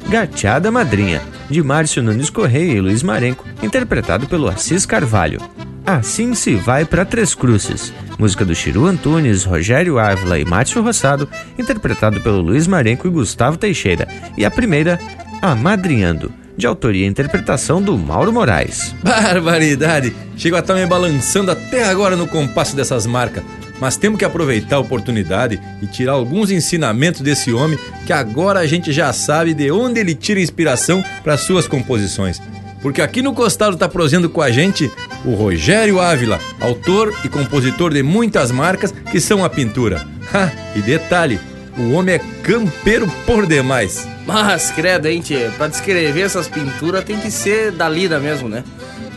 Gateada 0.10 0.70
Madrinha, 0.70 1.22
de 1.50 1.64
Márcio 1.64 2.04
Nunes 2.04 2.30
Correia 2.30 2.74
e 2.74 2.82
Luiz 2.82 3.02
Marenco, 3.02 3.46
interpretado 3.64 4.28
pelo 4.28 4.50
Assis 4.50 4.86
Carvalho. 4.86 5.40
Assim 5.86 6.36
se 6.36 6.56
vai 6.56 6.86
para 6.86 7.06
Três 7.06 7.34
Cruzes, 7.34 7.94
música 8.20 8.46
do 8.46 8.54
Chiru 8.54 8.86
Antunes, 8.86 9.46
Rogério 9.46 9.98
Ávila 9.98 10.38
e 10.38 10.46
Márcio 10.46 10.82
Rossado, 10.82 11.28
interpretado 11.58 12.22
pelo 12.22 12.42
Luiz 12.42 12.68
Marenco 12.68 13.08
e 13.08 13.12
Gustavo 13.12 13.58
Teixeira. 13.58 14.08
E 14.38 14.46
a 14.46 14.52
primeira, 14.52 15.00
Amadrinhando, 15.42 16.32
de 16.56 16.68
autoria 16.68 17.06
e 17.06 17.10
interpretação 17.10 17.82
do 17.82 17.98
Mauro 17.98 18.32
Moraes. 18.32 18.94
Barbaridade! 19.02 20.14
Chego 20.38 20.56
a 20.56 20.60
estar 20.60 20.76
me 20.76 20.86
balançando 20.86 21.50
até 21.50 21.86
agora 21.86 22.16
no 22.16 22.28
compasso 22.28 22.76
dessas 22.76 23.06
marcas. 23.06 23.44
Mas 23.82 23.98
temos 23.98 24.20
que 24.20 24.24
aproveitar 24.24 24.76
a 24.76 24.80
oportunidade 24.80 25.60
e 25.82 25.88
tirar 25.88 26.14
alguns 26.14 26.52
ensinamentos 26.52 27.22
desse 27.22 27.52
homem 27.52 27.80
que 28.06 28.14
agora 28.14 28.60
a 28.60 28.68
gente 28.68 28.94
já 28.94 29.12
sabe 29.12 29.56
de 29.56 29.72
onde 29.72 29.99
ele 29.99 30.14
tira 30.14 30.40
inspiração 30.40 31.03
para 31.24 31.36
suas 31.36 31.68
composições. 31.68 32.40
Porque 32.80 33.02
aqui 33.02 33.24
no 33.24 33.34
Costado 33.34 33.76
tá 33.76 33.90
prosendo 33.90 34.30
com 34.30 34.40
a 34.40 34.52
gente 34.52 34.90
o 35.26 35.34
Rogério 35.34 35.99
Ávila, 35.99 36.40
autor 36.60 37.12
e 37.26 37.30
compositor 37.30 37.91
de 37.91 38.03
muitas 38.03 38.52
marcas 38.52 38.91
que 39.12 39.20
são 39.20 39.44
a 39.44 39.49
pintura. 39.49 40.06
Ha, 40.32 40.52
e 40.78 40.82
detalhe, 40.82 41.40
o 41.76 41.94
homem 41.94 42.16
é 42.16 42.20
campeiro 42.44 43.12
por 43.26 43.48
demais. 43.48 44.08
Mas, 44.28 44.70
credo, 44.70 45.08
hein? 45.08 45.24
Pra 45.58 45.68
descrever 45.68 46.22
essas 46.22 46.48
pinturas 46.48 47.03
tem 47.03 47.20
que 47.20 47.32
ser 47.32 47.72
da 47.72 47.90
lida 47.90 48.20
mesmo, 48.20 48.48
né? 48.48 48.64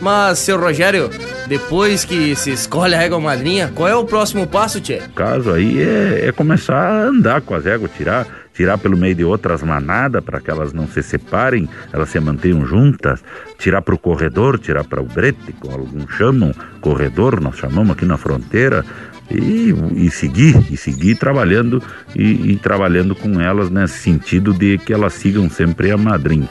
Mas, 0.01 0.39
seu 0.39 0.59
Rogério, 0.59 1.09
depois 1.47 2.03
que 2.03 2.35
se 2.35 2.51
escolhe 2.51 2.95
a 2.95 2.99
régua 2.99 3.19
madrinha, 3.19 3.71
qual 3.73 3.87
é 3.87 3.95
o 3.95 4.05
próximo 4.05 4.45
passo, 4.45 4.81
tchê? 4.81 5.01
O 5.05 5.13
caso 5.13 5.51
aí 5.51 5.81
é, 5.81 6.27
é 6.27 6.31
começar 6.31 6.75
a 6.75 7.03
andar 7.05 7.41
com 7.41 7.55
as 7.55 7.65
éguas, 7.65 7.91
tirar, 7.95 8.27
tirar 8.53 8.77
pelo 8.77 8.97
meio 8.97 9.15
de 9.15 9.23
outras 9.23 9.63
manadas 9.63 10.23
para 10.23 10.41
que 10.41 10.51
elas 10.51 10.73
não 10.73 10.87
se 10.87 11.01
separem, 11.01 11.69
elas 11.93 12.09
se 12.09 12.19
mantenham 12.19 12.65
juntas, 12.65 13.23
tirar 13.57 13.81
para 13.81 13.95
o 13.95 13.97
corredor, 13.97 14.59
tirar 14.59 14.83
para 14.83 15.01
o 15.01 15.05
brete, 15.05 15.53
como 15.59 15.77
alguns 15.77 16.11
chamam, 16.15 16.53
corredor, 16.81 17.39
nós 17.39 17.57
chamamos 17.57 17.91
aqui 17.91 18.05
na 18.05 18.17
fronteira, 18.17 18.83
e, 19.29 19.73
e 19.95 20.11
seguir, 20.11 20.55
e 20.71 20.77
seguir 20.77 21.15
trabalhando 21.15 21.81
e, 22.15 22.51
e 22.51 22.55
trabalhando 22.57 23.15
com 23.15 23.41
elas 23.41 23.69
nesse 23.69 23.97
sentido 23.97 24.53
de 24.53 24.77
que 24.77 24.93
elas 24.93 25.13
sigam 25.13 25.49
sempre 25.49 25.91
a 25.91 25.97
madrinha. 25.97 26.49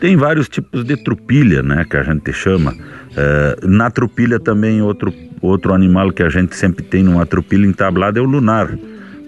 Tem 0.00 0.16
vários 0.16 0.48
tipos 0.48 0.84
de 0.84 0.96
trupilha, 0.96 1.62
né, 1.62 1.84
que 1.88 1.96
a 1.96 2.02
gente 2.02 2.32
chama. 2.32 2.74
É, 3.16 3.56
na 3.66 3.90
trupilha 3.90 4.38
também 4.38 4.80
outro, 4.80 5.12
outro 5.40 5.74
animal 5.74 6.12
que 6.12 6.22
a 6.22 6.28
gente 6.28 6.54
sempre 6.54 6.84
tem 6.84 7.02
numa 7.02 7.26
trupilha 7.26 7.66
entablada 7.66 8.18
é 8.18 8.22
o 8.22 8.24
lunar. 8.26 8.70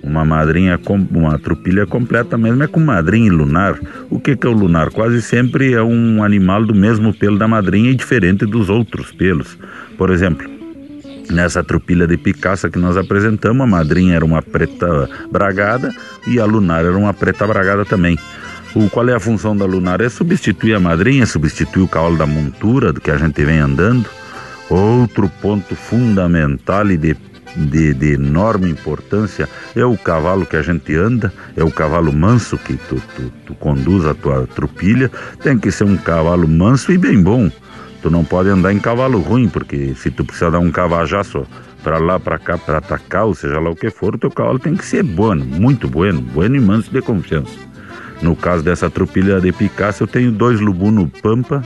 Uma 0.03 0.25
madrinha, 0.25 0.79
com- 0.79 1.07
uma 1.11 1.39
trupilha 1.39 1.87
completa 1.87 2.39
mesmo 2.39 2.63
é 2.63 2.67
com 2.67 2.81
madrinha 2.81 3.27
e 3.27 3.31
lunar. 3.31 3.79
O 4.09 4.19
que, 4.19 4.37
que 4.37 4.47
é 4.47 4.51
o 4.51 4.53
lunar? 4.53 4.91
Quase 4.91 5.21
sempre 5.21 5.75
é 5.75 5.83
um 5.83 6.23
animal 6.23 6.65
do 6.65 6.75
mesmo 6.75 7.13
pelo 7.13 7.37
da 7.37 7.47
madrinha 7.49 7.91
e 7.91 7.95
diferente 7.95 8.47
dos 8.47 8.71
outros 8.71 9.13
pelos. 9.13 9.59
Por 9.99 10.09
exemplo, 10.09 10.49
nessa 11.31 11.63
trupilha 11.63 12.07
de 12.07 12.17
picaça 12.17 12.71
que 12.71 12.79
nós 12.79 12.97
apresentamos, 12.97 13.61
a 13.63 13.67
madrinha 13.67 14.15
era 14.15 14.25
uma 14.25 14.41
preta 14.41 15.09
bragada 15.31 15.93
e 16.27 16.39
a 16.41 16.47
lunar 16.47 16.85
era 16.85 16.97
uma 16.97 17.13
preta 17.13 17.47
bragada 17.47 17.85
também. 17.85 18.17
O, 18.73 18.89
qual 18.89 19.09
é 19.09 19.15
a 19.15 19.21
função 19.21 19.57
da 19.57 19.65
lunar? 19.65 20.01
É 20.01 20.09
substituir 20.09 20.75
a 20.75 20.81
madrinha, 20.81 21.27
substituir 21.27 21.83
o 21.83 21.89
cavalo 21.89 22.17
da 22.17 22.27
montura 22.27 22.93
do 22.93 23.01
que 23.01 23.11
a 23.11 23.17
gente 23.17 23.45
vem 23.45 23.59
andando. 23.59 24.09
Outro 24.69 25.29
ponto 25.43 25.75
fundamental 25.75 26.89
e 26.89 26.97
de, 26.97 27.17
de, 27.57 27.93
de 27.93 28.13
enorme 28.13 28.71
importância 28.71 29.49
é 29.75 29.85
o 29.85 29.97
cavalo 29.97 30.47
que 30.47 30.55
a 30.55 30.63
gente 30.63 30.95
anda, 30.95 31.33
é 31.57 31.65
o 31.65 31.71
cavalo 31.73 32.13
manso 32.13 32.57
que 32.57 32.75
tu, 32.77 33.03
tu, 33.17 33.33
tu 33.47 33.55
conduz 33.57 34.07
a 34.07 34.15
tua 34.15 34.47
trupilha. 34.47 35.11
Tem 35.43 35.59
que 35.59 35.73
ser 35.73 35.83
um 35.83 35.97
cavalo 35.97 36.47
manso 36.47 36.93
e 36.93 36.99
bem 36.99 37.21
bom. 37.21 37.51
Tu 38.01 38.09
não 38.09 38.25
pode 38.25 38.51
andar 38.51 38.73
em 38.73 38.79
cavalo 38.79 39.19
ruim, 39.19 39.49
porque 39.49 39.95
se 39.97 40.13
tu 40.13 40.25
precisar 40.25 40.51
dar 40.51 40.61
um 40.61 40.71
cavajaço 40.71 41.45
para 41.83 41.99
lá, 41.99 42.21
para 42.21 42.39
cá, 42.39 42.57
para 42.57 42.79
atacar, 42.79 43.25
ou 43.25 43.35
seja 43.35 43.59
lá 43.59 43.69
o 43.69 43.75
que 43.75 43.91
for, 43.91 44.15
o 44.15 44.19
teu 44.19 44.31
cavalo 44.31 44.61
tem 44.61 44.77
que 44.77 44.85
ser 44.85 45.03
bueno, 45.03 45.45
muito 45.45 45.89
bueno, 45.89 46.21
bueno 46.21 46.55
e 46.55 46.61
manso 46.61 46.93
de 46.93 47.03
confiança. 47.03 47.70
No 48.23 48.37
caso 48.37 48.63
dessa 48.63 48.91
trupilha 48.91 49.41
de 49.41 49.51
picaça, 49.53 50.03
eu 50.03 50.07
tenho 50.07 50.31
dois 50.31 50.61
lubuno 50.61 51.11
pampa, 51.23 51.65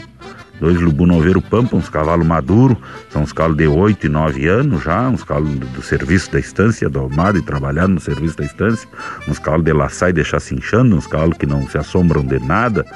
dois 0.61 0.81
lubuno 0.81 1.17
overu 1.17 1.43
pampa, 1.43 1.77
uns 1.77 1.89
cavalos 1.89 2.25
maduros, 2.25 2.77
são 3.11 3.23
uns 3.23 3.33
cavalos 3.33 3.57
de 3.57 3.67
8 3.67 4.07
e 4.07 4.09
9 4.09 4.47
anos 4.47 4.83
já, 4.83 5.09
uns 5.09 5.25
cavalos 5.25 5.51
do, 5.51 5.67
do 5.67 5.83
serviço 5.83 6.31
da 6.31 6.39
estância, 6.39 6.89
domado 6.89 7.39
e 7.39 7.43
trabalhando 7.43 7.95
no 7.95 8.01
serviço 8.01 8.37
da 8.37 8.45
estância, 8.45 8.89
uns 9.27 9.39
cavalos 9.39 9.65
de 9.65 9.73
laçar 9.73 10.11
e 10.11 10.13
deixar 10.13 10.39
se 10.39 10.55
inchando, 10.55 10.95
uns 10.95 11.09
cavalos 11.09 11.37
que 11.37 11.47
não 11.47 11.69
se 11.69 11.77
assombram 11.77 12.25
de 12.25 12.39
nada, 12.39 12.87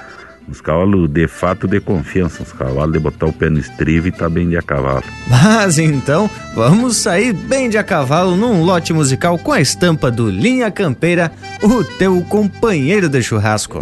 uns 0.49 0.61
cavalos 0.61 1.09
de 1.11 1.29
fato 1.29 1.67
de 1.67 1.81
confiança, 1.81 2.43
uns 2.43 2.53
cavalos 2.53 2.93
de 2.93 2.99
botar 2.99 3.27
o 3.27 3.33
pé 3.33 3.51
no 3.51 3.59
estrivo 3.59 4.09
e 4.09 4.13
tá 4.13 4.29
bem 4.29 4.49
de 4.49 4.57
a 4.57 4.63
cavalo. 4.63 5.05
Mas 5.29 5.79
então, 5.79 6.31
vamos 6.55 6.97
sair 6.97 7.33
bem 7.33 7.69
de 7.69 7.79
a 7.79 7.85
cavalo 7.85 8.37
num 8.37 8.63
lote 8.63 8.93
musical 8.93 9.39
com 9.39 9.53
a 9.53 9.61
estampa 9.61 10.11
do 10.11 10.31
Linha 10.31 10.71
Campeira, 10.71 11.31
o 11.63 11.85
teu 11.85 12.21
companheiro 12.23 13.09
de 13.09 13.23
churrasco. 13.23 13.79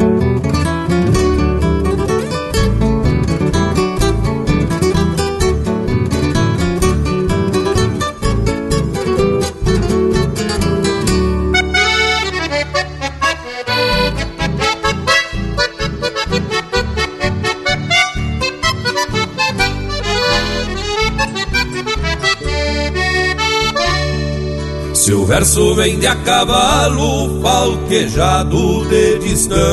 Verso 25.26 25.74
vem 25.74 25.98
de 25.98 26.06
a 26.06 26.14
cavalo, 26.14 27.40
falquejado 27.42 28.86
de 28.86 29.18
distâncias, 29.18 29.64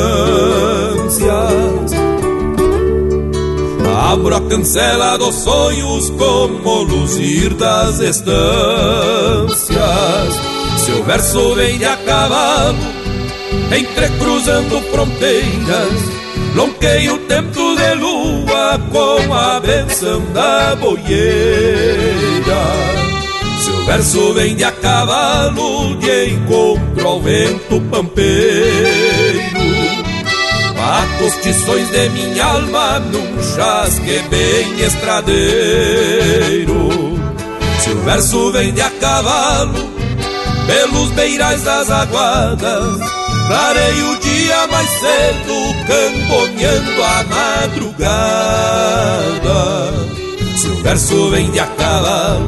abro 4.10 4.36
a 4.36 4.42
cancela 4.42 5.16
dos 5.18 5.36
sonhos 5.36 6.10
como 6.12 6.84
luzir 6.84 7.54
das 7.54 8.00
estâncias. 8.00 8.34
Se 10.78 10.92
o 10.92 11.04
verso 11.04 11.54
vem 11.54 11.78
de 11.78 11.86
a 11.86 11.98
cavalo, 11.98 12.80
entrecruzando 13.78 14.82
fronteiras, 14.92 15.94
lonqueio 16.56 17.14
o 17.14 17.20
tempo 17.20 17.76
de 17.76 17.94
lua 17.96 18.80
com 18.92 19.34
a 19.34 19.60
benção 19.60 20.22
da 20.34 20.76
boieira. 20.76 21.24
Verso 23.86 24.34
vem 24.34 24.56
de 24.56 24.64
a 24.64 24.72
cavalo, 24.72 25.96
de 25.98 26.30
encontro 26.30 27.08
ao 27.08 27.22
vento 27.22 27.82
pampeiro. 27.92 29.54
Bato 30.76 31.30
tições 31.42 31.90
de 31.90 32.10
minha 32.10 32.46
alma 32.46 33.00
num 33.00 33.44
chasque 33.44 34.24
bem 34.30 34.80
estradeiro. 34.80 36.90
Se 37.80 37.90
o 37.90 38.02
verso 38.04 38.52
vem 38.54 38.72
de 38.74 38.82
a 38.82 38.90
cavalo, 38.90 39.92
pelos 40.66 41.12
beirais 41.12 41.62
das 41.64 41.92
aguadas, 41.92 43.00
clarei 43.48 44.02
o 44.02 44.18
dia 44.20 44.66
mais 44.68 44.90
cedo, 44.90 45.76
camponeando 45.88 47.04
a 47.04 47.26
madrugada. 47.36 48.14
Se 50.56 50.68
o 50.68 50.76
verso 50.78 51.30
vem 51.32 51.52
de 51.52 51.60
a 51.60 51.68
cavalo, 51.68 52.48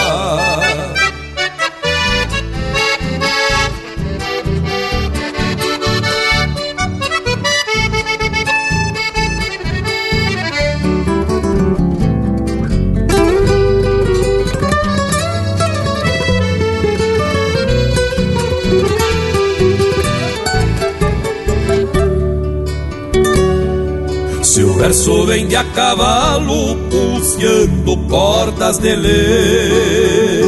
Verso 24.81 25.25
vem 25.27 25.45
de 25.45 25.55
a 25.55 25.63
cavalo, 25.63 26.75
pulseando 26.89 27.95
cordas 28.09 28.79
de 28.79 28.95
lei, 28.95 30.41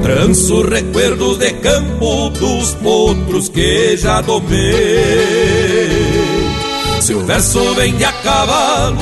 tranço 0.00 0.62
recuerdos 0.62 1.36
de 1.38 1.50
campo 1.54 2.30
dos 2.30 2.74
potros 2.74 3.48
que 3.48 3.96
já 3.96 4.20
domei. 4.20 4.68
Se 7.00 7.12
o 7.12 7.26
verso 7.26 7.74
vem 7.74 7.96
de 7.96 8.04
a 8.04 8.12
cavalo, 8.12 9.00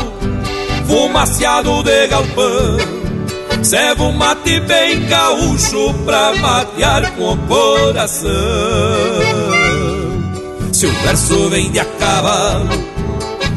fumaciado 0.86 1.82
de 1.82 2.06
galpão, 2.06 2.78
serve 3.62 4.02
um 4.02 4.12
mate 4.12 4.60
bem 4.60 5.06
gaúcho 5.08 5.92
pra 6.06 6.34
matear 6.36 7.14
com 7.16 7.34
o 7.34 7.36
coração. 7.36 8.32
Se 10.72 10.86
o 10.86 10.92
verso 11.02 11.50
vem 11.50 11.70
de 11.70 11.80
a 11.80 11.84
cavalo, 11.84 12.95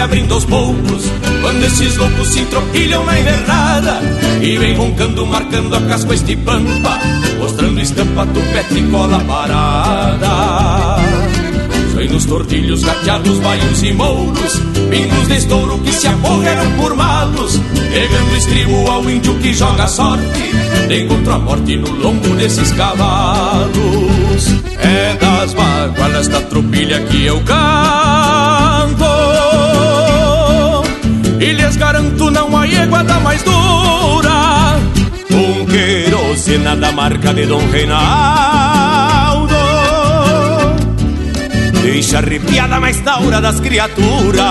Abrindo 0.00 0.34
aos 0.34 0.44
poucos 0.44 1.04
Quando 1.40 1.64
esses 1.64 1.96
loucos 1.96 2.28
se 2.28 2.40
entropilham 2.40 3.04
na 3.04 3.18
invernada 3.18 4.00
E 4.40 4.56
vem 4.56 4.74
roncando, 4.74 5.26
marcando 5.26 5.76
a 5.76 5.80
casca 5.82 6.14
este 6.14 6.36
pampa 6.36 6.98
Mostrando 7.38 7.80
estampa, 7.80 8.26
tupete 8.26 8.78
e 8.78 8.82
cola 8.90 9.18
parada. 9.20 10.96
Vem 11.94 12.08
nos 12.08 12.24
tordilhos, 12.24 12.82
gateados, 12.82 13.38
baios 13.40 13.82
e 13.82 13.92
mouros 13.92 14.60
Pingos 14.90 15.28
de 15.28 15.36
estouro 15.36 15.78
que 15.78 15.92
se 15.92 16.08
acorreram 16.08 16.70
por 16.72 16.94
malos 16.94 17.60
Pegando 17.92 18.36
estribo 18.36 18.90
ao 18.90 19.08
índio 19.08 19.34
que 19.38 19.52
joga 19.52 19.86
sorte 19.86 20.50
Encontro 20.90 21.32
a 21.34 21.38
morte 21.38 21.76
no 21.76 21.88
lombo 21.88 22.34
desses 22.34 22.72
cavalos. 22.72 23.70
É 24.78 25.14
das 25.14 25.54
mágoas 25.54 26.26
da 26.26 26.40
tropilha 26.40 27.00
que 27.02 27.26
eu 27.26 27.40
canto 27.42 29.04
E 31.40 31.52
lhes 31.52 31.76
garanto 31.76 32.30
não 32.30 32.54
há 32.54 32.66
iguada 32.66 33.18
mais 33.20 33.42
dura. 33.42 34.78
Um 35.30 35.64
querosena 35.64 36.76
da 36.76 36.92
marca 36.92 37.32
de 37.32 37.46
Dom 37.46 37.66
Reinaldo. 37.70 39.54
Deixa 41.82 42.18
arrepiada 42.18 42.78
mais 42.78 43.00
taura 43.00 43.40
das 43.40 43.58
criaturas. 43.58 44.44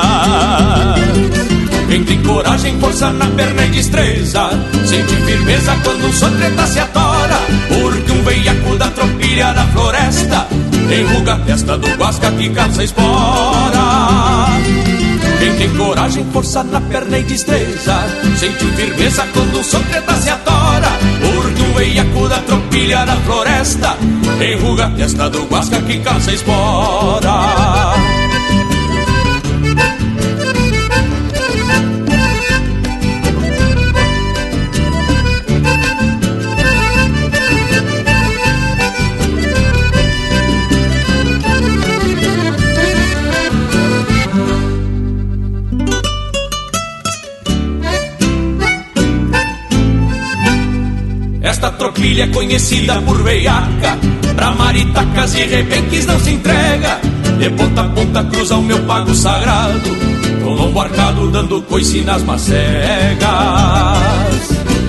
Quem 1.88 2.04
tem 2.04 2.24
coragem, 2.24 2.80
força 2.80 3.12
na 3.12 3.28
perna 3.28 3.66
e 3.66 3.70
destreza. 3.70 4.50
Sente 4.84 5.16
firmeza 5.16 5.76
quando 5.84 6.08
um 6.08 6.14
sotreta 6.14 6.66
se 6.66 6.80
atora. 6.80 7.40
Porque 7.68 8.12
um 8.12 8.24
veiaco 8.24 8.76
da 8.78 8.88
tropilha 8.88 9.54
da 9.54 9.66
floresta 9.68 10.48
Enruga 10.92 11.34
a 11.34 11.40
testa 11.40 11.78
do 11.78 11.88
guasca 11.98 12.32
que 12.32 12.50
caça 12.50 12.84
espora 12.84 13.99
Quem 15.40 15.56
tem 15.56 15.76
coragem, 15.78 16.26
força 16.32 16.64
na 16.64 16.82
perna 16.82 17.18
e 17.18 17.24
destreza. 17.24 17.96
Sente 18.38 18.66
firmeza 18.76 19.26
quando 19.34 19.60
um 19.60 19.64
sotreta 19.64 20.14
se 20.16 20.30
atora 20.30 20.90
Porque 21.22 21.62
um 21.62 21.74
veiaco 21.74 22.28
da 22.28 22.40
tropilha 22.40 23.06
da 23.06 23.16
floresta. 23.18 23.98
Enruga 24.42 24.88
a 24.88 24.90
testa 24.92 25.30
do 25.30 25.46
guasca 25.46 25.82
que 25.82 26.00
caça 26.00 26.34
espora 26.34 28.19
é 52.22 52.28
conhecida 52.28 53.02
por 53.02 53.24
veiaca 53.24 53.98
Pra 54.36 54.52
maritacas 54.52 55.36
e 55.36 55.44
rebenques 55.44 56.06
não 56.06 56.20
se 56.20 56.32
entrega. 56.32 57.00
De 57.38 57.50
ponta 57.52 57.82
a 57.82 57.90
ponta 57.90 58.24
cruza 58.26 58.56
o 58.56 58.62
meu 58.62 58.80
pago 58.80 59.14
sagrado 59.14 59.90
Com 60.44 60.50
lombo 60.52 60.82
arcado 60.82 61.30
dando 61.30 61.62
coice 61.64 62.02
nas 62.02 62.24
macegas. 62.24 63.20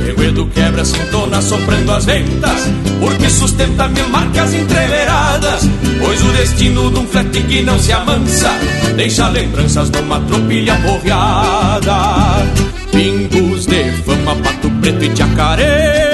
Reguedo 0.06 0.46
quebra 0.46 0.84
sintona 0.84 1.40
soprando 1.40 1.92
as 1.92 2.04
ventas 2.04 2.68
Porque 2.98 3.30
sustenta 3.30 3.86
mil 3.88 4.08
marcas 4.08 4.54
entreveradas 4.54 5.68
Pois 6.02 6.22
o 6.22 6.28
destino 6.32 6.90
de 6.90 6.98
um 6.98 7.06
flete 7.06 7.42
que 7.42 7.62
não 7.62 7.78
se 7.78 7.92
amansa 7.92 8.50
Deixa 8.96 9.28
lembranças 9.28 9.90
numa 9.90 10.20
tropilha 10.20 10.74
borreada 10.76 12.46
Pingos 12.90 13.66
de 13.66 13.92
fama, 14.02 14.34
pato 14.36 14.70
preto 14.80 15.04
e 15.04 15.14
jacaré 15.14 16.09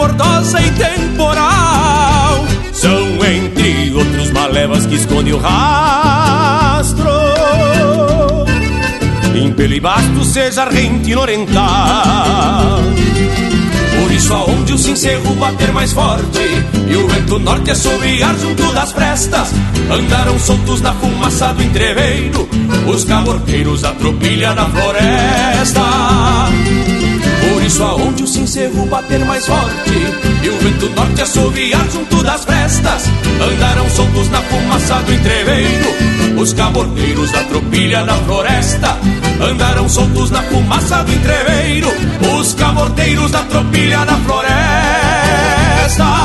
rebordosa 0.00 0.60
e 0.62 0.70
temporal. 0.70 2.46
São 2.72 3.24
entre 3.24 3.92
outros 3.92 4.30
malevas 4.30 4.86
que 4.86 4.94
esconde 4.94 5.32
o 5.32 5.38
rastro. 5.38 7.10
Impelo 9.34 9.74
e 9.74 9.80
basto 9.80 10.24
seja 10.24 10.64
argentino 10.64 11.20
oriental 11.20 12.80
Por 13.98 14.12
isso 14.12 14.34
aonde 14.34 14.72
o 14.74 14.78
cincerro 14.78 15.34
bater 15.36 15.72
mais 15.72 15.92
forte 15.92 16.40
E 16.90 16.96
o 16.96 17.08
vento 17.08 17.38
norte 17.38 17.70
assobiar 17.70 18.36
junto 18.36 18.70
das 18.72 18.92
frestas 18.92 19.52
Andaram 19.90 20.38
soltos 20.38 20.82
na 20.82 20.92
fumaça 20.94 21.54
do 21.54 21.62
entreveiro 21.62 22.48
Os 22.86 23.04
caborqueiros 23.04 23.80
da 23.82 23.92
tropilha 23.92 24.52
na 24.52 24.66
floresta 24.66 25.80
isso 27.70 27.84
aonde 27.84 28.24
o 28.24 28.26
cincerro 28.26 28.84
bater 28.86 29.24
mais 29.24 29.46
forte. 29.46 29.92
E 30.42 30.48
o 30.48 30.58
vento 30.58 30.90
norte 30.90 31.22
assoviar 31.22 31.88
junto 31.88 32.20
das 32.24 32.44
frestas. 32.44 33.04
Andarão 33.40 33.88
soltos 33.90 34.28
na 34.28 34.42
fumaça 34.42 34.96
do 34.96 35.14
entreveiro. 35.14 35.88
Os 36.36 36.52
caborteiros 36.52 37.30
da 37.30 37.44
tropilha 37.44 38.04
na 38.04 38.14
floresta. 38.14 38.98
Andarão 39.40 39.88
soltos 39.88 40.32
na 40.32 40.42
fumaça 40.42 41.04
do 41.04 41.12
entreveiro. 41.12 41.88
Os 42.40 42.54
caborteiros 42.54 43.30
da 43.30 43.42
tropilha 43.44 44.04
na 44.04 44.16
floresta 44.18 46.19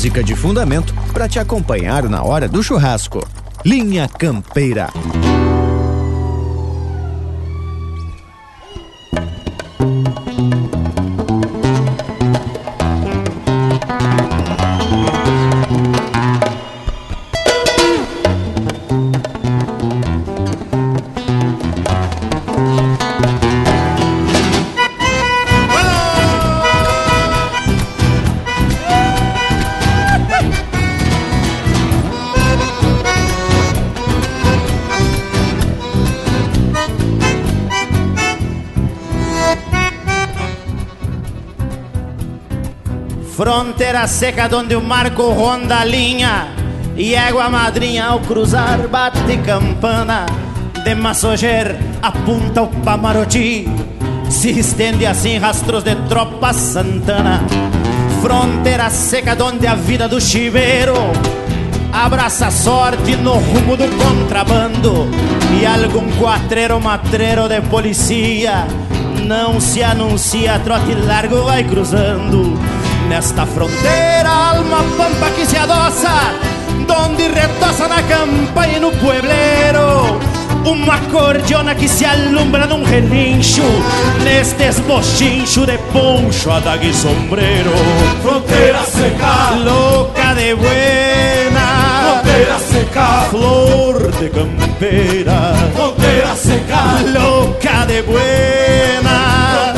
música 0.00 0.24
de 0.24 0.34
fundamento 0.34 0.94
para 1.12 1.28
te 1.28 1.38
acompanhar 1.38 2.08
na 2.08 2.22
hora 2.22 2.48
do 2.48 2.62
churrasco. 2.62 3.20
Linha 3.66 4.08
Campeira. 4.08 4.88
Fronteira 43.80 44.06
seca 44.06 44.46
onde 44.54 44.76
o 44.76 44.82
marco 44.82 45.30
ronda 45.30 45.78
a 45.78 45.84
linha 45.86 46.48
E 46.98 47.14
égua 47.14 47.48
madrinha 47.48 48.08
ao 48.08 48.20
cruzar 48.20 48.86
bate 48.88 49.38
campana. 49.38 50.26
De 50.84 50.94
Massoger 50.94 51.78
apunta 52.02 52.60
o 52.60 52.66
Pamaroti 52.66 53.66
Se 54.28 54.50
estende 54.50 55.06
assim 55.06 55.38
rastros 55.38 55.82
de 55.82 55.94
tropa 56.10 56.52
santana. 56.52 57.40
Fronteira 58.20 58.90
seca 58.90 59.34
onde 59.42 59.66
a 59.66 59.74
vida 59.74 60.06
do 60.06 60.20
chiveiro 60.20 60.92
Abraça 61.90 62.48
a 62.48 62.50
sorte 62.50 63.16
no 63.16 63.32
rumo 63.32 63.78
do 63.78 63.88
contrabando. 63.96 65.08
E 65.58 65.64
algum 65.64 66.06
quatreiro 66.18 66.78
matreiro 66.78 67.48
de 67.48 67.62
policia 67.62 68.66
Não 69.26 69.58
se 69.58 69.82
anuncia, 69.82 70.58
trote 70.58 70.92
largo 70.92 71.44
vai 71.44 71.64
cruzando 71.64 72.79
Nesta 73.10 73.44
fronteira, 73.44 74.30
alma 74.30 74.84
pampa 74.96 75.30
que 75.34 75.44
se 75.44 75.56
adoça, 75.56 76.32
donde 76.86 77.26
retoça 77.26 77.88
na 77.88 78.00
campanha 78.04 78.76
e 78.76 78.80
no 78.80 78.92
puebleiro. 78.92 80.20
Uma 80.64 80.96
cordiona 81.10 81.74
que 81.74 81.88
se 81.88 82.04
alumbra 82.04 82.66
num 82.66 82.84
relincho 82.84 83.62
Nestes 84.22 84.78
bochincho 84.80 85.66
de 85.66 85.78
poncho, 85.90 86.50
adaga 86.50 86.84
e 86.84 86.92
sombreiro 86.92 87.72
Fronteira 88.22 88.84
seca. 88.84 89.54
Louca 89.64 90.34
de 90.34 90.54
buena. 90.54 92.22
Fronteira 92.22 92.58
seca. 92.58 93.26
Flor 93.30 94.12
de 94.12 94.28
campeira 94.28 95.54
Fronteira 95.74 96.36
seca. 96.36 97.18
Louca 97.18 97.86
de 97.86 98.02
buena 98.02 99.69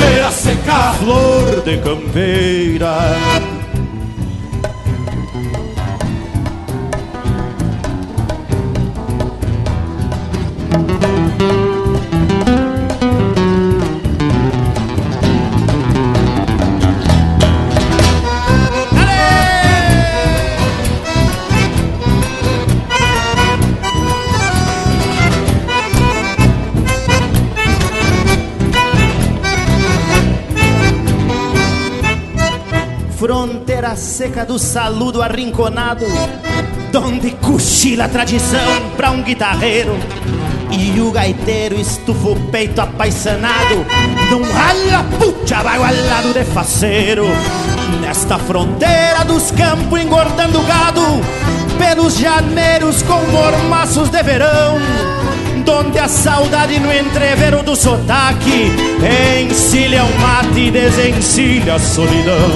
Seca 0.62 0.92
Flor 0.92 1.62
de 1.62 1.76
campeira 1.78 2.96
seca 34.22 34.46
do 34.46 34.56
saludo 34.56 35.20
arrinconado, 35.20 36.06
donde 36.92 37.32
cochila 37.32 38.04
a 38.04 38.08
tradição 38.08 38.60
pra 38.96 39.10
um 39.10 39.20
guitarreiro. 39.20 39.98
E 40.70 41.00
o 41.00 41.10
gaiteiro 41.10 41.74
estufa 41.74 42.28
o 42.28 42.40
peito 42.52 42.80
apaixonado. 42.80 43.84
Num 44.30 44.44
rala 44.44 45.04
puxa 45.18 45.60
bagualado 45.64 46.32
de 46.32 46.44
faceiro. 46.44 47.24
Nesta 48.00 48.38
fronteira 48.38 49.24
dos 49.24 49.50
campos 49.50 50.00
engordando 50.00 50.62
gado. 50.62 51.02
Pelos 51.76 52.16
janeiros 52.16 53.02
com 53.02 53.20
mormaços 53.32 54.08
de 54.08 54.22
verão 54.22 54.78
Donde 55.64 55.98
a 55.98 56.08
saudade 56.08 56.78
no 56.78 56.92
entrevero 56.92 57.62
do 57.62 57.76
sotaque 57.76 58.72
Encilha 59.40 60.04
o 60.04 60.20
mate 60.20 60.60
e 60.60 60.70
desencilha 60.70 61.74
a 61.74 61.78
solidão. 61.78 62.50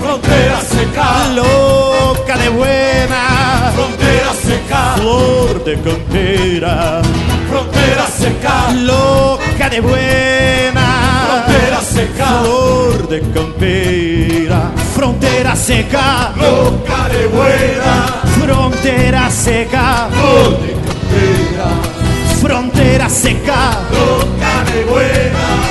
Fronteira 0.00 0.60
seca, 0.60 1.28
Louca 1.34 2.36
de 2.36 2.50
buena. 2.50 3.72
Fronteira 3.74 4.32
seca, 4.34 4.94
Flor 4.96 5.58
de 5.64 5.76
campeira 5.76 7.02
fronteira 7.48 8.06
seca, 8.06 8.72
Louca 8.72 9.68
de 9.68 9.80
buena. 9.80 11.44
Fronteira 11.44 11.80
seca, 11.82 12.26
Flor 12.42 13.06
de 13.08 13.20
campeira 13.20 14.72
Fronteira 14.94 15.56
seca. 15.56 16.32
Louca 16.36 17.08
de 17.08 17.26
buena, 17.28 18.06
Fronteira 18.40 19.30
seca. 19.30 20.08
Flor 20.10 20.58
de 20.60 20.72
campeira, 20.74 22.01
Fronteira 22.42 23.08
seca 23.08 23.70
louca 23.92 24.64
de 24.64 24.82
buena, 24.90 25.62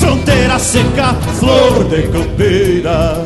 Fronteira 0.00 0.58
seca 0.58 1.12
Flor 1.38 1.84
de 1.90 2.08
campeira 2.08 3.22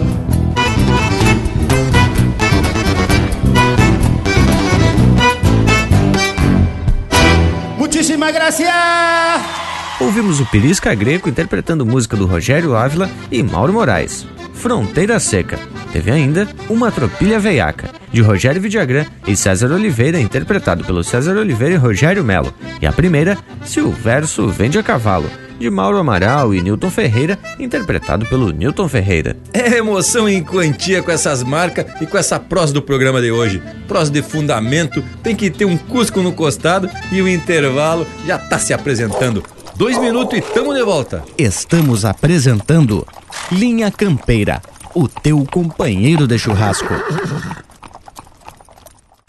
Muitíssima 7.78 8.32
gracias! 8.32 8.70
Ouvimos 10.00 10.40
o 10.40 10.46
Pirisca 10.46 10.92
Greco 10.92 11.28
interpretando 11.28 11.86
música 11.86 12.16
do 12.16 12.26
Rogério 12.26 12.74
Ávila 12.74 13.08
e 13.30 13.40
Mauro 13.40 13.72
Moraes. 13.72 14.26
Fronteira 14.60 15.18
Seca. 15.18 15.58
Teve 15.90 16.10
ainda 16.10 16.46
Uma 16.68 16.92
Tropilha 16.92 17.40
Veiaca, 17.40 17.88
de 18.12 18.20
Rogério 18.20 18.60
Vidagrã 18.60 19.06
e 19.26 19.34
César 19.34 19.72
Oliveira, 19.72 20.20
interpretado 20.20 20.84
pelo 20.84 21.02
César 21.02 21.34
Oliveira 21.38 21.74
e 21.74 21.78
Rogério 21.78 22.22
Melo. 22.22 22.52
E 22.80 22.86
a 22.86 22.92
primeira, 22.92 23.38
Se 23.64 23.80
o 23.80 23.90
Verso 23.90 24.48
Vende 24.48 24.78
a 24.78 24.82
Cavalo, 24.82 25.30
de 25.58 25.70
Mauro 25.70 25.96
Amaral 25.96 26.54
e 26.54 26.60
Newton 26.60 26.90
Ferreira, 26.90 27.38
interpretado 27.58 28.26
pelo 28.26 28.50
Newton 28.50 28.86
Ferreira. 28.86 29.34
É 29.54 29.78
emoção 29.78 30.28
em 30.28 30.44
quantia 30.44 31.02
com 31.02 31.10
essas 31.10 31.42
marcas 31.42 31.86
e 31.98 32.06
com 32.06 32.18
essa 32.18 32.38
prosa 32.38 32.74
do 32.74 32.82
programa 32.82 33.22
de 33.22 33.30
hoje. 33.30 33.62
Prosa 33.88 34.10
de 34.10 34.20
fundamento, 34.20 35.02
tem 35.22 35.34
que 35.34 35.50
ter 35.50 35.64
um 35.64 35.76
cusco 35.76 36.20
no 36.20 36.32
costado 36.32 36.88
e 37.10 37.22
o 37.22 37.28
intervalo 37.28 38.06
já 38.26 38.36
tá 38.36 38.58
se 38.58 38.74
apresentando. 38.74 39.42
Dois 39.80 39.96
minutos 39.96 40.36
e 40.36 40.42
tamo 40.42 40.74
de 40.74 40.82
volta. 40.82 41.24
Estamos 41.38 42.04
apresentando 42.04 43.06
Linha 43.50 43.90
Campeira, 43.90 44.60
o 44.94 45.08
teu 45.08 45.42
companheiro 45.50 46.26
de 46.26 46.38
churrasco. 46.38 46.92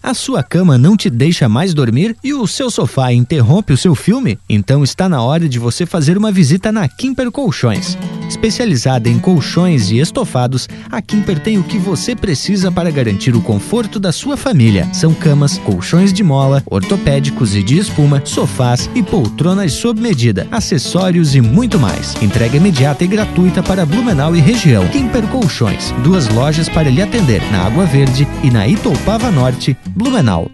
A 0.03 0.15
sua 0.15 0.41
cama 0.41 0.79
não 0.79 0.97
te 0.97 1.11
deixa 1.11 1.47
mais 1.47 1.75
dormir 1.75 2.17
e 2.23 2.33
o 2.33 2.47
seu 2.47 2.71
sofá 2.71 3.13
interrompe 3.13 3.71
o 3.71 3.77
seu 3.77 3.93
filme? 3.93 4.39
Então 4.49 4.83
está 4.83 5.07
na 5.07 5.21
hora 5.21 5.47
de 5.47 5.59
você 5.59 5.85
fazer 5.85 6.17
uma 6.17 6.31
visita 6.31 6.71
na 6.71 6.87
Kimper 6.87 7.29
Colchões. 7.29 7.95
Especializada 8.27 9.09
em 9.09 9.19
colchões 9.19 9.91
e 9.91 9.99
estofados, 9.99 10.67
a 10.89 11.01
Kimper 11.01 11.37
tem 11.37 11.59
o 11.59 11.63
que 11.63 11.77
você 11.77 12.15
precisa 12.15 12.71
para 12.71 12.89
garantir 12.89 13.35
o 13.35 13.41
conforto 13.41 13.99
da 13.99 14.11
sua 14.11 14.37
família. 14.37 14.87
São 14.93 15.13
camas, 15.13 15.57
colchões 15.59 16.11
de 16.11 16.23
mola, 16.23 16.63
ortopédicos 16.65 17.55
e 17.55 17.61
de 17.61 17.77
espuma, 17.77 18.21
sofás 18.25 18.89
e 18.95 19.03
poltronas 19.03 19.73
sob 19.73 20.01
medida, 20.01 20.47
acessórios 20.49 21.35
e 21.35 21.41
muito 21.41 21.77
mais. 21.77 22.15
Entrega 22.21 22.57
imediata 22.57 23.03
e 23.03 23.07
gratuita 23.07 23.61
para 23.61 23.85
Blumenau 23.85 24.35
e 24.35 24.39
região. 24.39 24.87
Kimper 24.87 25.27
Colchões, 25.27 25.93
duas 26.03 26.27
lojas 26.29 26.69
para 26.69 26.89
lhe 26.89 27.01
atender 27.01 27.41
na 27.51 27.65
Água 27.65 27.85
Verde 27.85 28.25
e 28.41 28.49
na 28.49 28.65
Itoupava 28.65 29.29
Norte, 29.29 29.77
Blumenau. 29.95 30.49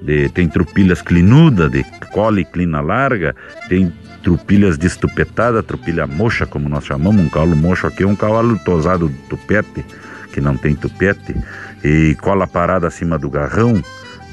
De, 0.02 0.30
tem 0.30 0.48
tropilhas 0.48 1.02
clinuda, 1.02 1.70
de 1.70 1.84
cola 2.12 2.42
e 2.42 2.46
clina 2.46 2.82
larga, 2.82 3.36
tem 3.70 3.92
tropilhas 4.22 4.78
de 4.78 4.88
estupetada, 4.88 5.64
tropilha 5.64 6.08
mocha, 6.08 6.46
como 6.46 6.70
nós 6.70 6.86
chamamos, 6.86 7.24
um 7.24 7.30
cavalo 7.30 7.56
mocho 7.56 7.88
aqui 7.88 8.06
um 8.06 8.16
cavalo 8.16 8.58
tosado 8.60 9.10
de 9.10 9.16
tupete, 9.30 9.86
que 10.32 10.42
não 10.42 10.58
tem 10.58 10.76
tupete, 10.76 11.36
e 11.84 12.16
cola 12.22 12.48
parada 12.48 12.88
acima 12.88 13.18
do 13.18 13.30
garrão, 13.30 13.82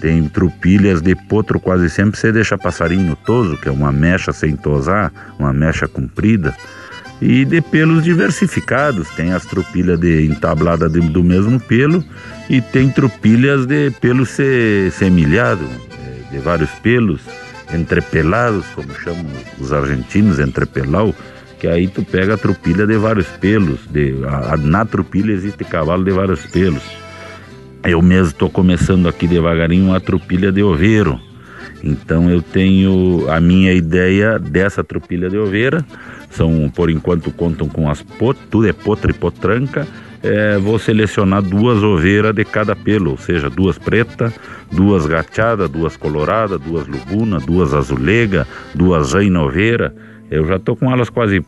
tem 0.01 0.27
tropilhas 0.29 1.01
de 1.03 1.15
potro, 1.15 1.61
quase 1.61 1.91
sempre 1.91 2.19
você 2.19 2.33
deixa 2.33 2.57
passarinho 2.59 3.17
toso, 3.25 3.57
que 3.57 3.69
é 3.69 3.73
uma 3.73 3.93
mecha 3.93 4.33
sem 4.33 4.57
tosar, 4.57 5.13
uma 5.39 5.53
mecha 5.53 5.87
comprida. 5.87 6.55
E 7.21 7.45
de 7.45 7.61
pelos 7.61 8.03
diversificados, 8.03 9.09
tem 9.11 9.33
as 9.33 9.45
tropilhas 9.45 10.01
de 10.01 10.27
entablada 10.27 10.89
de- 10.89 11.01
do 11.01 11.23
mesmo 11.23 11.61
pelo 11.61 12.03
e 12.49 12.63
tem 12.63 12.89
tropilhas 12.89 13.67
de 13.67 13.91
pelo 14.01 14.25
se, 14.25 14.91
semilhado, 14.93 15.67
de 16.31 16.39
vários 16.39 16.71
pelos, 16.83 17.21
entrepelados, 17.75 18.65
como 18.75 18.93
chamam 18.95 19.27
os 19.59 19.73
argentinos, 19.73 20.39
entrepelau, 20.39 21.15
que 21.59 21.67
aí 21.67 21.89
tu 21.89 22.03
pega 22.03 22.35
a 22.35 22.39
tropilha 22.39 22.87
de 22.87 22.97
vários 22.97 23.27
pelos. 23.27 23.81
De, 23.91 24.15
a, 24.27 24.55
a- 24.55 24.57
na 24.57 24.85
tropilha 24.87 25.33
existe 25.33 25.63
cavalo 25.65 26.03
de 26.05 26.11
vários 26.13 26.47
pelos. 26.47 26.83
Eu 27.85 28.03
mesmo 28.03 28.29
estou 28.29 28.51
começando 28.51 29.09
aqui 29.09 29.27
devagarinho 29.27 29.87
uma 29.87 30.01
tropilha 30.01 30.53
de 30.53 30.63
oveiro. 30.63 31.19
Então 31.83 32.29
eu 32.29 32.43
tenho 32.43 33.25
a 33.31 33.41
minha 33.41 33.73
ideia 33.73 34.39
dessa 34.39 34.85
tropilha 34.85 35.31
de 35.31 35.39
oveira. 35.39 35.85
São, 36.31 36.71
por 36.75 36.91
enquanto, 36.91 37.31
contam 37.31 37.69
com 37.69 37.89
as 37.89 38.03
pot, 38.03 38.39
tudo 38.51 38.69
é 38.69 38.73
potra 38.73 39.11
e 39.11 39.15
potranca. 39.15 39.89
É, 40.23 40.59
vou 40.59 40.79
selecionar 40.79 41.41
duas 41.41 41.83
oveiras 41.83 42.35
de 42.35 42.45
cada 42.45 42.77
pelo, 42.77 43.13
ou 43.13 43.17
seja, 43.17 43.49
duas 43.49 43.79
pretas, 43.79 44.35
duas 44.71 45.07
gateadas, 45.07 45.71
duas 45.71 45.97
coloradas, 45.97 46.61
duas 46.61 46.87
lubunas, 46.87 47.45
duas 47.47 47.73
azulega, 47.73 48.47
duas 48.75 49.15
reina 49.15 49.43
oveira. 49.43 49.95
Eu 50.31 50.47
já 50.47 50.57
estou 50.57 50.77
com 50.77 50.93
elas 50.93 51.09
quase, 51.09 51.43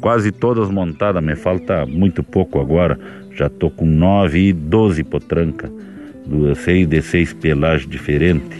quase 0.00 0.32
todas 0.32 0.70
montadas, 0.70 1.22
me 1.22 1.36
falta 1.36 1.86
muito 1.86 2.22
pouco 2.22 2.60
agora. 2.60 2.98
Já 3.34 3.46
estou 3.46 3.70
com 3.70 3.84
nove 3.84 4.48
e 4.48 4.52
doze 4.52 5.04
potranca, 5.04 5.70
duas, 6.26 6.58
seis 6.58 6.88
de 6.88 7.02
seis 7.02 7.32
pelagens 7.32 7.88
diferentes. 7.88 8.58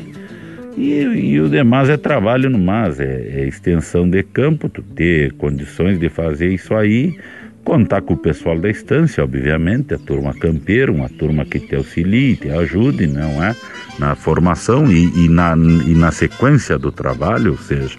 E, 0.76 1.00
e 1.00 1.40
o 1.40 1.48
demais 1.48 1.88
é 1.88 1.96
trabalho 1.96 2.50
no 2.50 2.58
mais, 2.58 3.00
é, 3.00 3.04
é 3.04 3.48
extensão 3.48 4.08
de 4.08 4.22
campo, 4.22 4.68
tu 4.68 4.82
ter 4.82 5.32
condições 5.32 5.98
de 5.98 6.10
fazer 6.10 6.52
isso 6.52 6.74
aí, 6.74 7.18
contar 7.64 8.02
com 8.02 8.12
o 8.12 8.16
pessoal 8.16 8.58
da 8.58 8.68
estância, 8.68 9.24
obviamente, 9.24 9.94
a 9.94 9.98
turma 9.98 10.34
campeira, 10.34 10.92
uma 10.92 11.08
turma 11.08 11.46
que 11.46 11.58
te 11.58 11.74
auxilie, 11.74 12.36
te 12.36 12.50
ajude, 12.50 13.06
não 13.06 13.42
é? 13.42 13.56
Na 13.98 14.14
formação 14.14 14.92
e, 14.92 15.24
e, 15.24 15.28
na, 15.28 15.56
e 15.56 15.94
na 15.94 16.12
sequência 16.12 16.78
do 16.78 16.92
trabalho, 16.92 17.52
ou 17.52 17.58
seja, 17.58 17.98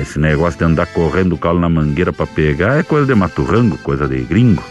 esse 0.00 0.18
negócio 0.18 0.58
de 0.58 0.64
andar 0.64 0.86
correndo 0.86 1.34
o 1.34 1.38
calo 1.38 1.60
na 1.60 1.68
mangueira 1.68 2.12
para 2.12 2.26
pegar 2.26 2.78
é 2.78 2.82
coisa 2.82 3.06
de 3.06 3.14
maturrango, 3.14 3.76
coisa 3.78 4.08
de 4.08 4.20
gringo. 4.22 4.64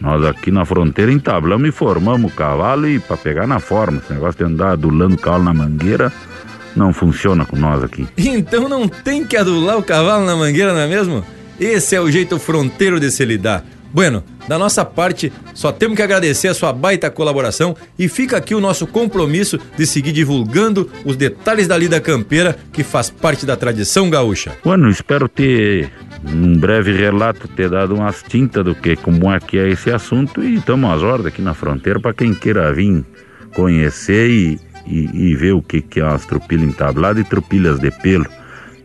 Nós 0.00 0.24
aqui 0.24 0.50
na 0.50 0.64
fronteira 0.64 1.12
entablamos 1.12 1.68
e 1.68 1.72
formamos 1.72 2.32
o 2.32 2.34
cavalo 2.34 2.88
e 2.88 2.98
para 2.98 3.16
pegar 3.16 3.46
na 3.46 3.58
forma. 3.58 3.98
Esse 3.98 4.12
negócio 4.12 4.38
de 4.38 4.52
andar 4.52 4.72
adulando 4.72 5.14
o 5.14 5.18
cavalo 5.18 5.44
na 5.44 5.54
mangueira 5.54 6.12
não 6.74 6.92
funciona 6.92 7.44
com 7.44 7.56
nós 7.56 7.82
aqui. 7.82 8.06
Então 8.16 8.68
não 8.68 8.88
tem 8.88 9.24
que 9.24 9.36
adular 9.36 9.78
o 9.78 9.82
cavalo 9.82 10.24
na 10.24 10.36
mangueira, 10.36 10.72
não 10.72 10.80
é 10.80 10.86
mesmo? 10.86 11.24
Esse 11.58 11.96
é 11.96 12.00
o 12.00 12.10
jeito 12.10 12.38
fronteiro 12.38 13.00
de 13.00 13.10
se 13.10 13.24
lidar. 13.24 13.64
Bueno, 13.92 14.22
da 14.48 14.58
nossa 14.58 14.84
parte, 14.84 15.32
só 15.54 15.72
temos 15.72 15.96
que 15.96 16.02
agradecer 16.02 16.48
a 16.48 16.54
sua 16.54 16.72
baita 16.72 17.10
colaboração 17.10 17.76
e 17.98 18.08
fica 18.08 18.36
aqui 18.36 18.54
o 18.54 18.60
nosso 18.60 18.86
compromisso 18.86 19.58
de 19.76 19.86
seguir 19.86 20.12
divulgando 20.12 20.90
os 21.04 21.16
detalhes 21.16 21.66
da 21.66 21.76
lida 21.76 22.00
campeira 22.00 22.56
que 22.72 22.82
faz 22.82 23.10
parte 23.10 23.44
da 23.44 23.56
tradição 23.56 24.08
gaúcha. 24.08 24.56
Bueno, 24.64 24.88
espero 24.88 25.28
ter, 25.28 25.90
num 26.22 26.56
breve 26.56 26.92
relato, 26.92 27.48
ter 27.48 27.68
dado 27.68 27.94
umas 27.94 28.22
tintas 28.22 28.64
do 28.64 28.74
que, 28.74 28.96
como 28.96 29.32
é 29.32 29.40
que 29.40 29.58
é 29.58 29.68
esse 29.68 29.90
assunto 29.90 30.42
e 30.42 30.56
estamos 30.56 30.90
às 30.90 31.02
ordens 31.02 31.28
aqui 31.28 31.42
na 31.42 31.54
fronteira 31.54 32.00
para 32.00 32.14
quem 32.14 32.34
queira 32.34 32.72
vir 32.72 33.04
conhecer 33.54 34.30
e, 34.30 34.60
e, 34.86 35.30
e, 35.30 35.34
ver 35.34 35.52
o 35.52 35.62
que, 35.62 35.80
que 35.80 36.00
é 36.00 36.04
umas 36.04 36.26
trupilhas 36.26 36.68
entabladas 36.68 37.24
e 37.24 37.28
trupilhas 37.28 37.80
de 37.80 37.90
pelo. 37.90 38.26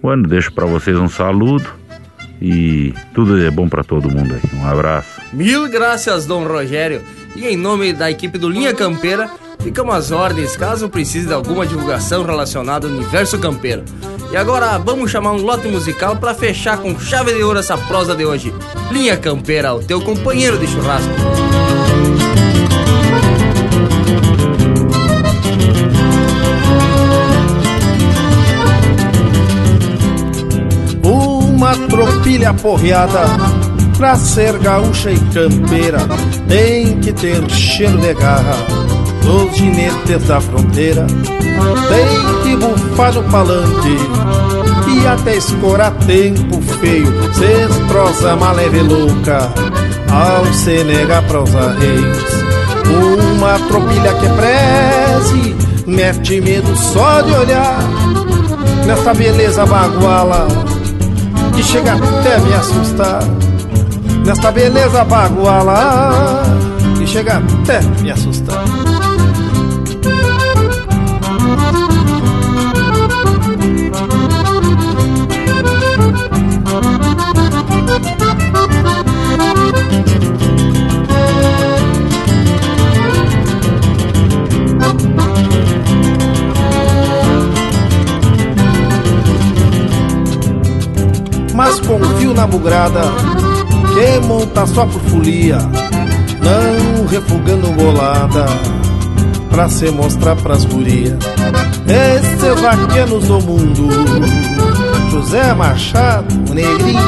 Bueno, 0.02 0.28
deixo 0.28 0.52
para 0.54 0.66
vocês 0.66 0.98
um 0.98 1.10
saludo 1.10 1.81
e 2.42 2.94
tudo 3.14 3.40
é 3.40 3.52
bom 3.52 3.70
para 3.70 3.84
todo 3.84 4.10
mundo 4.10 4.34
aí. 4.34 4.60
Um 4.60 4.68
abraço. 4.68 5.22
Mil 5.32 5.70
graças, 5.70 6.26
Dom 6.26 6.46
Rogério. 6.46 7.02
E 7.36 7.48
em 7.48 7.56
nome 7.56 7.94
da 7.94 8.10
equipe 8.10 8.38
do 8.38 8.50
Linha 8.50 8.74
Campeira, 8.74 9.30
ficam 9.60 9.92
as 9.92 10.12
ordens 10.12 10.58
caso 10.58 10.90
precise 10.90 11.28
de 11.28 11.34
alguma 11.34 11.66
divulgação 11.66 12.24
relacionada 12.24 12.88
ao 12.88 12.94
universo 12.94 13.38
campeiro. 13.38 13.84
E 14.32 14.38
agora 14.38 14.78
vamos 14.78 15.12
chamar 15.12 15.34
um 15.34 15.42
lote 15.42 15.68
musical 15.68 16.16
para 16.16 16.34
fechar 16.34 16.78
com 16.78 16.98
chave 17.00 17.34
de 17.34 17.44
ouro 17.44 17.60
essa 17.60 17.78
prosa 17.78 18.16
de 18.16 18.26
hoje. 18.26 18.54
Linha 18.92 19.16
Campeira, 19.18 19.74
o 19.74 19.84
teu 19.84 20.02
companheiro 20.02 20.58
de 20.58 20.68
churrasco. 20.68 21.12
Uma 31.62 31.76
tropilha 31.88 32.54
porreada 32.56 33.20
Pra 33.96 34.16
ser 34.16 34.58
gaúcha 34.58 35.12
e 35.12 35.20
campeira. 35.32 36.00
Tem 36.48 37.00
que 37.00 37.14
ter 37.14 37.48
cheiro 37.52 38.00
de 38.00 38.14
garra 38.16 38.56
Dos 39.22 39.56
ginetes 39.56 40.28
da 40.28 40.42
fronteira. 40.42 41.06
Tem 41.06 42.44
que 42.44 42.56
bufar 42.56 43.14
no 43.14 43.24
palanque 43.30 43.98
E 44.88 45.06
até 45.06 45.36
escorar 45.38 45.92
tempo 46.08 46.60
feio. 46.80 47.34
Cês 47.36 47.78
prosa 47.88 48.36
maleve 48.36 48.82
louca 48.82 49.54
Ao 50.12 50.52
se 50.54 50.84
negar 50.84 51.22
prosa 51.28 51.74
reis. 51.74 52.42
Uma 53.38 53.60
tropilha 53.68 54.14
que 54.16 54.28
preze 54.30 55.56
Mete 55.86 56.42
medo 56.42 56.76
só 56.76 57.22
de 57.22 57.34
olhar 57.34 57.80
Nessa 58.88 59.14
beleza 59.14 59.64
baguala 59.68 60.71
que 61.56 61.64
chega 61.64 61.94
até 61.94 62.40
me 62.40 62.54
assustar. 62.54 63.24
Nesta 64.26 64.52
beleza 64.52 65.04
baguala, 65.04 66.44
que 66.98 67.08
chega 67.08 67.38
até 67.38 67.82
me 68.02 68.12
assustar. 68.12 68.81
Na 92.42 92.48
bugrada 92.48 93.02
que 93.94 94.26
monta 94.26 94.66
só 94.66 94.84
por 94.88 95.00
folia, 95.02 95.60
não 95.60 97.06
refugando 97.06 97.72
bolada 97.74 98.48
pra 99.52 99.70
se 99.70 99.92
mostrar 99.92 100.36
pras 100.38 100.66
gurias. 100.66 101.20
Esses 101.86 102.60
vaquenos 102.60 103.28
do 103.28 103.40
mundo, 103.42 103.90
José 105.12 105.54
Machado, 105.54 106.34
o 106.50 106.54
negrinho, 106.56 107.00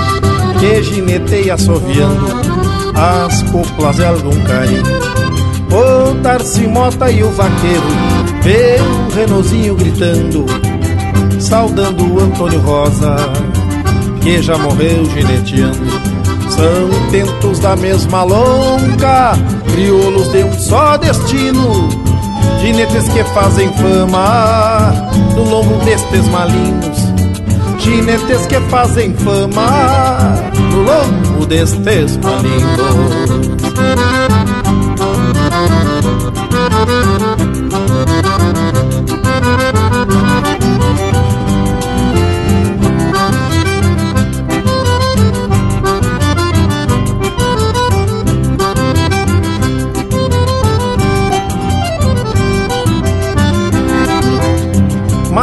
que 0.60 0.84
gineteia 0.84 1.56
assoviando 1.56 2.28
as 2.94 3.42
coplas 3.44 3.96
de 3.96 4.06
algum 4.06 4.40
carinho. 4.44 4.84
O 5.72 6.14
Darcy 6.22 6.68
Mota 6.68 7.10
e 7.10 7.24
o 7.24 7.32
vaqueiro, 7.32 7.88
vê 8.44 8.78
o 8.80 9.16
Renozinho 9.16 9.76
gritando, 9.76 10.46
saudando 11.40 12.14
o 12.14 12.20
Antônio 12.20 12.60
Rosa 12.60 13.16
que 14.24 14.42
já 14.42 14.58
morreu 14.58 15.06
gineteando. 15.06 16.14
São 16.50 16.90
tentos 17.12 17.60
da 17.60 17.76
mesma 17.76 18.24
longa, 18.24 19.34
crioulos 19.72 20.30
de 20.30 20.44
um 20.44 20.54
só 20.54 20.98
destino. 20.98 21.90
Ginetes 22.62 23.10
que 23.10 23.24
fazem 23.26 23.72
fama 23.74 24.94
no 25.36 25.44
lombo 25.50 25.84
destes 25.84 26.28
malignos. 26.30 26.98
Ginetes 27.80 28.48
que 28.48 28.60
fazem 28.70 29.14
fama 29.16 30.36
no 30.72 30.84
lombo 30.84 31.46
destes 31.46 32.18
malignos. 32.18 33.34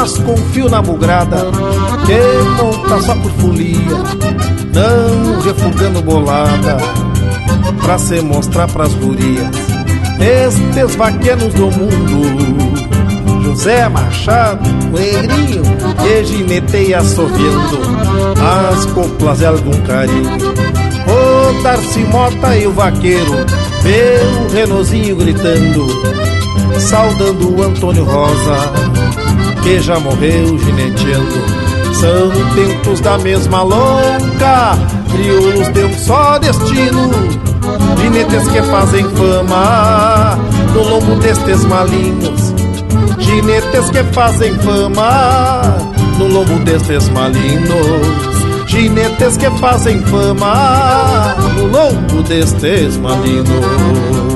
Mas 0.00 0.16
confio 0.16 0.66
na 0.70 0.80
bugrada 0.80 1.36
que 2.06 2.62
monta 2.62 3.02
só 3.02 3.14
por 3.16 3.30
folia, 3.32 3.98
não 4.72 5.40
refugando 5.42 6.00
bolada 6.00 6.78
pra 7.82 7.98
se 7.98 8.22
mostrar 8.22 8.66
pras 8.68 8.94
gurias. 8.94 9.54
Estes 10.18 10.96
vaquenos 10.96 11.52
do 11.52 11.70
mundo, 11.70 13.42
José 13.44 13.90
Machado, 13.90 14.70
Negrinho, 14.90 15.62
que 16.02 16.24
gineteia 16.24 17.00
assoviando 17.00 17.80
as 18.72 18.86
coplas 18.86 19.38
de 19.38 19.44
algum 19.44 19.82
carinho. 19.82 20.30
O 21.06 21.62
Darcy 21.62 22.04
Mota 22.04 22.56
e 22.56 22.66
o 22.66 22.72
vaqueiro, 22.72 23.34
o 23.34 24.52
Renozinho 24.52 25.16
gritando, 25.16 25.86
saudando 26.78 27.54
o 27.54 27.62
Antônio 27.62 28.04
Rosa 28.04 28.89
que 29.62 29.80
já 29.80 29.98
morreu 30.00 30.58
gineteando. 30.58 31.70
São 31.94 32.30
tempos 32.54 33.00
da 33.00 33.18
mesma 33.18 33.62
longa, 33.62 34.78
crioulos 35.10 35.68
de 35.68 35.84
um 35.84 35.98
só 35.98 36.38
destino. 36.38 37.10
Ginetes 38.00 38.48
que 38.48 38.62
fazem 38.62 39.04
fama 39.10 40.38
no 40.74 40.88
lombo 40.88 41.16
destes 41.16 41.64
malignos. 41.64 42.54
Ginetes 43.18 43.90
que 43.90 44.02
fazem 44.14 44.54
fama 44.58 45.76
no 46.18 46.26
lombo 46.26 46.58
destes 46.64 47.08
malignos. 47.10 48.30
Ginetes 48.66 49.36
que 49.36 49.50
fazem 49.58 50.00
fama 50.02 51.34
no 51.56 51.66
lombo 51.66 52.22
destes 52.22 52.96
malignos. 52.96 54.29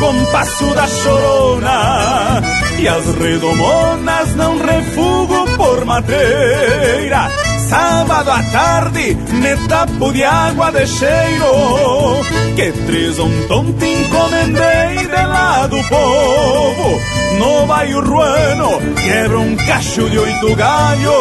Compasso 0.00 0.64
da 0.74 0.86
chorona 0.88 2.42
E 2.78 2.88
as 2.88 3.04
redomonas 3.14 4.34
não 4.34 4.58
refugo 4.58 5.46
por 5.56 5.84
madeira. 5.84 7.30
Sábado 7.68 8.30
à 8.30 8.42
tarde, 8.44 9.14
me 9.14 9.68
tapo 9.68 10.12
de 10.12 10.24
água 10.24 10.72
de 10.72 10.86
cheiro 10.86 12.24
Que 12.56 12.72
três 12.72 13.16
tonto 13.46 13.84
encomendei 13.84 15.06
de 15.06 15.26
lá 15.26 15.66
do 15.68 15.80
povo. 15.84 17.00
No 17.38 17.66
bairro 17.66 18.00
ruano, 18.00 18.80
quebra 18.96 19.38
um 19.38 19.54
cacho 19.54 20.10
de 20.10 20.18
oito 20.18 20.56
galho 20.56 21.12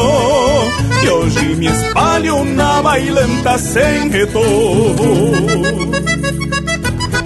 E 1.04 1.10
hoje 1.10 1.56
me 1.56 1.68
espalho 1.68 2.44
na 2.46 2.82
bailanta 2.82 3.58
sem 3.60 4.10
retorno 4.10 5.90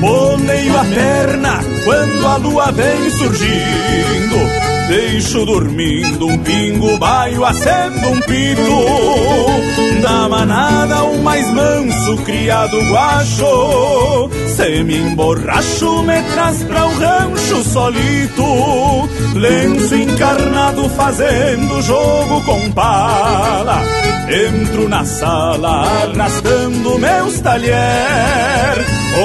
Boleio 0.00 0.78
a 0.78 0.84
perna 0.84 1.60
quando 1.84 2.26
a 2.26 2.36
lua 2.36 2.72
vem 2.72 3.10
surgindo. 3.10 4.64
Deixo 4.88 5.46
dormindo 5.46 6.26
um 6.26 6.38
pingo, 6.38 6.98
baio, 6.98 7.42
acendo 7.44 8.08
um 8.10 8.20
pito. 8.20 10.02
Da 10.02 10.28
manada 10.28 11.04
o 11.04 11.22
mais 11.22 11.50
manso, 11.50 12.18
criado 12.18 12.78
guacho. 12.90 14.30
Se 14.54 14.84
me 14.84 14.98
emborracho, 14.98 16.02
me 16.02 16.22
traz 16.34 16.62
pra 16.64 16.84
o 16.86 16.98
rancho 16.98 17.64
solito. 17.64 19.08
Lenço 19.34 19.94
encarnado 19.94 20.86
fazendo 20.90 21.80
jogo 21.80 22.42
com 22.44 22.70
pala 22.72 23.82
Entro 24.28 24.88
na 24.88 25.04
sala 25.04 25.82
arrastando 25.82 26.98
meus 26.98 27.40
talher. 27.40 27.74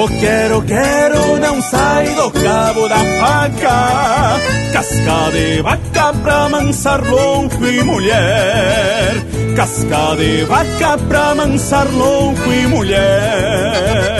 O 0.02 0.08
quero, 0.20 0.62
quero 0.62 1.38
não 1.38 1.60
sai 1.62 2.14
do 2.14 2.30
cabo 2.30 2.86
da 2.86 2.98
faca. 2.98 4.40
Casca 4.72 5.30
de 5.32 5.62
vaca 5.62 6.12
pra 6.22 6.48
mansar 6.50 7.02
louco 7.02 7.66
e 7.66 7.82
mulher. 7.82 9.24
Casca 9.56 10.16
de 10.16 10.44
vaca 10.44 10.98
pra 11.08 11.34
mansar 11.34 11.88
louco 11.90 12.52
e 12.52 12.66
mulher 12.66 14.19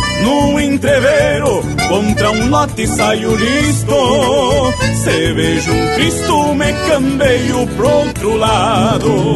no 0.21 0.59
entreveiro, 0.59 1.61
contra 1.87 2.31
um 2.31 2.49
lote 2.49 2.87
saio 2.87 3.35
listo. 3.35 4.73
Se 5.03 5.33
vejo 5.33 5.71
um 5.71 5.95
Cristo, 5.95 6.55
me 6.55 6.73
cambeio 6.87 7.67
pro 7.75 7.89
outro 7.89 8.37
lado. 8.37 9.35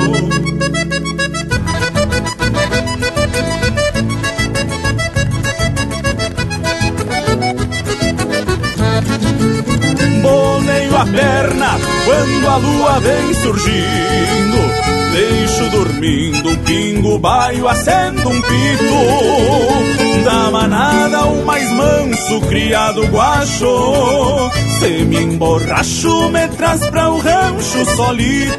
Boleio 10.22 10.98
a 10.98 11.06
perna 11.06 11.95
quando 12.06 12.48
a 12.48 12.57
lua 12.57 12.99
vem 12.99 13.34
surgindo 13.34 14.86
Deixo 15.15 15.69
dormindo 15.69 16.49
um 16.49 16.56
pingo, 16.57 17.18
baio, 17.18 17.69
acendo 17.69 18.27
um 18.27 18.41
pito. 18.41 20.23
Da 20.26 20.52
manada 20.52 21.26
o 21.26 21.45
mais 21.45 21.72
manso, 21.72 22.41
criado 22.41 23.06
guacho 23.07 24.52
Se 24.80 25.06
me 25.06 25.23
emborracho, 25.23 26.30
me 26.30 26.48
traz 26.49 26.86
pra 26.88 27.10
o 27.10 27.19
rancho 27.19 27.86
solito 27.95 28.55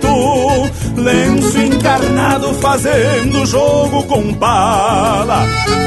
Lenço 0.97 1.59
encarnado 1.59 2.55
fazendo 2.55 3.47
jogo 3.47 4.03
com 4.05 4.33
pala 4.35 5.45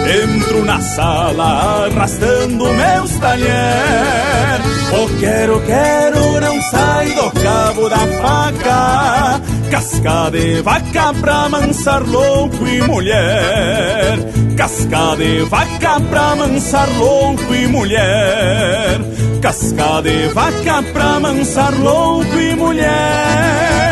Entro 0.10 0.66
na 0.66 0.82
sala 0.82 1.86
arrastando 1.86 2.66
meus 2.66 3.12
talher. 3.20 4.60
O 4.92 5.20
quero, 5.20 5.62
quero 5.62 6.42
não 6.42 6.62
sai 6.64 7.12
do 7.12 7.30
cabo 7.40 7.88
da 7.88 8.08
faca. 8.20 9.42
Casca 9.70 10.32
de 10.32 10.62
vaca 10.64 11.14
pra 11.22 11.48
mansar 11.48 12.02
louco 12.02 12.66
e 12.66 12.82
mulher. 12.82 14.18
Casca 14.58 15.16
de 15.16 15.42
vaca 15.44 16.00
pra 16.10 16.36
mansar 16.36 16.90
louco 16.98 17.54
e 17.54 17.68
mulher. 17.68 19.00
Casca 19.42 20.02
de 20.02 20.28
vaca 20.34 20.82
pra 20.92 21.20
mansar 21.20 21.74
louco 21.80 22.36
e 22.36 22.56
mulher 22.56 23.89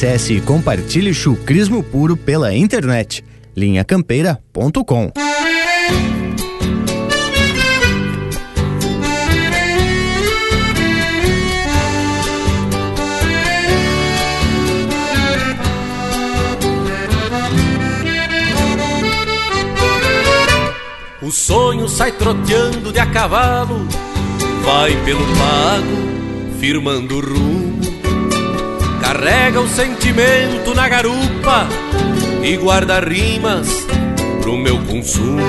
Acesse 0.00 0.32
e 0.32 0.40
compartilhe 0.40 1.12
chucrismo 1.12 1.82
puro 1.82 2.16
pela 2.16 2.54
internet 2.54 3.22
linhacampeira.com. 3.54 5.12
O 21.20 21.30
sonho 21.30 21.86
sai 21.90 22.12
troteando 22.12 22.90
de 22.90 22.98
a 22.98 23.04
cavalo, 23.04 23.86
vai 24.64 24.96
pelo 25.04 25.26
pago, 25.36 26.58
firmando 26.58 27.20
rumo. 27.20 27.59
Carrega 29.12 29.60
o 29.60 29.68
sentimento 29.68 30.72
na 30.72 30.88
garupa 30.88 31.68
e 32.44 32.56
guarda 32.56 33.00
rimas 33.00 33.84
pro 34.40 34.56
meu 34.56 34.78
consumo. 34.84 35.42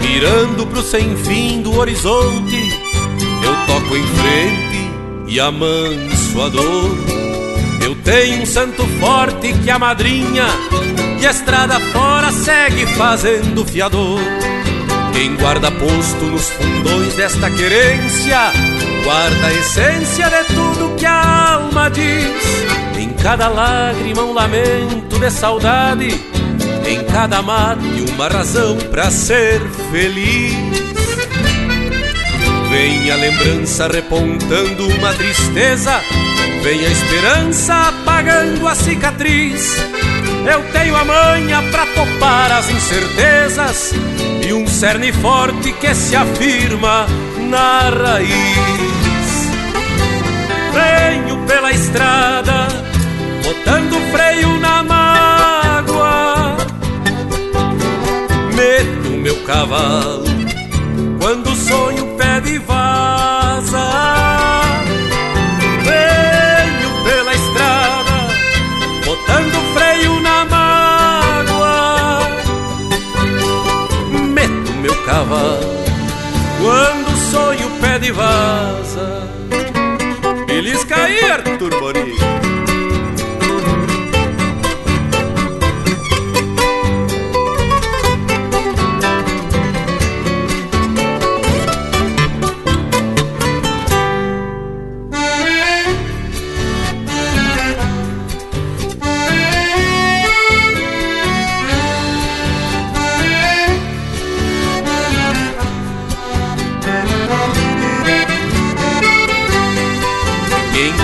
Mirando 0.00 0.66
pro 0.66 0.82
sem 0.82 1.16
fim 1.18 1.62
do 1.62 1.78
horizonte, 1.78 2.82
eu 3.44 3.66
toco 3.68 3.96
em 3.96 4.02
frente 4.02 4.90
e 5.28 5.38
amanso 5.38 6.42
a 6.42 6.48
dor. 6.48 6.96
Eu 7.84 7.94
tenho 8.02 8.42
um 8.42 8.46
santo 8.46 8.84
forte 8.98 9.52
que 9.62 9.70
a 9.70 9.78
madrinha 9.78 10.46
e 11.20 11.24
a 11.24 11.30
estrada 11.30 11.78
fora 11.78 12.32
segue 12.32 12.86
fazendo 12.86 13.64
fiador. 13.64 14.18
Quem 15.16 15.34
guarda 15.34 15.70
posto 15.70 16.26
nos 16.26 16.50
fundões 16.50 17.14
desta 17.14 17.50
querência, 17.50 18.52
guarda 19.02 19.46
a 19.46 19.54
essência 19.54 20.28
de 20.28 20.44
tudo 20.54 20.94
que 20.94 21.06
a 21.06 21.54
alma 21.54 21.88
diz. 21.88 22.98
Em 22.98 23.08
cada 23.14 23.48
lágrima 23.48 24.24
um 24.24 24.34
lamento 24.34 25.18
de 25.18 25.30
saudade, 25.30 26.22
Em 26.86 27.02
cada 27.04 27.40
mate 27.40 28.04
uma 28.12 28.28
razão 28.28 28.76
pra 28.90 29.10
ser 29.10 29.58
feliz. 29.90 30.52
Vem 32.68 33.10
a 33.10 33.16
lembrança 33.16 33.88
repontando 33.88 34.86
uma 34.86 35.14
tristeza, 35.14 35.98
vem 36.62 36.84
a 36.84 36.90
esperança 36.90 37.88
apagando 37.88 38.68
a 38.68 38.74
cicatriz. 38.74 39.78
Eu 40.46 40.62
tenho 40.74 40.94
a 40.94 41.04
manha 41.06 41.62
pra 41.70 41.86
topar 41.86 42.52
as 42.52 42.68
incertezas 42.68 43.94
um 44.56 44.66
cerne 44.66 45.12
forte 45.12 45.72
que 45.72 45.94
se 45.94 46.16
afirma 46.16 47.06
na 47.48 47.90
raiz. 47.90 48.26
Venho 50.72 51.46
pela 51.46 51.72
estrada, 51.72 52.68
botando 53.44 54.00
freio 54.10 54.58
na 54.58 54.82
mágoa. 54.82 56.56
Meto 58.54 59.10
meu 59.10 59.36
cavalo 59.44 60.25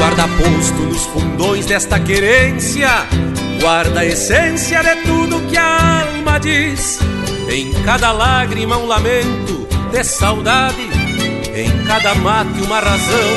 guarda 0.03 0.27
posto 0.27 0.83
nos 0.83 1.05
fundões 1.07 1.65
desta 1.65 2.01
querência, 2.01 2.89
guarda 3.61 4.01
a 4.01 4.05
essência 4.05 4.83
de 4.83 4.97
tudo 5.03 5.41
que 5.49 5.57
a 5.57 6.03
alma 6.03 6.41
diz. 6.41 6.99
Em 7.49 7.73
cada 7.85 8.11
lágrima 8.11 8.79
um 8.79 8.87
lamento 8.87 9.65
de 9.93 10.03
saudade, 10.03 10.91
em 11.55 11.85
cada 11.85 12.17
mate 12.17 12.61
uma 12.63 12.81
razão 12.81 13.31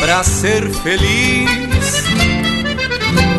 para 0.00 0.24
ser 0.24 0.68
feliz. 0.82 2.02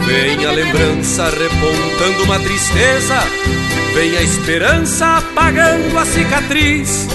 Vem 0.05 0.45
a 0.45 0.51
lembrança 0.51 1.25
repontando 1.25 2.23
uma 2.23 2.39
tristeza, 2.39 3.19
vem 3.93 4.15
a 4.15 4.21
esperança 4.21 5.17
apagando 5.17 5.99
a 5.99 6.05
cicatriz. 6.05 7.09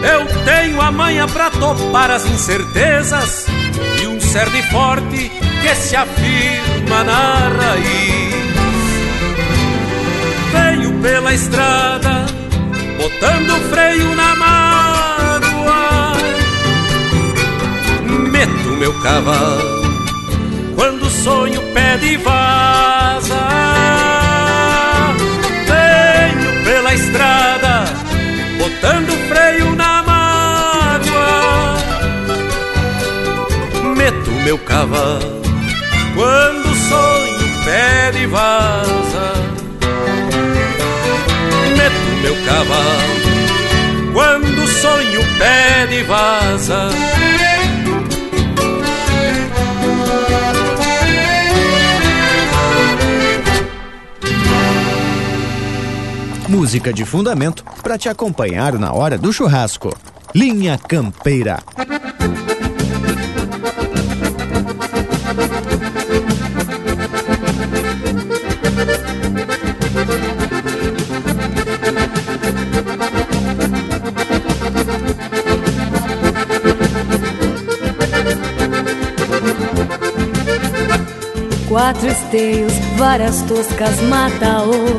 Eu 0.00 0.44
tenho 0.44 0.80
a 0.80 0.92
manha 0.92 1.26
pra 1.26 1.50
topar 1.50 2.08
as 2.08 2.24
incertezas 2.24 3.51
e 4.32 4.36
um 4.36 4.38
cerne 4.38 4.62
forte 4.62 5.30
que 5.60 5.74
se 5.74 5.94
afirma 5.94 7.04
na 7.04 7.48
raiz. 7.48 8.32
Venho 10.52 11.02
pela 11.02 11.34
estrada, 11.34 12.26
botando 12.96 13.70
freio 13.70 14.14
na 14.14 14.34
mágoa. 14.36 16.12
Meto 18.30 18.68
meu 18.78 18.92
cavalo 19.00 19.82
quando 20.76 21.02
o 21.02 21.10
sonho 21.10 21.60
pede 21.74 22.16
vaza. 22.16 23.48
Venho 25.68 26.64
pela 26.64 26.94
estrada, 26.94 27.84
botando 28.58 29.12
freio 29.28 29.51
meu 34.44 34.58
cavalo 34.58 35.42
quando 36.14 36.66
o 36.66 36.74
sonho 36.74 37.64
pede 37.64 38.26
vaza. 38.26 39.32
Meto 41.76 42.22
meu 42.22 42.36
cavalo 42.44 44.12
quando 44.12 44.62
o 44.62 44.68
sonho 44.68 45.20
pede 45.38 46.02
vaza. 46.02 46.90
Música 56.48 56.92
de 56.92 57.04
fundamento 57.04 57.64
para 57.82 57.96
te 57.96 58.08
acompanhar 58.08 58.74
na 58.74 58.92
hora 58.92 59.16
do 59.16 59.32
churrasco. 59.32 59.96
Linha 60.34 60.76
Campeira. 60.76 61.62
Quatro 81.92 82.08
esteios, 82.08 82.72
várias 82.96 83.42
toscas 83.42 84.00
mata-olho 84.08 84.98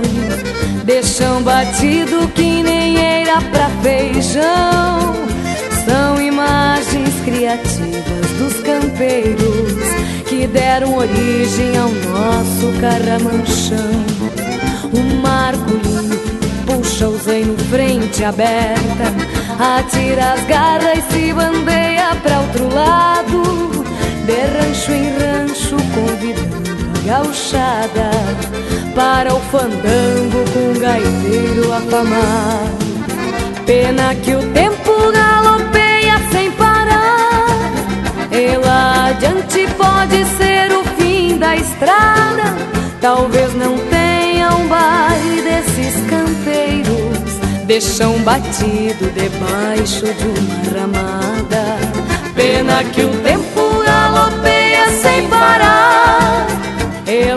Deixam 0.85 1.41
batido 1.41 2.27
que 2.35 2.61
nem 2.61 2.95
eira 2.95 3.41
pra 3.41 3.67
feijão. 3.81 5.15
São 5.85 6.21
imagens 6.21 7.09
criativas 7.25 8.29
dos 8.37 8.53
campeiros 8.61 9.73
Que 10.29 10.45
deram 10.45 10.95
origem 10.95 11.75
ao 11.77 11.89
nosso 11.89 12.79
carramanchão. 12.79 14.05
Um 14.93 15.19
marcolinho 15.19 16.19
puxa 16.67 17.09
o 17.09 17.17
zaino 17.17 17.57
frente 17.71 18.23
aberta 18.23 19.11
Atira 19.59 20.33
as 20.33 20.45
garras 20.45 20.99
e 20.99 21.11
se 21.11 21.33
bandeia 21.33 22.15
pra 22.21 22.39
outro 22.41 22.71
lado. 22.71 23.83
De 24.27 24.35
rancho 24.35 24.91
em 24.91 25.09
rancho 25.17 25.75
convidando 25.95 26.52
gauchada 27.05 28.11
Para 28.95 29.33
o 29.33 29.39
fandango 29.39 30.43
com 30.53 30.71
um 30.71 30.79
gaiteiro 30.79 31.73
afamado 31.73 32.83
Pena 33.65 34.13
que 34.15 34.35
o 34.35 34.51
tempo 34.51 34.91
galopeia 35.13 36.15
sem 36.33 36.51
parar. 36.51 37.71
E 38.29 38.57
lá 38.57 39.05
adiante 39.07 39.65
pode 39.77 40.25
ser 40.35 40.69
o 40.73 40.83
fim 40.95 41.37
da 41.37 41.55
estrada. 41.55 42.55
Talvez 42.99 43.53
não 43.55 43.77
tenha 43.89 44.53
um 44.53 44.67
baile 44.67 45.41
desses 45.41 45.95
campeiros 46.09 47.63
Deixam 47.65 48.17
batido 48.19 49.09
debaixo 49.11 50.05
de 50.05 50.27
uma 50.27 50.81
ramada. 50.81 51.77
Pena 52.35 52.83
que 52.83 53.01
o 53.01 53.09
tempo 53.21 53.81
galopeia 53.85 54.89
sem 55.01 55.27
parar 55.29 56.02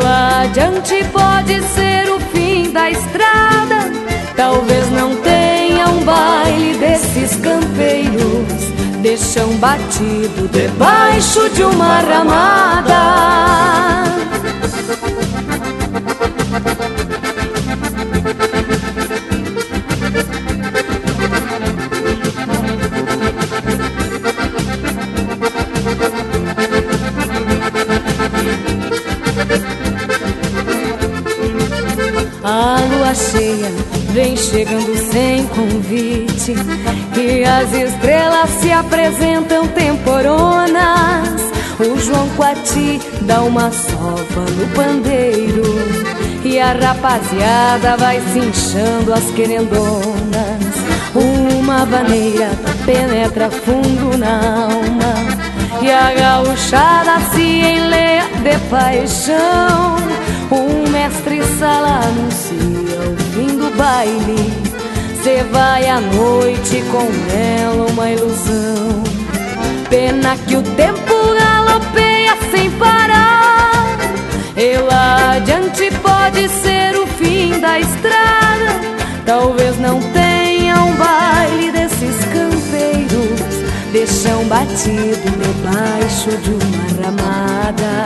Lá 0.02 0.42
adiante 0.42 1.04
pode 1.12 1.60
ser 1.74 2.10
o 2.10 2.18
fim 2.18 2.70
da 2.70 2.90
estrada. 2.90 3.92
Talvez 4.34 4.90
não 4.90 5.14
tenha 5.16 5.86
um 5.88 6.02
baile 6.02 6.78
desses 6.78 7.36
campeiros. 7.36 8.72
Deixam 9.02 9.48
batido 9.58 10.48
debaixo 10.48 11.50
de 11.50 11.62
uma 11.62 11.98
ramada 12.00 13.36
chegando 34.36 34.96
sem 35.10 35.46
convite 35.46 36.54
E 37.16 37.44
as 37.44 37.72
estrelas 37.72 38.50
se 38.60 38.70
apresentam 38.70 39.66
temporonas. 39.68 41.40
O 41.78 41.98
João 41.98 42.28
Quati 42.36 43.00
dá 43.22 43.42
uma 43.42 43.70
sova 43.70 44.40
no 44.40 44.66
pandeiro 44.74 45.62
E 46.44 46.58
a 46.58 46.72
rapaziada 46.72 47.96
vai 47.96 48.20
se 48.32 48.38
inchando 48.38 49.12
as 49.12 49.24
querendonas. 49.30 50.76
Uma 51.14 51.84
vaneira 51.86 52.50
penetra 52.84 53.50
fundo 53.50 54.18
na 54.18 54.64
alma 54.64 55.82
E 55.82 55.90
a 55.90 56.12
gauchada 56.12 57.20
se 57.32 57.42
enleia 57.42 58.24
de 58.42 58.58
paixão. 58.70 59.96
Um 60.50 60.88
mestre 60.90 61.42
sala 61.58 62.00
do 62.00 62.30
baile. 63.76 64.52
Cê 65.22 65.44
vai 65.52 65.88
à 65.88 66.00
noite 66.00 66.82
com 66.90 67.08
ela 67.32 67.86
uma 67.90 68.10
ilusão. 68.10 69.02
Pena 69.88 70.36
que 70.46 70.56
o 70.56 70.62
tempo 70.62 71.14
galopeia 71.38 72.36
sem 72.50 72.70
parar. 72.72 73.96
E 74.56 74.76
lá 74.78 75.32
adiante 75.36 75.90
pode 76.02 76.48
ser 76.48 76.96
o 76.96 77.06
fim 77.06 77.60
da 77.60 77.78
estrada. 77.78 78.80
Talvez 79.24 79.78
não 79.78 80.00
tenha 80.12 80.82
um 80.82 80.94
baile 80.94 81.72
desses 81.72 82.24
campeiros. 82.26 83.56
De 83.92 84.06
chão 84.06 84.44
batido 84.44 85.30
debaixo 85.42 86.30
de 86.38 86.50
uma 86.50 87.04
ramada. 87.04 88.04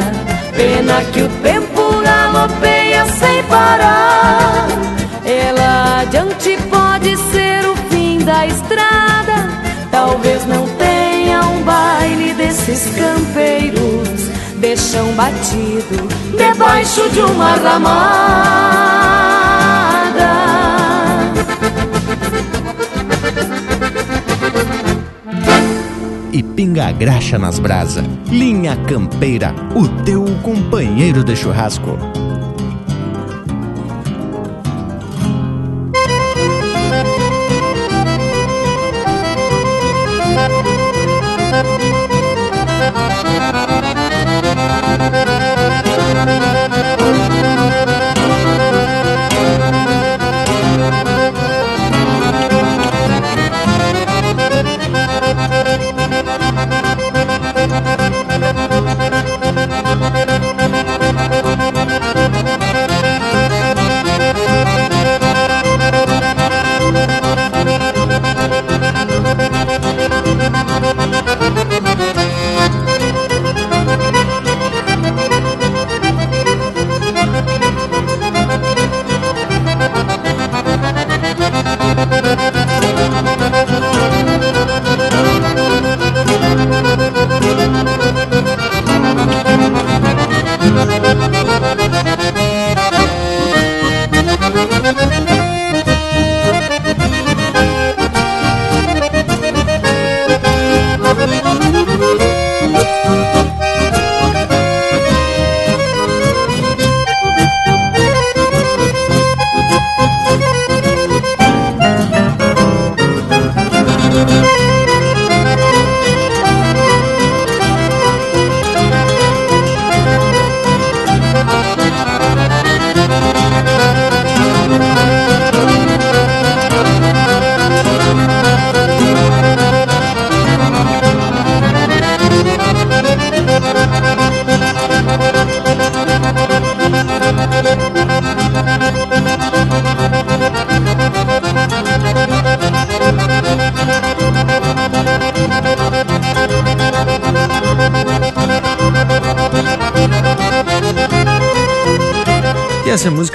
Pena 0.56 1.02
que 1.12 1.22
o 1.22 1.28
tempo 1.42 2.02
galopeia 2.02 3.06
sem 3.06 3.42
parar 3.44 4.99
E 5.30 5.52
lá 5.52 6.00
adiante 6.00 6.58
pode 6.68 7.16
ser 7.16 7.64
o 7.64 7.76
fim 7.88 8.18
da 8.18 8.48
estrada 8.48 9.48
Talvez 9.88 10.44
não 10.44 10.66
tenha 10.70 11.40
um 11.42 11.62
baile 11.62 12.34
desses 12.34 12.92
campeiros 12.96 14.08
De 14.56 14.76
chão 14.76 15.12
batido 15.12 16.08
debaixo 16.36 17.08
de 17.10 17.20
uma 17.20 17.52
ramada 17.52 18.90
E 26.32 26.42
pinga 26.42 26.88
a 26.88 26.92
graxa 26.92 27.38
nas 27.38 27.58
brasa. 27.58 28.04
Linha 28.26 28.76
Campeira, 28.88 29.54
o 29.74 29.86
teu 30.04 30.24
companheiro 30.42 31.22
de 31.22 31.36
churrasco. 31.36 32.09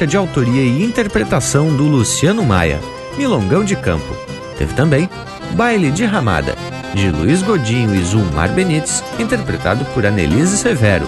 Música 0.06 0.07
de 0.07 0.18
autoria 0.18 0.61
e 0.61 0.84
interpretação 0.84 1.76
do 1.76 1.84
Luciano 1.84 2.44
Maia, 2.44 2.80
Milongão 3.18 3.64
de 3.64 3.76
Campo. 3.76 4.15
Teve 4.57 4.73
também 4.73 5.10
Baile 5.53 5.91
de 5.91 6.06
Ramada, 6.06 6.56
de 6.94 7.10
Luiz 7.10 7.41
Godinho 7.41 7.95
e 7.95 8.03
Zulmar 8.03 8.52
Benites, 8.52 9.03
interpretado 9.19 9.84
por 9.86 10.06
Anelise 10.06 10.57
Severo. 10.57 11.07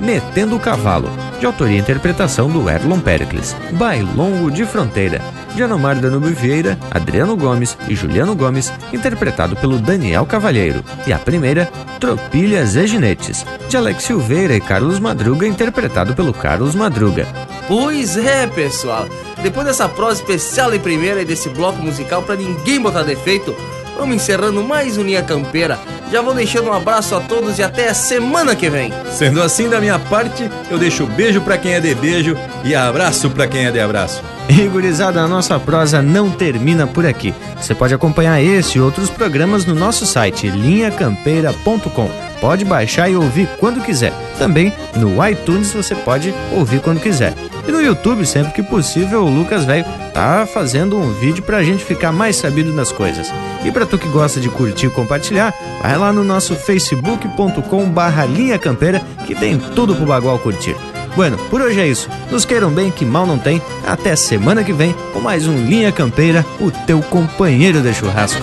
Metendo 0.00 0.56
o 0.56 0.60
Cavalo, 0.60 1.08
de 1.38 1.46
autoria 1.46 1.76
e 1.76 1.80
interpretação 1.80 2.48
do 2.48 2.68
Erlon 2.68 3.00
Pericles. 3.00 3.54
Bailongo 3.72 4.50
de 4.50 4.64
Fronteira, 4.64 5.20
de 5.54 5.62
Anomar 5.62 5.98
Danube 6.00 6.32
Vieira, 6.32 6.78
Adriano 6.90 7.36
Gomes 7.36 7.76
e 7.88 7.94
Juliano 7.94 8.34
Gomes, 8.34 8.72
interpretado 8.92 9.56
pelo 9.56 9.78
Daniel 9.78 10.26
Cavalheiro. 10.26 10.84
E 11.06 11.12
a 11.12 11.18
primeira, 11.18 11.66
Tropilhas 12.00 12.76
e 12.76 12.86
Ginetes, 12.86 13.44
de 13.68 13.76
Alex 13.76 14.04
Silveira 14.04 14.54
e 14.54 14.60
Carlos 14.60 14.98
Madruga, 14.98 15.46
interpretado 15.46 16.14
pelo 16.14 16.32
Carlos 16.32 16.74
Madruga. 16.74 17.26
Pois 17.68 18.16
é, 18.16 18.46
pessoal. 18.46 19.06
Depois 19.42 19.66
dessa 19.66 19.86
prosa 19.86 20.22
especial 20.22 20.74
em 20.74 20.80
primeira 20.80 21.20
e 21.20 21.24
desse 21.24 21.50
bloco 21.50 21.82
musical 21.82 22.22
para 22.22 22.34
ninguém 22.34 22.80
botar 22.80 23.02
defeito, 23.02 23.54
vamos 23.94 24.16
encerrando 24.16 24.64
mais 24.64 24.96
um 24.96 25.02
Linha 25.02 25.22
Campeira. 25.22 25.78
Já 26.10 26.22
vou 26.22 26.32
deixando 26.32 26.70
um 26.70 26.72
abraço 26.72 27.14
a 27.14 27.20
todos 27.20 27.58
e 27.58 27.62
até 27.62 27.90
a 27.90 27.94
semana 27.94 28.56
que 28.56 28.70
vem. 28.70 28.90
Sendo 29.12 29.42
assim, 29.42 29.68
da 29.68 29.78
minha 29.80 29.98
parte, 29.98 30.50
eu 30.70 30.78
deixo 30.78 31.04
beijo 31.06 31.42
para 31.42 31.58
quem 31.58 31.74
é 31.74 31.80
de 31.80 31.94
beijo 31.94 32.34
e 32.64 32.74
abraço 32.74 33.28
para 33.28 33.46
quem 33.46 33.66
é 33.66 33.70
de 33.70 33.78
abraço. 33.78 34.22
E 34.48 34.66
gurizada, 34.66 35.20
a 35.20 35.28
nossa 35.28 35.60
prosa 35.60 36.00
não 36.00 36.30
termina 36.30 36.86
por 36.86 37.04
aqui. 37.04 37.34
Você 37.60 37.74
pode 37.74 37.92
acompanhar 37.92 38.42
esse 38.42 38.78
e 38.78 38.80
outros 38.80 39.10
programas 39.10 39.66
no 39.66 39.74
nosso 39.74 40.06
site 40.06 40.48
linhacampeira.com. 40.48 42.10
Pode 42.40 42.64
baixar 42.64 43.10
e 43.10 43.16
ouvir 43.16 43.46
quando 43.60 43.84
quiser. 43.84 44.12
Também 44.38 44.72
no 44.96 45.22
iTunes 45.28 45.70
você 45.72 45.94
pode 45.94 46.32
ouvir 46.56 46.80
quando 46.80 47.00
quiser. 47.00 47.34
E 47.68 47.70
no 47.70 47.82
YouTube, 47.82 48.24
sempre 48.24 48.52
que 48.52 48.62
possível, 48.62 49.24
o 49.24 49.28
Lucas 49.28 49.66
Velho 49.66 49.84
tá 50.14 50.48
fazendo 50.50 50.96
um 50.96 51.12
vídeo 51.12 51.42
pra 51.42 51.62
gente 51.62 51.84
ficar 51.84 52.10
mais 52.10 52.36
sabido 52.36 52.72
das 52.72 52.90
coisas. 52.90 53.30
E 53.62 53.70
pra 53.70 53.84
tu 53.84 53.98
que 53.98 54.08
gosta 54.08 54.40
de 54.40 54.48
curtir 54.48 54.86
e 54.86 54.90
compartilhar, 54.90 55.52
vai 55.82 55.98
lá 55.98 56.10
no 56.10 56.24
nosso 56.24 56.54
facebook.com 56.54 57.90
barra 57.90 58.24
linha 58.24 58.58
campeira 58.58 59.02
que 59.26 59.34
tem 59.34 59.58
tudo 59.58 59.94
pro 59.94 60.06
bagual 60.06 60.38
curtir. 60.38 60.74
Bueno, 61.14 61.36
por 61.50 61.60
hoje 61.60 61.78
é 61.78 61.86
isso. 61.86 62.08
Nos 62.30 62.46
queiram 62.46 62.70
bem, 62.70 62.90
que 62.90 63.04
mal 63.04 63.26
não 63.26 63.36
tem. 63.36 63.60
Até 63.86 64.16
semana 64.16 64.64
que 64.64 64.72
vem 64.72 64.94
com 65.12 65.20
mais 65.20 65.46
um 65.46 65.66
Linha 65.66 65.92
Campeira, 65.92 66.46
o 66.60 66.70
teu 66.70 67.02
companheiro 67.02 67.82
de 67.82 67.92
churrasco. 67.92 68.40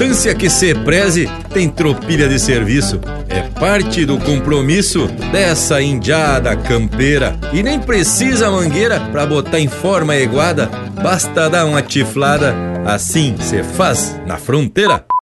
Estância 0.00 0.34
que 0.34 0.48
se 0.48 0.74
preze 0.74 1.28
tem 1.52 1.68
tropilha 1.68 2.26
de 2.26 2.38
serviço. 2.38 2.98
É 3.28 3.42
parte 3.60 4.06
do 4.06 4.16
compromisso 4.16 5.06
dessa 5.30 5.82
indiada 5.82 6.56
campeira. 6.56 7.38
E 7.52 7.62
nem 7.62 7.78
precisa 7.78 8.50
mangueira 8.50 8.98
pra 9.12 9.26
botar 9.26 9.60
em 9.60 9.68
forma 9.68 10.16
iguada. 10.16 10.70
Basta 11.02 11.50
dar 11.50 11.66
uma 11.66 11.82
tiflada, 11.82 12.54
assim 12.86 13.36
se 13.40 13.62
faz 13.62 14.18
na 14.26 14.38
fronteira. 14.38 15.04